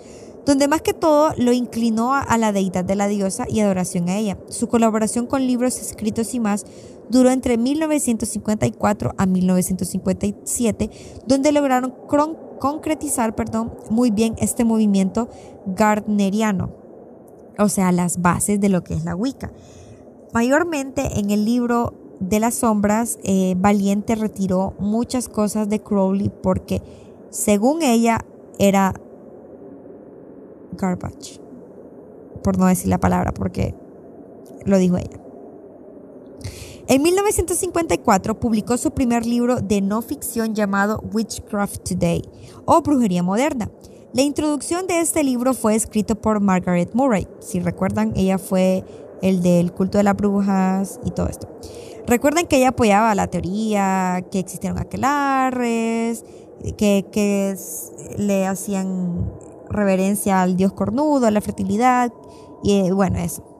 donde 0.46 0.68
más 0.68 0.82
que 0.82 0.94
todo 0.94 1.32
lo 1.36 1.52
inclinó 1.52 2.14
a 2.14 2.38
la 2.38 2.52
deidad 2.52 2.84
de 2.84 2.96
la 2.96 3.08
diosa 3.08 3.46
y 3.48 3.60
adoración 3.60 4.08
a 4.08 4.16
ella. 4.16 4.38
Su 4.48 4.68
colaboración 4.68 5.26
con 5.26 5.46
libros 5.46 5.78
escritos 5.78 6.34
y 6.34 6.40
más 6.40 6.64
duró 7.10 7.30
entre 7.30 7.58
1954 7.58 9.14
a 9.16 9.26
1957, 9.26 10.90
donde 11.26 11.52
lograron 11.52 11.92
concretizar 12.58 13.34
perdón, 13.34 13.72
muy 13.90 14.10
bien 14.10 14.36
este 14.38 14.64
movimiento 14.64 15.28
gardneriano, 15.66 16.70
o 17.58 17.68
sea, 17.68 17.90
las 17.92 18.22
bases 18.22 18.60
de 18.60 18.68
lo 18.68 18.84
que 18.84 18.94
es 18.94 19.04
la 19.04 19.16
Wicca. 19.16 19.52
Mayormente 20.32 21.18
en 21.18 21.30
el 21.30 21.44
libro 21.44 21.94
de 22.20 22.38
las 22.38 22.56
sombras, 22.56 23.18
eh, 23.24 23.54
Valiente 23.58 24.14
retiró 24.14 24.74
muchas 24.78 25.28
cosas 25.28 25.68
de 25.68 25.80
Crowley 25.80 26.30
porque, 26.42 26.82
según 27.30 27.82
ella, 27.82 28.24
era 28.58 28.94
garbage, 30.80 31.40
por 32.42 32.58
no 32.58 32.66
decir 32.66 32.88
la 32.88 32.98
palabra, 32.98 33.32
porque 33.32 33.74
lo 34.64 34.78
dijo 34.78 34.96
ella. 34.96 35.20
En 36.88 37.02
1954 37.02 38.40
publicó 38.40 38.76
su 38.76 38.90
primer 38.90 39.24
libro 39.24 39.60
de 39.60 39.80
no 39.80 40.02
ficción 40.02 40.54
llamado 40.54 41.00
Witchcraft 41.12 41.88
Today 41.88 42.22
o 42.64 42.82
Brujería 42.82 43.22
Moderna. 43.22 43.70
La 44.12 44.22
introducción 44.22 44.88
de 44.88 44.98
este 44.98 45.22
libro 45.22 45.54
fue 45.54 45.76
escrito 45.76 46.16
por 46.16 46.40
Margaret 46.40 46.90
Murray. 46.94 47.28
Si 47.38 47.60
recuerdan, 47.60 48.12
ella 48.16 48.38
fue 48.38 48.82
el 49.22 49.40
del 49.40 49.72
culto 49.72 49.98
de 49.98 50.04
las 50.04 50.16
brujas 50.16 50.98
y 51.04 51.12
todo 51.12 51.28
esto. 51.28 51.48
Recuerden 52.08 52.48
que 52.48 52.56
ella 52.56 52.70
apoyaba 52.70 53.14
la 53.14 53.28
teoría 53.28 54.26
que 54.32 54.40
existieron 54.40 54.80
aquelarres, 54.80 56.24
que, 56.76 57.06
que 57.12 57.56
le 58.18 58.48
hacían 58.48 59.30
reverencia 59.70 60.42
al 60.42 60.56
dios 60.56 60.72
cornudo, 60.72 61.26
a 61.26 61.30
la 61.30 61.40
fertilidad 61.40 62.12
y 62.62 62.90
bueno, 62.90 63.18
eso. 63.18 63.50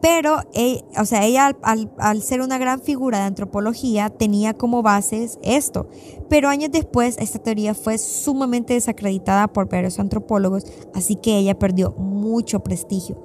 Pero, 0.00 0.42
eh, 0.52 0.84
o 0.96 1.04
sea, 1.04 1.24
ella 1.24 1.56
al, 1.62 2.22
ser 2.22 2.40
una 2.40 2.58
gran 2.58 2.80
figura 2.80 3.18
de 3.18 3.24
antropología 3.24 4.10
tenía 4.10 4.54
como 4.54 4.82
bases 4.82 5.38
esto. 5.42 5.88
Pero 6.28 6.48
años 6.48 6.70
después 6.70 7.16
esta 7.18 7.40
teoría 7.40 7.74
fue 7.74 7.98
sumamente 7.98 8.74
desacreditada 8.74 9.48
por 9.48 9.68
varios 9.68 9.98
antropólogos, 9.98 10.64
así 10.94 11.16
que 11.16 11.36
ella 11.38 11.58
perdió 11.58 11.90
mucho 11.92 12.60
prestigio. 12.60 13.20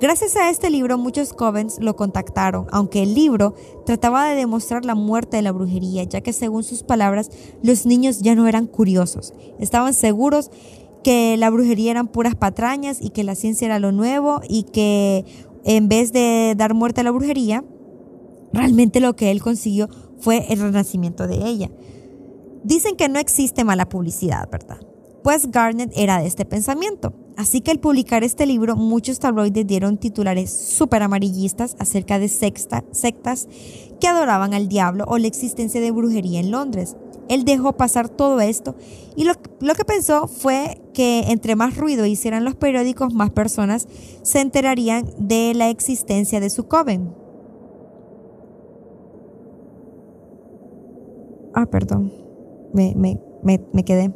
Gracias 0.00 0.36
a 0.36 0.48
este 0.48 0.70
libro 0.70 0.96
muchos 0.96 1.32
covens 1.32 1.80
lo 1.80 1.96
contactaron, 1.96 2.68
aunque 2.70 3.02
el 3.02 3.14
libro 3.14 3.54
trataba 3.84 4.28
de 4.28 4.36
demostrar 4.36 4.84
la 4.84 4.94
muerte 4.94 5.38
de 5.38 5.42
la 5.42 5.50
brujería, 5.50 6.04
ya 6.04 6.20
que 6.20 6.32
según 6.32 6.62
sus 6.62 6.84
palabras 6.84 7.30
los 7.64 7.84
niños 7.84 8.20
ya 8.20 8.36
no 8.36 8.46
eran 8.46 8.68
curiosos, 8.68 9.34
estaban 9.58 9.94
seguros 9.94 10.52
que 11.02 11.36
la 11.36 11.50
brujería 11.50 11.90
eran 11.90 12.08
puras 12.08 12.34
patrañas 12.34 12.98
y 13.00 13.10
que 13.10 13.24
la 13.24 13.34
ciencia 13.34 13.66
era 13.66 13.78
lo 13.78 13.92
nuevo 13.92 14.40
y 14.48 14.64
que 14.64 15.24
en 15.64 15.88
vez 15.88 16.12
de 16.12 16.54
dar 16.56 16.74
muerte 16.74 17.00
a 17.00 17.04
la 17.04 17.10
brujería, 17.10 17.64
realmente 18.52 19.00
lo 19.00 19.16
que 19.16 19.30
él 19.30 19.42
consiguió 19.42 19.88
fue 20.18 20.46
el 20.52 20.60
renacimiento 20.60 21.26
de 21.26 21.46
ella. 21.46 21.70
Dicen 22.64 22.96
que 22.96 23.08
no 23.08 23.18
existe 23.18 23.64
mala 23.64 23.88
publicidad, 23.88 24.48
¿verdad? 24.50 24.78
Pues 25.22 25.50
Garnet 25.50 25.92
era 25.96 26.20
de 26.20 26.26
este 26.26 26.44
pensamiento. 26.44 27.12
Así 27.36 27.60
que 27.60 27.70
al 27.70 27.78
publicar 27.78 28.24
este 28.24 28.46
libro, 28.46 28.76
muchos 28.76 29.20
tabloides 29.20 29.66
dieron 29.66 29.98
titulares 29.98 30.50
súper 30.50 31.02
amarillistas 31.02 31.76
acerca 31.78 32.18
de 32.18 32.28
sectas 32.28 33.48
que 34.00 34.08
adoraban 34.08 34.54
al 34.54 34.68
diablo 34.68 35.04
o 35.06 35.18
la 35.18 35.28
existencia 35.28 35.80
de 35.80 35.90
brujería 35.90 36.40
en 36.40 36.50
Londres. 36.50 36.96
Él 37.28 37.44
dejó 37.44 37.74
pasar 37.74 38.08
todo 38.08 38.40
esto 38.40 38.74
y 39.18 39.24
lo, 39.24 39.34
que 39.74 39.84
pensó 39.84 40.28
fue 40.28 40.80
que 40.94 41.24
entre 41.28 41.56
más 41.56 41.76
ruido 41.76 42.06
hicieran 42.06 42.44
los 42.44 42.54
periódicos, 42.54 43.12
más 43.12 43.30
personas 43.30 43.88
se 44.22 44.40
enterarían 44.40 45.06
de 45.18 45.54
la 45.54 45.68
existencia 45.68 46.38
de 46.40 46.50
su 46.50 46.68
coven. 46.68 47.12
Ah, 51.52 51.66
perdón, 51.66 52.12
me, 52.72 52.94
me, 53.42 53.84
quedé. 53.84 54.12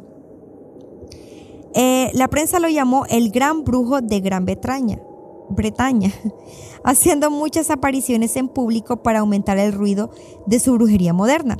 Eh, 1.75 2.09
la 2.13 2.29
prensa 2.29 2.59
lo 2.59 2.69
llamó 2.69 3.05
el 3.09 3.29
gran 3.31 3.65
brujo 3.65 3.99
de 3.99 4.21
Gran 4.21 4.45
Bretaña, 4.45 5.01
Bretaña, 5.49 6.13
haciendo 6.85 7.29
muchas 7.29 7.69
apariciones 7.69 8.37
en 8.37 8.47
público 8.47 9.03
para 9.03 9.19
aumentar 9.19 9.57
el 9.57 9.73
ruido 9.73 10.11
de 10.45 10.59
su 10.59 10.73
brujería 10.73 11.13
moderna 11.13 11.57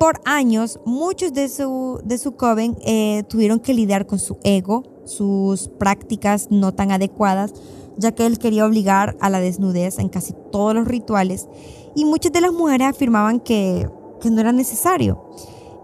por 0.00 0.18
años, 0.24 0.80
muchos 0.86 1.34
de 1.34 1.50
su, 1.50 2.00
de 2.02 2.16
su 2.16 2.32
coven 2.32 2.74
eh, 2.86 3.22
tuvieron 3.28 3.60
que 3.60 3.74
lidiar 3.74 4.06
con 4.06 4.18
su 4.18 4.38
ego, 4.44 4.82
sus 5.04 5.68
prácticas 5.68 6.48
no 6.50 6.72
tan 6.72 6.90
adecuadas, 6.90 7.52
ya 7.98 8.12
que 8.12 8.24
él 8.24 8.38
quería 8.38 8.64
obligar 8.64 9.18
a 9.20 9.28
la 9.28 9.40
desnudez 9.40 9.98
en 9.98 10.08
casi 10.08 10.32
todos 10.50 10.74
los 10.74 10.88
rituales, 10.88 11.48
y 11.94 12.06
muchas 12.06 12.32
de 12.32 12.40
las 12.40 12.50
mujeres 12.50 12.88
afirmaban 12.88 13.40
que, 13.40 13.90
que 14.22 14.30
no 14.30 14.40
era 14.40 14.52
necesario. 14.52 15.22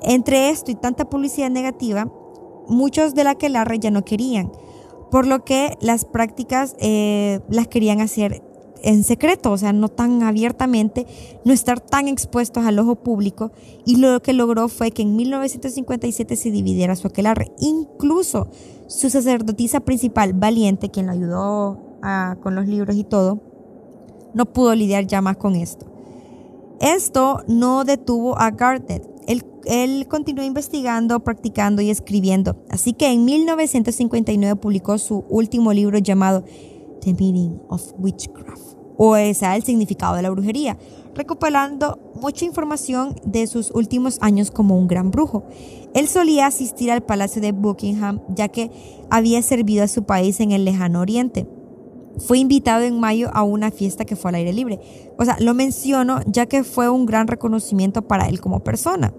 Entre 0.01 0.49
esto 0.49 0.71
y 0.71 0.77
tanta 0.77 1.11
publicidad 1.11 1.51
negativa, 1.51 2.11
muchos 2.69 3.15
de 3.15 3.23
la 3.23 3.35
que 3.35 3.53
ya 3.53 3.91
no 3.91 4.03
querían, 4.03 4.51
por 5.11 5.27
lo 5.27 5.45
que 5.45 5.77
las 5.83 6.07
prácticas 6.07 6.75
eh, 6.81 7.41
las 7.51 7.69
querían 7.69 8.01
hacer 8.01 8.43
en 8.83 9.05
secreto, 9.05 9.53
o 9.53 9.59
sea, 9.59 9.73
no 9.73 9.89
tan 9.89 10.23
abiertamente, 10.23 11.07
no 11.45 11.53
estar 11.53 11.81
tan 11.81 12.09
expuestos 12.09 12.65
al 12.65 12.79
ojo 12.79 12.97
público 12.97 13.51
y 13.85 13.97
lo 13.97 14.21
que 14.21 14.33
logró 14.33 14.69
fue 14.69 14.91
que 14.91 15.03
en 15.03 15.17
1957 15.17 16.37
se 16.37 16.51
dividiera 16.51 16.97
su 16.97 17.09
aquelarre. 17.09 17.53
Incluso 17.59 18.49
su 18.87 19.11
sacerdotisa 19.11 19.81
principal, 19.81 20.33
Valiente, 20.33 20.91
quien 20.91 21.07
lo 21.07 21.13
ayudó 21.13 21.81
con 22.43 22.55
los 22.55 22.69
libros 22.69 22.97
y 22.97 23.05
todo, 23.05 23.41
no 24.35 24.47
pudo 24.47 24.75
lidiar 24.75 25.07
ya 25.07 25.21
más 25.21 25.37
con 25.37 25.57
esto. 25.57 25.87
Esto 26.81 27.43
no 27.49 27.85
detuvo 27.85 28.39
a 28.39 28.51
Garnet. 28.51 29.03
Él, 29.27 29.45
él 29.65 30.07
continuó 30.09 30.45
investigando, 30.45 31.21
practicando 31.21 31.83
y 31.83 31.91
escribiendo. 31.91 32.65
Así 32.69 32.93
que 32.93 33.11
en 33.11 33.25
1959 33.25 34.61
publicó 34.61 34.99
su 34.99 35.25
último 35.29 35.73
libro 35.73 35.99
llamado 35.99 36.45
The 37.01 37.15
Meaning 37.15 37.61
of 37.69 37.93
Witchcraft 37.99 38.66
o 38.97 39.15
sea, 39.35 39.57
el 39.57 39.63
significado 39.63 40.17
de 40.17 40.23
la 40.23 40.31
brujería, 40.31 40.77
recopilando 41.15 41.99
mucha 42.21 42.45
información 42.45 43.17
de 43.25 43.47
sus 43.47 43.71
últimos 43.71 44.19
años 44.21 44.51
como 44.51 44.79
un 44.79 44.87
gran 44.87 45.11
brujo. 45.11 45.45
Él 45.95 46.09
solía 46.09 46.47
asistir 46.47 46.91
al 46.91 47.03
Palacio 47.03 47.41
de 47.41 47.53
Buckingham 47.53 48.21
ya 48.29 48.49
que 48.49 48.71
había 49.11 49.41
servido 49.43 49.85
a 49.85 49.89
su 49.89 50.05
país 50.05 50.41
en 50.41 50.53
el 50.53 50.65
lejano 50.65 51.01
oriente. 51.01 51.47
Fue 52.19 52.39
invitado 52.39 52.83
en 52.83 52.99
mayo 52.99 53.31
a 53.35 53.43
una 53.43 53.71
fiesta 53.71 54.05
que 54.05 54.17
fue 54.17 54.31
al 54.31 54.37
aire 54.37 54.53
libre. 54.53 54.81
O 55.19 55.25
sea, 55.25 55.37
lo 55.41 55.55
menciono 55.55 56.21
ya 56.27 56.47
que 56.47 56.65
fue 56.65 56.89
un 56.89 57.07
gran 57.07 57.27
reconocimiento 57.27 58.03
para 58.03 58.29
él 58.29 58.41
como 58.41 58.61
persona. 58.61 59.13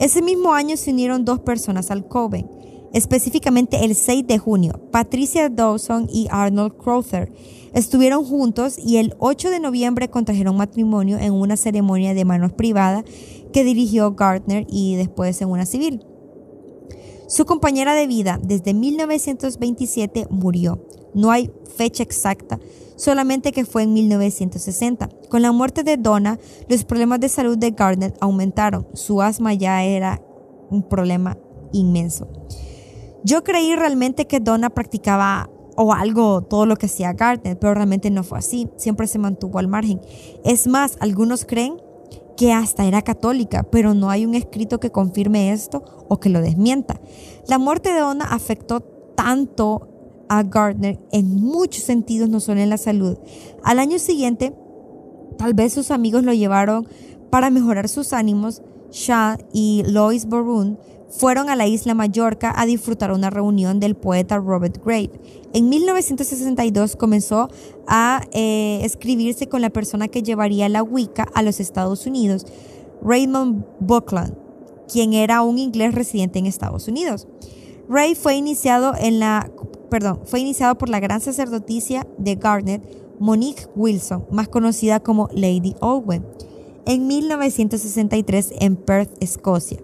Ese 0.00 0.22
mismo 0.22 0.52
año 0.52 0.76
se 0.76 0.90
unieron 0.90 1.24
dos 1.24 1.40
personas 1.40 1.92
al 1.92 2.08
Coven, 2.08 2.50
específicamente 2.92 3.84
el 3.84 3.94
6 3.94 4.26
de 4.26 4.38
junio, 4.38 4.80
Patricia 4.90 5.48
Dawson 5.48 6.08
y 6.12 6.26
Arnold 6.30 6.76
Crowther 6.76 7.30
Estuvieron 7.74 8.24
juntos 8.24 8.78
y 8.78 8.98
el 8.98 9.16
8 9.18 9.50
de 9.50 9.58
noviembre 9.58 10.08
contrajeron 10.08 10.56
matrimonio 10.56 11.18
en 11.18 11.32
una 11.32 11.56
ceremonia 11.56 12.14
de 12.14 12.24
manos 12.24 12.52
privada 12.52 13.04
que 13.52 13.64
dirigió 13.64 14.14
Gardner 14.14 14.64
y 14.70 14.94
después 14.94 15.42
en 15.42 15.50
una 15.50 15.66
civil. 15.66 16.04
Su 17.26 17.46
compañera 17.46 17.94
de 17.94 18.06
vida 18.06 18.38
desde 18.40 18.74
1927 18.74 20.28
murió. 20.30 20.86
No 21.14 21.32
hay 21.32 21.50
fecha 21.76 22.04
exacta, 22.04 22.60
solamente 22.94 23.50
que 23.50 23.64
fue 23.64 23.82
en 23.82 23.92
1960. 23.92 25.08
Con 25.28 25.42
la 25.42 25.50
muerte 25.50 25.82
de 25.82 25.96
Donna, 25.96 26.38
los 26.68 26.84
problemas 26.84 27.18
de 27.18 27.28
salud 27.28 27.58
de 27.58 27.72
Gardner 27.72 28.14
aumentaron. 28.20 28.86
Su 28.94 29.20
asma 29.20 29.52
ya 29.52 29.82
era 29.82 30.22
un 30.70 30.88
problema 30.88 31.38
inmenso. 31.72 32.28
Yo 33.24 33.42
creí 33.42 33.74
realmente 33.74 34.26
que 34.26 34.38
Donna 34.38 34.70
practicaba 34.70 35.50
o 35.76 35.92
algo, 35.92 36.42
todo 36.42 36.66
lo 36.66 36.76
que 36.76 36.86
hacía 36.86 37.12
Gardner, 37.12 37.58
pero 37.58 37.74
realmente 37.74 38.10
no 38.10 38.22
fue 38.22 38.38
así, 38.38 38.68
siempre 38.76 39.06
se 39.06 39.18
mantuvo 39.18 39.58
al 39.58 39.68
margen. 39.68 40.00
Es 40.44 40.66
más, 40.66 40.96
algunos 41.00 41.44
creen 41.44 41.82
que 42.36 42.52
hasta 42.52 42.84
era 42.84 43.02
católica, 43.02 43.64
pero 43.64 43.94
no 43.94 44.10
hay 44.10 44.26
un 44.26 44.34
escrito 44.34 44.80
que 44.80 44.90
confirme 44.90 45.52
esto 45.52 45.84
o 46.08 46.18
que 46.18 46.28
lo 46.28 46.40
desmienta. 46.40 47.00
La 47.46 47.58
muerte 47.58 47.92
de 47.92 48.00
Donna 48.00 48.24
afectó 48.24 48.80
tanto 49.14 49.88
a 50.28 50.42
Gardner 50.42 50.98
en 51.12 51.36
muchos 51.36 51.84
sentidos, 51.84 52.28
no 52.28 52.40
solo 52.40 52.60
en 52.60 52.70
la 52.70 52.78
salud. 52.78 53.18
Al 53.62 53.78
año 53.78 53.98
siguiente, 53.98 54.54
tal 55.38 55.54
vez 55.54 55.72
sus 55.72 55.90
amigos 55.90 56.24
lo 56.24 56.32
llevaron 56.32 56.88
para 57.30 57.50
mejorar 57.50 57.88
sus 57.88 58.12
ánimos. 58.12 58.62
Shah 58.90 59.38
y 59.52 59.82
Lois 59.86 60.26
Borun 60.26 60.78
fueron 61.10 61.48
a 61.48 61.56
la 61.56 61.66
isla 61.66 61.94
Mallorca 61.94 62.52
a 62.56 62.66
disfrutar 62.66 63.12
una 63.12 63.30
reunión 63.30 63.80
del 63.80 63.94
poeta 63.94 64.38
Robert 64.38 64.82
Grave. 64.84 65.10
En 65.52 65.68
1962 65.68 66.96
comenzó 66.96 67.48
a 67.86 68.22
eh, 68.32 68.80
escribirse 68.82 69.48
con 69.48 69.60
la 69.60 69.70
persona 69.70 70.08
que 70.08 70.22
llevaría 70.22 70.68
la 70.68 70.82
Wicca 70.82 71.28
a 71.34 71.42
los 71.42 71.60
Estados 71.60 72.06
Unidos, 72.06 72.46
Raymond 73.02 73.64
Buckland, 73.80 74.34
quien 74.92 75.12
era 75.12 75.42
un 75.42 75.58
inglés 75.58 75.94
residente 75.94 76.38
en 76.38 76.46
Estados 76.46 76.88
Unidos. 76.88 77.28
Ray 77.88 78.14
fue 78.14 78.34
iniciado 78.34 78.94
en 78.98 79.20
la, 79.20 79.50
perdón, 79.90 80.20
fue 80.24 80.40
iniciado 80.40 80.76
por 80.76 80.88
la 80.88 81.00
gran 81.00 81.20
sacerdotisa 81.20 82.06
de 82.18 82.34
Garnet, 82.36 82.82
Monique 83.20 83.66
Wilson, 83.76 84.24
más 84.30 84.48
conocida 84.48 85.00
como 85.00 85.28
Lady 85.32 85.76
Owen, 85.80 86.26
en 86.86 87.06
1963 87.06 88.54
en 88.58 88.76
Perth, 88.76 89.10
Escocia 89.22 89.78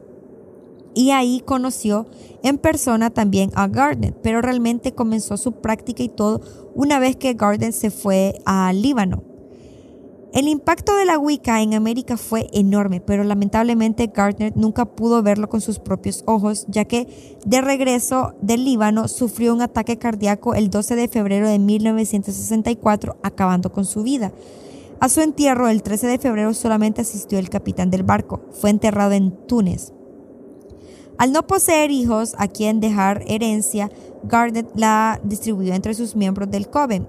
y 0.95 1.11
ahí 1.11 1.43
conoció 1.45 2.07
en 2.43 2.59
persona 2.59 3.11
también 3.11 3.51
a 3.55 3.69
Gardner, 3.69 4.15
pero 4.23 4.41
realmente 4.41 4.95
comenzó 4.95 5.37
su 5.37 5.53
práctica 5.53 6.03
y 6.03 6.09
todo 6.09 6.41
una 6.75 6.99
vez 6.99 7.17
que 7.17 7.35
Gardner 7.35 7.73
se 7.73 7.91
fue 7.91 8.41
al 8.45 8.83
Líbano. 8.83 9.23
El 10.33 10.47
impacto 10.47 10.95
de 10.95 11.07
la 11.07 11.19
Wicca 11.19 11.61
en 11.61 11.75
América 11.75 12.17
fue 12.17 12.47
enorme, 12.53 13.01
pero 13.01 13.25
lamentablemente 13.25 14.13
Gardner 14.15 14.57
nunca 14.57 14.85
pudo 14.85 15.25
verlo 15.25 15.49
con 15.49 15.61
sus 15.61 15.81
propios 15.81 16.23
ojos, 16.25 16.67
ya 16.69 16.85
que 16.85 17.37
de 17.45 17.61
regreso 17.61 18.35
del 18.41 18.65
Líbano 18.65 19.09
sufrió 19.09 19.53
un 19.53 19.61
ataque 19.61 19.99
cardíaco 19.99 20.55
el 20.55 20.71
12 20.71 20.95
de 20.95 21.09
febrero 21.09 21.49
de 21.49 21.59
1964, 21.59 23.17
acabando 23.25 23.73
con 23.73 23.85
su 23.85 24.05
vida. 24.05 24.33
A 25.01 25.09
su 25.09 25.21
entierro 25.21 25.69
el 25.69 25.83
13 25.83 26.07
de 26.07 26.19
febrero 26.19 26.55
solamente 26.55 27.01
asistió 27.01 27.41
el 27.41 27.51
capitán 27.51 27.91
del 27.91 28.05
barco. 28.05 28.43
Fue 28.53 28.71
enterrado 28.71 29.13
en 29.13 29.33
Túnez. 29.49 29.93
Al 31.21 31.33
no 31.33 31.47
poseer 31.47 31.91
hijos 31.91 32.35
a 32.39 32.49
quien 32.49 32.81
dejar 32.81 33.25
herencia, 33.27 33.91
Garnet 34.23 34.67
la 34.75 35.21
distribuyó 35.23 35.75
entre 35.75 35.93
sus 35.93 36.17
miembros 36.17 36.51
del 36.51 36.71
Coven, 36.71 37.07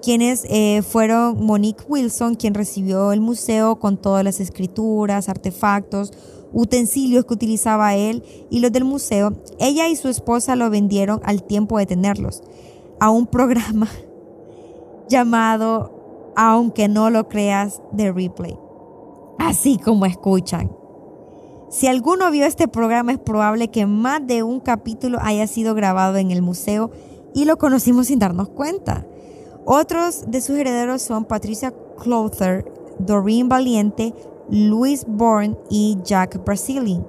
quienes 0.00 0.46
eh, 0.48 0.82
fueron 0.82 1.44
Monique 1.44 1.82
Wilson, 1.88 2.36
quien 2.36 2.54
recibió 2.54 3.10
el 3.10 3.20
museo 3.20 3.80
con 3.80 3.96
todas 3.96 4.22
las 4.22 4.38
escrituras, 4.38 5.28
artefactos, 5.28 6.12
utensilios 6.52 7.24
que 7.24 7.34
utilizaba 7.34 7.96
él 7.96 8.22
y 8.50 8.60
los 8.60 8.70
del 8.70 8.84
museo. 8.84 9.32
Ella 9.58 9.88
y 9.88 9.96
su 9.96 10.06
esposa 10.06 10.54
lo 10.54 10.70
vendieron 10.70 11.20
al 11.24 11.42
tiempo 11.42 11.76
de 11.78 11.86
tenerlos 11.86 12.44
a 13.00 13.10
un 13.10 13.26
programa 13.26 13.88
llamado 15.08 16.32
Aunque 16.36 16.86
no 16.86 17.10
lo 17.10 17.28
creas 17.28 17.82
de 17.90 18.12
Replay. 18.12 18.56
Así 19.40 19.76
como 19.76 20.06
escuchan. 20.06 20.79
Si 21.70 21.86
alguno 21.86 22.32
vio 22.32 22.46
este 22.46 22.66
programa 22.66 23.12
es 23.12 23.20
probable 23.20 23.68
que 23.68 23.86
más 23.86 24.26
de 24.26 24.42
un 24.42 24.58
capítulo 24.58 25.18
haya 25.22 25.46
sido 25.46 25.72
grabado 25.72 26.16
en 26.16 26.32
el 26.32 26.42
museo 26.42 26.90
y 27.32 27.44
lo 27.44 27.58
conocimos 27.58 28.08
sin 28.08 28.18
darnos 28.18 28.48
cuenta. 28.48 29.06
Otros 29.64 30.24
de 30.26 30.40
sus 30.40 30.56
herederos 30.56 31.00
son 31.00 31.26
Patricia 31.26 31.72
Clother, 32.02 32.64
Doreen 32.98 33.48
Valiente, 33.48 34.12
Louis 34.50 35.04
Bourne 35.06 35.56
y 35.70 35.96
Jack 36.02 36.44
Brazilian. 36.44 37.06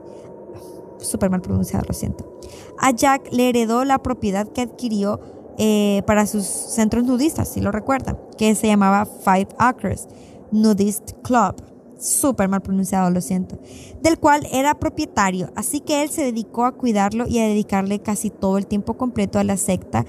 Súper 0.99 1.31
mal 1.31 1.41
pronunciado, 1.41 1.85
lo 1.87 1.95
siento. 1.95 2.39
A 2.77 2.91
Jack 2.91 3.29
le 3.31 3.49
heredó 3.49 3.83
la 3.83 4.03
propiedad 4.03 4.47
que 4.47 4.61
adquirió 4.61 5.19
eh, 5.57 6.03
para 6.05 6.27
sus 6.27 6.45
centros 6.45 7.03
nudistas, 7.03 7.49
si 7.49 7.61
lo 7.61 7.71
recuerdan, 7.71 8.19
que 8.37 8.53
se 8.53 8.67
llamaba 8.67 9.07
Five 9.07 9.49
Acres 9.57 10.07
Nudist 10.51 11.13
Club 11.23 11.70
súper 12.01 12.49
mal 12.49 12.61
pronunciado, 12.61 13.09
lo 13.09 13.21
siento, 13.21 13.59
del 14.01 14.17
cual 14.17 14.47
era 14.51 14.79
propietario, 14.79 15.51
así 15.55 15.79
que 15.79 16.03
él 16.03 16.09
se 16.09 16.23
dedicó 16.23 16.65
a 16.65 16.73
cuidarlo 16.73 17.27
y 17.27 17.39
a 17.39 17.47
dedicarle 17.47 17.99
casi 17.99 18.29
todo 18.29 18.57
el 18.57 18.65
tiempo 18.65 18.95
completo 18.97 19.39
a 19.39 19.43
la 19.43 19.57
secta 19.57 20.05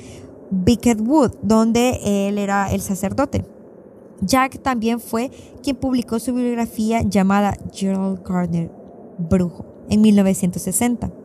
Wicked 0.51 1.01
Wood, 1.01 1.33
donde 1.43 2.29
él 2.29 2.39
era 2.39 2.73
el 2.73 2.81
sacerdote. 2.81 3.45
Jack 4.21 4.63
también 4.63 5.01
fue 5.01 5.31
quien 5.63 5.77
publicó 5.77 6.19
su 6.19 6.33
bibliografía 6.33 7.03
llamada 7.03 7.57
Gerald 7.73 8.23
Gardner, 8.23 8.71
Brujo, 9.19 9.67
en 9.89 10.01
1960. 10.01 11.22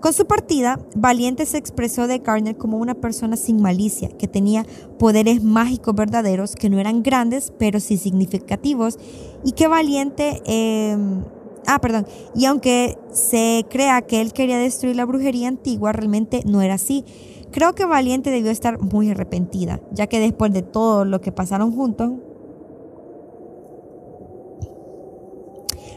Con 0.00 0.14
su 0.14 0.26
partida, 0.26 0.80
Valiente 0.94 1.44
se 1.44 1.58
expresó 1.58 2.06
de 2.06 2.20
Garner 2.20 2.56
como 2.56 2.78
una 2.78 2.94
persona 2.94 3.36
sin 3.36 3.60
malicia, 3.60 4.08
que 4.08 4.26
tenía 4.26 4.64
poderes 4.98 5.42
mágicos 5.42 5.94
verdaderos 5.94 6.54
que 6.54 6.70
no 6.70 6.78
eran 6.78 7.02
grandes, 7.02 7.52
pero 7.58 7.80
sí 7.80 7.98
significativos, 7.98 8.98
y 9.44 9.52
que 9.52 9.68
Valiente... 9.68 10.42
Em, 10.46 11.22
ah, 11.66 11.80
perdón. 11.80 12.06
Y 12.34 12.46
aunque 12.46 12.96
se 13.12 13.66
crea 13.68 14.00
que 14.00 14.22
él 14.22 14.32
quería 14.32 14.58
destruir 14.58 14.96
la 14.96 15.04
brujería 15.04 15.48
antigua, 15.48 15.92
realmente 15.92 16.42
no 16.46 16.62
era 16.62 16.74
así. 16.74 17.04
Creo 17.50 17.74
que 17.74 17.84
Valiente 17.84 18.30
debió 18.30 18.50
estar 18.50 18.80
muy 18.80 19.10
arrepentida, 19.10 19.80
ya 19.92 20.06
que 20.06 20.18
después 20.18 20.50
de 20.52 20.62
todo 20.62 21.04
lo 21.04 21.20
que 21.20 21.30
pasaron 21.30 21.72
juntos, 21.72 22.12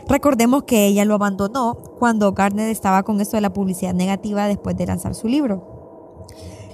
Recordemos 0.08 0.64
que 0.64 0.86
ella 0.88 1.06
lo 1.06 1.16
abandonó 1.16 1.76
cuando 1.98 2.34
Gardner 2.34 2.70
estaba 2.70 3.04
con 3.04 3.22
esto 3.22 3.38
de 3.38 3.42
la 3.42 3.54
publicidad 3.54 3.94
negativa 3.94 4.48
después 4.48 4.76
de 4.76 4.86
lanzar 4.86 5.16
su 5.16 5.28
libro. 5.28 5.74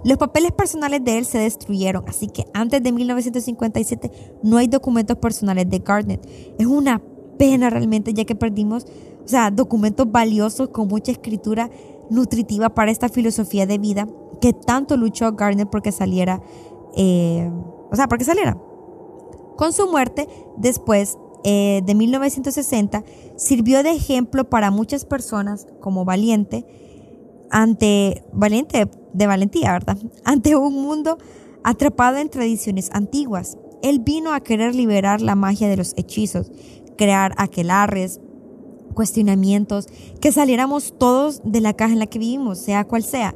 Los 0.04 0.18
papeles 0.18 0.52
personales 0.52 1.04
de 1.04 1.18
él 1.18 1.26
se 1.26 1.40
destruyeron, 1.40 2.06
así 2.08 2.28
que 2.28 2.46
antes 2.54 2.82
de 2.82 2.92
1957 2.92 4.40
no 4.44 4.58
hay 4.58 4.68
documentos 4.68 5.18
personales 5.18 5.70
de 5.70 5.80
Gardner. 5.80 6.22
Es 6.58 6.66
una 6.66 7.02
pena 7.38 7.70
realmente, 7.70 8.14
ya 8.14 8.26
que 8.26 8.36
perdimos, 8.36 8.86
o 9.24 9.28
sea, 9.28 9.52
documentos 9.52 10.10
valiosos 10.10 10.70
con 10.70 10.88
mucha 10.88 11.12
escritura 11.12 11.70
nutritiva 12.10 12.70
para 12.70 12.92
esta 12.92 13.10
filosofía 13.10 13.66
de 13.66 13.78
vida 13.78 14.08
que 14.42 14.54
tanto 14.54 14.96
luchó 14.96 15.32
Gardner 15.34 15.68
porque 15.68 15.92
saliera, 15.92 16.42
eh, 16.96 17.52
o 17.92 17.96
sea, 17.96 18.08
porque 18.08 18.24
saliera. 18.24 18.58
Con 19.58 19.74
su 19.74 19.88
muerte, 19.92 20.30
después 20.56 21.18
eh, 21.44 21.82
de 21.86 21.96
1960, 21.96 23.04
sirvió 23.36 23.84
de 23.84 23.92
ejemplo 23.92 24.50
para 24.50 24.72
muchas 24.72 25.06
personas 25.06 25.68
como 25.80 26.06
valiente, 26.06 26.66
ante, 27.50 28.24
valiente 28.34 28.90
de 29.14 29.28
valentía, 29.28 29.72
¿verdad? 29.74 29.98
Ante 30.24 30.56
un 30.56 30.82
mundo 30.82 31.18
atrapado 31.64 32.18
en 32.18 32.30
tradiciones 32.30 32.90
antiguas. 32.94 33.58
Él 33.82 34.00
vino 34.00 34.34
a 34.34 34.42
querer 34.42 34.76
liberar 34.76 35.22
la 35.22 35.36
magia 35.36 35.70
de 35.70 35.78
los 35.78 35.94
hechizos, 35.98 36.52
crear 36.98 37.34
aquelarres, 37.38 38.20
cuestionamientos, 38.94 39.88
que 40.20 40.32
saliéramos 40.32 40.94
todos 40.98 41.42
de 41.46 41.62
la 41.62 41.74
caja 41.74 41.94
en 41.94 42.00
la 42.00 42.08
que 42.08 42.20
vivimos, 42.20 42.60
sea 42.60 42.84
cual 42.84 43.04
sea, 43.04 43.34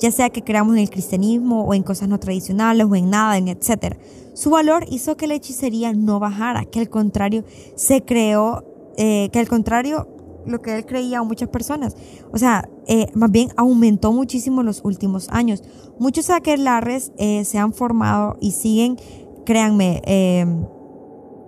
ya 0.00 0.10
sea 0.10 0.30
que 0.30 0.42
creamos 0.42 0.74
en 0.74 0.82
el 0.82 0.90
cristianismo 0.90 1.64
o 1.64 1.74
en 1.74 1.84
cosas 1.84 2.08
no 2.08 2.18
tradicionales 2.18 2.86
o 2.90 2.96
en 2.96 3.10
nada, 3.10 3.38
en 3.38 3.48
etc. 3.48 3.96
Su 4.34 4.50
valor 4.50 4.84
hizo 4.90 5.16
que 5.16 5.26
la 5.26 5.34
hechicería 5.34 5.92
no 5.92 6.18
bajara, 6.20 6.64
que 6.64 6.80
al 6.80 6.90
contrario 6.90 7.44
se 7.76 8.02
creó, 8.04 8.64
eh, 8.96 9.30
que 9.32 9.38
al 9.38 9.48
contrario 9.48 10.08
lo 10.46 10.60
que 10.60 10.76
él 10.76 10.86
creía 10.86 11.22
muchas 11.22 11.48
personas. 11.48 11.96
O 12.32 12.38
sea, 12.38 12.68
eh, 12.86 13.06
más 13.14 13.30
bien 13.30 13.50
aumentó 13.56 14.12
muchísimo 14.12 14.60
en 14.60 14.66
los 14.66 14.84
últimos 14.84 15.28
años. 15.30 15.62
Muchos 15.98 16.30
aquelarres 16.30 17.12
eh, 17.18 17.44
se 17.44 17.58
han 17.58 17.72
formado 17.72 18.36
y 18.40 18.52
siguen, 18.52 18.96
créanme, 19.44 20.02
eh, 20.04 20.46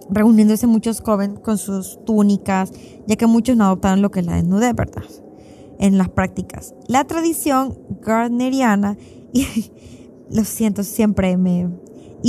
reuniéndose 0.08 0.66
muchos 0.66 1.00
jóvenes 1.00 1.40
con 1.40 1.58
sus 1.58 2.04
túnicas, 2.04 2.72
ya 3.06 3.16
que 3.16 3.26
muchos 3.26 3.56
no 3.56 3.64
adoptaron 3.64 4.02
lo 4.02 4.10
que 4.10 4.20
es 4.20 4.26
la 4.26 4.36
desnudez, 4.36 4.74
¿verdad? 4.74 5.04
En 5.78 5.98
las 5.98 6.08
prácticas. 6.08 6.74
La 6.86 7.04
tradición 7.04 7.76
gardneriana, 8.00 8.96
y 9.32 9.46
lo 10.30 10.44
siento, 10.44 10.84
siempre 10.84 11.36
me 11.36 11.68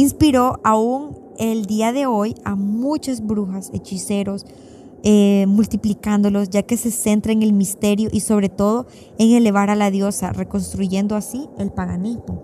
inspiró 0.02 0.60
aún 0.64 1.18
el 1.40 1.66
día 1.66 1.92
de 1.92 2.06
hoy 2.06 2.36
a 2.44 2.56
muchas 2.56 3.26
brujas, 3.26 3.72
hechiceros, 3.74 4.46
eh, 5.04 5.46
multiplicándolos, 5.48 6.50
ya 6.50 6.62
que 6.64 6.78
se 6.78 6.92
centra 6.92 7.32
en 7.32 7.42
el 7.42 7.52
misterio 7.52 8.10
y 8.12 8.20
sobre 8.20 8.50
todo 8.50 8.86
en 9.18 9.32
elevar 9.32 9.72
a 9.72 9.76
la 9.76 9.90
diosa, 9.90 10.32
reconstruyendo 10.34 11.16
así 11.16 11.50
el 11.58 11.72
paganismo. 11.72 12.44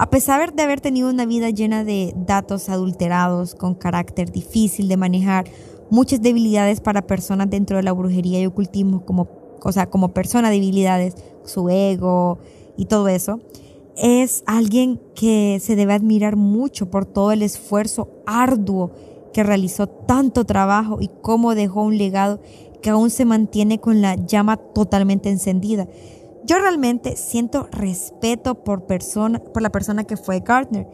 A 0.00 0.10
pesar 0.10 0.54
de 0.54 0.62
haber 0.62 0.80
tenido 0.80 1.08
una 1.08 1.24
vida 1.24 1.50
llena 1.50 1.84
de 1.84 2.12
datos 2.16 2.68
adulterados, 2.68 3.54
con 3.54 3.74
carácter 3.74 4.32
difícil 4.32 4.88
de 4.88 4.96
manejar, 4.96 5.44
muchas 5.88 6.20
debilidades 6.20 6.80
para 6.80 7.06
personas 7.06 7.48
dentro 7.48 7.76
de 7.76 7.84
la 7.84 7.92
brujería 7.92 8.40
y 8.40 8.46
ocultismo, 8.46 9.04
como, 9.04 9.28
o 9.62 9.70
sea, 9.70 9.88
como 9.88 10.08
persona 10.08 10.50
debilidades, 10.50 11.14
su 11.44 11.68
ego 11.68 12.38
y 12.76 12.86
todo 12.86 13.06
eso, 13.06 13.40
es 13.98 14.44
alguien 14.46 15.00
que 15.14 15.58
se 15.60 15.76
debe 15.76 15.92
admirar 15.92 16.36
mucho 16.36 16.90
por 16.90 17.04
todo 17.04 17.32
el 17.32 17.42
esfuerzo 17.42 18.08
arduo 18.26 18.92
que 19.32 19.42
realizó 19.42 19.88
tanto 19.88 20.44
trabajo 20.44 20.98
y 21.00 21.10
cómo 21.20 21.54
dejó 21.54 21.82
un 21.82 21.98
legado 21.98 22.40
que 22.80 22.90
aún 22.90 23.10
se 23.10 23.24
mantiene 23.24 23.80
con 23.80 24.00
la 24.00 24.14
llama 24.14 24.56
totalmente 24.56 25.30
encendida. 25.30 25.88
Yo 26.44 26.58
realmente 26.58 27.16
siento 27.16 27.68
respeto 27.72 28.62
por, 28.62 28.86
persona, 28.86 29.40
por 29.40 29.62
la 29.62 29.70
persona 29.70 30.04
que 30.04 30.16
fue 30.16 30.40
Gardner. 30.40 30.88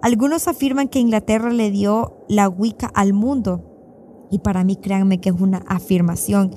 Algunos 0.00 0.48
afirman 0.48 0.88
que 0.88 1.00
Inglaterra 1.00 1.50
le 1.50 1.70
dio 1.70 2.24
la 2.28 2.48
Wicca 2.48 2.86
al 2.94 3.12
mundo 3.12 4.26
y 4.30 4.38
para 4.38 4.64
mí 4.64 4.76
créanme 4.76 5.20
que 5.20 5.30
es 5.30 5.40
una 5.40 5.62
afirmación 5.66 6.52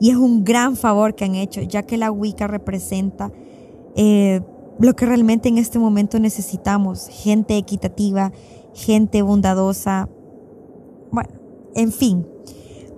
y 0.00 0.10
es 0.10 0.16
un 0.16 0.44
gran 0.44 0.76
favor 0.76 1.14
que 1.14 1.24
han 1.24 1.34
hecho 1.34 1.62
ya 1.62 1.82
que 1.82 1.96
la 1.96 2.10
Wicca 2.12 2.46
representa 2.46 3.32
eh, 3.96 4.42
lo 4.78 4.94
que 4.94 5.06
realmente 5.06 5.48
en 5.48 5.58
este 5.58 5.78
momento 5.78 6.18
necesitamos, 6.20 7.08
gente 7.08 7.56
equitativa, 7.56 8.32
gente 8.74 9.22
bondadosa, 9.22 10.08
bueno, 11.10 11.30
en 11.74 11.92
fin. 11.92 12.26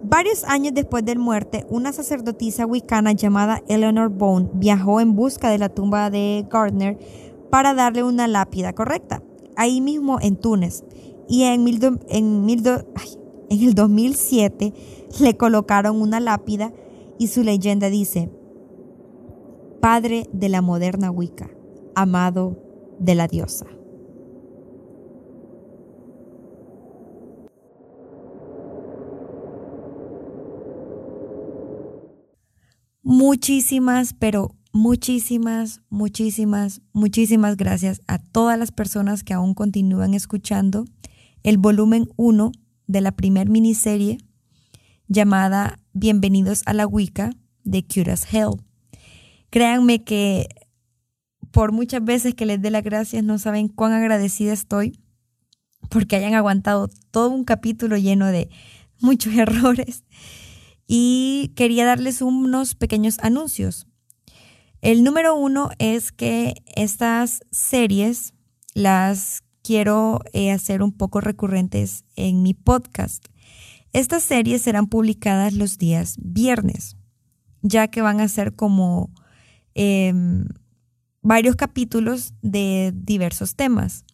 Varios 0.03 0.45
años 0.45 0.73
después 0.75 1.05
de 1.05 1.17
muerte, 1.17 1.67
una 1.69 1.93
sacerdotisa 1.93 2.65
wicana 2.65 3.13
llamada 3.13 3.63
Eleanor 3.69 4.09
Bone 4.09 4.49
viajó 4.55 5.01
en 5.01 5.15
busca 5.15 5.51
de 5.51 5.59
la 5.59 5.69
tumba 5.69 6.11
de 6.11 6.47
Gardner 6.51 6.99
para 7.51 7.75
darle 7.75 8.03
una 8.03 8.27
lápida 8.27 8.73
correcta, 8.73 9.23
ahí 9.57 9.81
mismo 9.81 10.19
en 10.21 10.37
Túnez. 10.37 10.85
Y 11.29 11.45
en, 11.45 11.67
en, 12.09 12.49
en 12.49 13.63
el 13.63 13.75
2007 13.75 14.73
le 15.21 15.37
colocaron 15.37 16.01
una 16.01 16.19
lápida 16.19 16.73
y 17.19 17.27
su 17.27 17.43
leyenda 17.43 17.91
dice, 17.91 18.31
Padre 19.81 20.29
de 20.33 20.49
la 20.49 20.63
moderna 20.63 21.11
Wicca, 21.11 21.51
amado 22.01 22.57
de 22.99 23.15
la 23.15 23.29
diosa. 23.29 23.67
Muchísimas, 33.03 34.15
pero 34.15 34.51
muchísimas, 34.73 35.81
muchísimas, 35.91 36.81
muchísimas 36.93 37.57
gracias 37.57 38.01
a 38.07 38.19
todas 38.19 38.59
las 38.59 38.73
personas 38.73 39.25
que 39.25 39.35
aún 39.35 39.55
continúan 39.55 40.15
escuchando 40.15 40.85
el 41.43 41.59
volumen 41.59 42.09
1 42.17 42.53
de 42.87 43.01
la 43.01 43.13
primer 43.13 43.49
miniserie 43.49 44.19
llamada 45.09 45.79
Bienvenidos 45.93 46.63
a 46.67 46.73
la 46.73 46.87
Wicca 46.87 47.31
de 47.65 47.85
Curious 47.85 48.33
Hell. 48.33 48.61
Créanme 49.51 50.05
que 50.05 50.47
por 51.51 51.73
muchas 51.73 52.05
veces 52.05 52.35
que 52.35 52.47
les 52.47 52.61
dé 52.61 52.71
las 52.71 52.83
gracias 52.85 53.25
no 53.25 53.39
saben 53.39 53.69
cuán 53.69 53.93
agradecida 53.93 54.53
estoy 54.53 55.01
porque 55.89 56.17
hayan 56.17 56.35
aguantado 56.35 56.89
todo 57.11 57.31
un 57.31 57.45
capítulo 57.45 57.97
lleno 57.97 58.27
de 58.27 58.51
muchos 59.01 59.35
errores 59.37 60.05
y 60.87 61.53
quería 61.55 61.87
darles 61.87 62.21
unos 62.23 62.75
pequeños 62.75 63.19
anuncios. 63.21 63.87
El 64.81 65.05
número 65.05 65.37
uno 65.37 65.71
es 65.79 66.11
que 66.11 66.55
estas 66.75 67.41
series 67.51 68.33
las 68.75 69.45
quiero 69.63 70.21
eh, 70.33 70.51
hacer 70.51 70.83
un 70.83 70.93
poco 70.93 71.21
recurrentes 71.21 72.05
en 72.17 72.43
mi 72.43 72.55
podcast. 72.55 73.27
Estas 73.93 74.23
series 74.23 74.63
serán 74.63 74.87
publicadas 74.87 75.53
los 75.53 75.77
días 75.77 76.17
viernes, 76.19 76.97
ya 77.63 77.89
que 77.89 78.03
van 78.03 78.21
a 78.21 78.29
ser 78.29 78.55
como 78.55 79.11
em, 79.75 80.47
varios 81.23 81.57
capítulos 81.57 82.35
de 82.43 82.93
diversos 82.95 83.55
temas. 83.55 84.05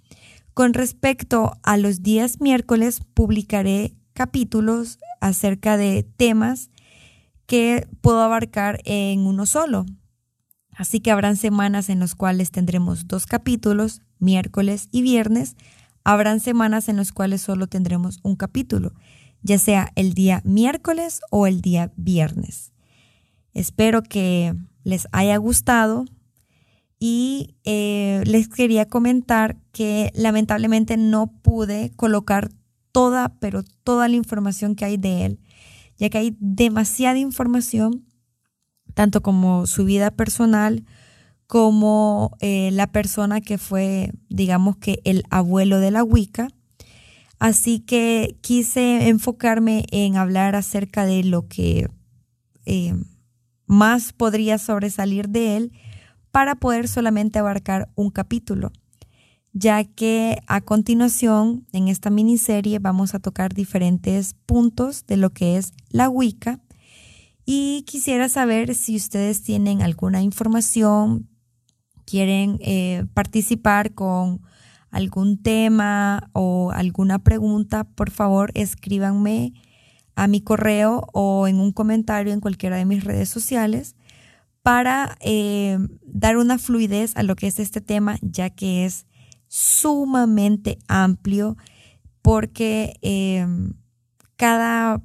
Con 0.55 0.75
respecto 0.75 1.53
a 1.63 1.77
los 1.77 2.03
días 2.03 2.41
miércoles, 2.41 3.03
publicaré 3.15 3.95
capítulos 4.15 4.99
acerca 5.21 5.77
de 5.77 6.03
temas 6.17 6.71
que 7.47 7.87
puedo 8.01 8.23
abarcar 8.23 8.81
en 8.85 9.27
uno 9.27 9.47
solo. 9.47 9.87
Así 10.73 11.01
que 11.01 11.11
habrán 11.11 11.37
semanas 11.37 11.89
en 11.89 12.01
las 12.01 12.15
cuales 12.15 12.51
tendremos 12.51 13.07
dos 13.07 13.27
capítulos, 13.27 14.03
miércoles 14.19 14.89
y 14.91 15.03
viernes. 15.03 15.57
Habrán 16.05 16.41
semanas 16.41 16.89
en 16.89 16.97
las 16.97 17.13
cuales 17.13 17.41
solo 17.41 17.67
tendremos 17.67 18.21
un 18.23 18.37
capítulo, 18.37 18.93
ya 19.43 19.59
sea 19.59 19.93
el 19.95 20.15
día 20.15 20.43
miércoles 20.45 21.21
o 21.31 21.47
el 21.47 21.61
día 21.61 21.93
viernes. 21.97 22.73
Espero 23.55 24.03
que 24.03 24.55
les 24.85 25.09
haya 25.13 25.37
gustado 25.39 26.05
y 26.99 27.57
eh, 27.65 28.23
les 28.25 28.49
quería 28.49 28.89
comentar 28.89 29.57
que 29.73 30.13
lamentablemente 30.15 30.97
no 30.97 31.27
pude 31.43 31.93
colocar 31.97 32.51
toda, 32.93 33.35
pero 33.41 33.63
toda 33.85 34.09
la 34.09 34.17
información 34.17 34.75
que 34.75 34.87
hay 34.87 34.97
de 34.97 35.27
él, 35.27 35.41
ya 35.99 36.09
que 36.09 36.19
hay 36.19 36.37
demasiada 36.41 37.19
información, 37.19 38.07
tanto 38.95 39.23
como 39.23 39.67
su 39.67 39.85
vida 39.85 40.11
personal, 40.11 40.85
como 41.47 42.37
eh, 42.41 42.71
la 42.73 42.87
persona 42.87 43.41
que 43.41 43.59
fue, 43.59 44.13
digamos 44.29 44.77
que 44.79 45.01
el 45.05 45.25
abuelo 45.31 45.79
de 45.79 45.91
la 45.91 46.03
Wicca. 46.03 46.49
Así 47.39 47.81
que 47.81 48.39
quise 48.41 49.09
enfocarme 49.09 49.85
en 49.91 50.17
hablar 50.17 50.57
acerca 50.57 51.05
de 51.05 51.23
lo 51.23 51.47
que 51.47 51.89
eh, 52.65 52.95
más 53.67 54.15
podría 54.15 54.57
sobresalir 54.57 55.29
de 55.29 55.57
él 55.59 55.73
para 56.37 56.55
poder 56.55 56.87
solamente 56.87 57.39
abarcar 57.39 57.89
un 57.95 58.11
capítulo 58.11 58.70
ya 59.55 59.84
que 59.84 60.43
a 60.47 60.61
continuación 60.61 61.66
en 61.72 61.89
esta 61.89 62.11
miniserie 62.11 62.78
vamos 62.78 63.14
a 63.14 63.20
tocar 63.20 63.55
diferentes 63.55 64.34
puntos 64.45 65.07
de 65.07 65.16
lo 65.16 65.30
que 65.30 65.57
es 65.57 65.72
la 65.89 66.11
Wicca. 66.11 66.61
Y 67.47 67.84
quisiera 67.87 68.28
saber 68.28 68.74
si 68.74 68.97
ustedes 68.97 69.43
tienen 69.45 69.80
alguna 69.80 70.20
información, 70.20 71.26
quieren 72.05 72.59
eh, 72.61 73.07
participar 73.14 73.95
con 73.95 74.43
algún 74.91 75.43
tema 75.43 76.28
o 76.34 76.70
alguna 76.70 77.18
pregunta, 77.18 77.84
por 77.84 78.11
favor 78.11 78.51
escríbanme 78.53 79.55
a 80.16 80.26
mi 80.28 80.43
correo 80.43 81.07
o 81.14 81.49
en 81.49 81.61
un 81.61 81.72
comentario 81.72 82.34
en 82.34 82.41
cualquiera 82.41 82.76
de 82.76 82.84
mis 82.84 83.05
redes 83.05 83.30
sociales 83.30 83.97
para 84.67 85.17
eh, 85.21 85.79
dar 86.03 86.37
una 86.37 86.59
fluidez 86.59 87.17
a 87.17 87.23
lo 87.23 87.37
que 87.37 87.47
es 87.47 87.61
este 87.61 87.81
tema, 87.81 88.19
ya 88.21 88.51
que 88.51 88.85
es 88.85 89.07
sumamente 89.47 90.77
amplio, 90.89 91.57
porque 92.21 92.95
eh, 93.01 93.47
cada... 94.35 95.01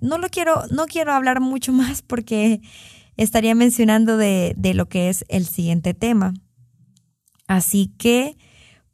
no 0.00 0.16
lo 0.16 0.30
quiero, 0.30 0.62
no 0.70 0.86
quiero 0.86 1.12
hablar 1.12 1.42
mucho 1.42 1.72
más 1.74 2.00
porque 2.00 2.62
estaría 3.18 3.54
mencionando 3.54 4.16
de, 4.16 4.54
de 4.56 4.72
lo 4.72 4.88
que 4.88 5.10
es 5.10 5.26
el 5.28 5.44
siguiente 5.44 5.92
tema. 5.92 6.32
Así 7.48 7.92
que, 7.98 8.38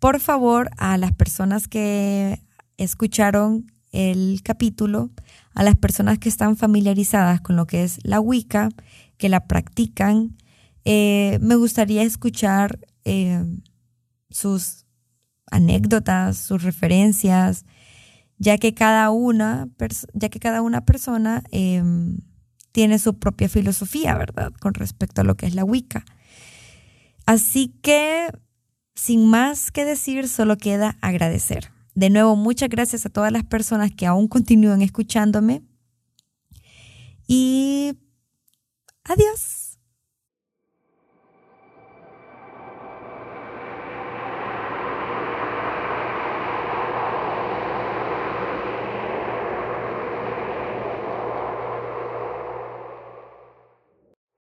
por 0.01 0.18
favor, 0.18 0.68
a 0.78 0.99
las 0.99 1.12
personas 1.12 1.68
que 1.68 2.43
escucharon 2.76 3.70
el 3.93 4.41
capítulo, 4.43 5.11
a 5.55 5.62
las 5.62 5.76
personas 5.76 6.18
que 6.18 6.28
están 6.28 6.57
familiarizadas 6.57 7.41
con 7.41 7.55
lo 7.55 7.68
que 7.68 7.84
es 7.84 8.01
la 8.03 8.18
Wicca, 8.18 8.68
que 9.19 9.29
la 9.29 9.47
practican, 9.47 10.37
eh, 10.85 11.39
me 11.41 11.57
gustaría 11.57 12.03
escuchar 12.03 12.79
eh, 13.05 13.45
sus 14.31 14.85
anécdotas, 15.51 16.37
sus 16.39 16.62
referencias, 16.62 17.64
ya 18.39 18.59
que 18.59 18.75
cada 18.75 19.11
una, 19.11 19.69
ya 20.12 20.29
que 20.29 20.39
cada 20.39 20.62
una 20.62 20.85
persona 20.85 21.43
em, 21.51 22.19
tiene 22.73 22.99
su 22.99 23.19
propia 23.19 23.49
filosofía, 23.49 24.17
¿verdad? 24.17 24.53
Con 24.61 24.75
respecto 24.75 25.23
a 25.23 25.25
lo 25.25 25.37
que 25.37 25.47
es 25.47 25.55
la 25.55 25.64
Wicca. 25.64 26.05
Así 27.25 27.75
que, 27.83 28.29
sin 28.95 29.27
más 29.27 29.73
que 29.73 29.85
decir, 29.85 30.29
solo 30.29 30.57
queda 30.57 30.99
agradecer. 31.01 31.71
De 31.95 32.11
nuevo, 32.11 32.37
muchas 32.37 32.69
gracias 32.69 33.07
a 33.07 33.11
todas 33.11 33.33
las 33.33 33.45
personas 33.45 33.91
que 33.91 34.07
aún 34.07 34.29
continúan 34.29 34.83
escuchándome. 34.83 35.62
Y 37.27 37.95
adiós. 39.09 39.66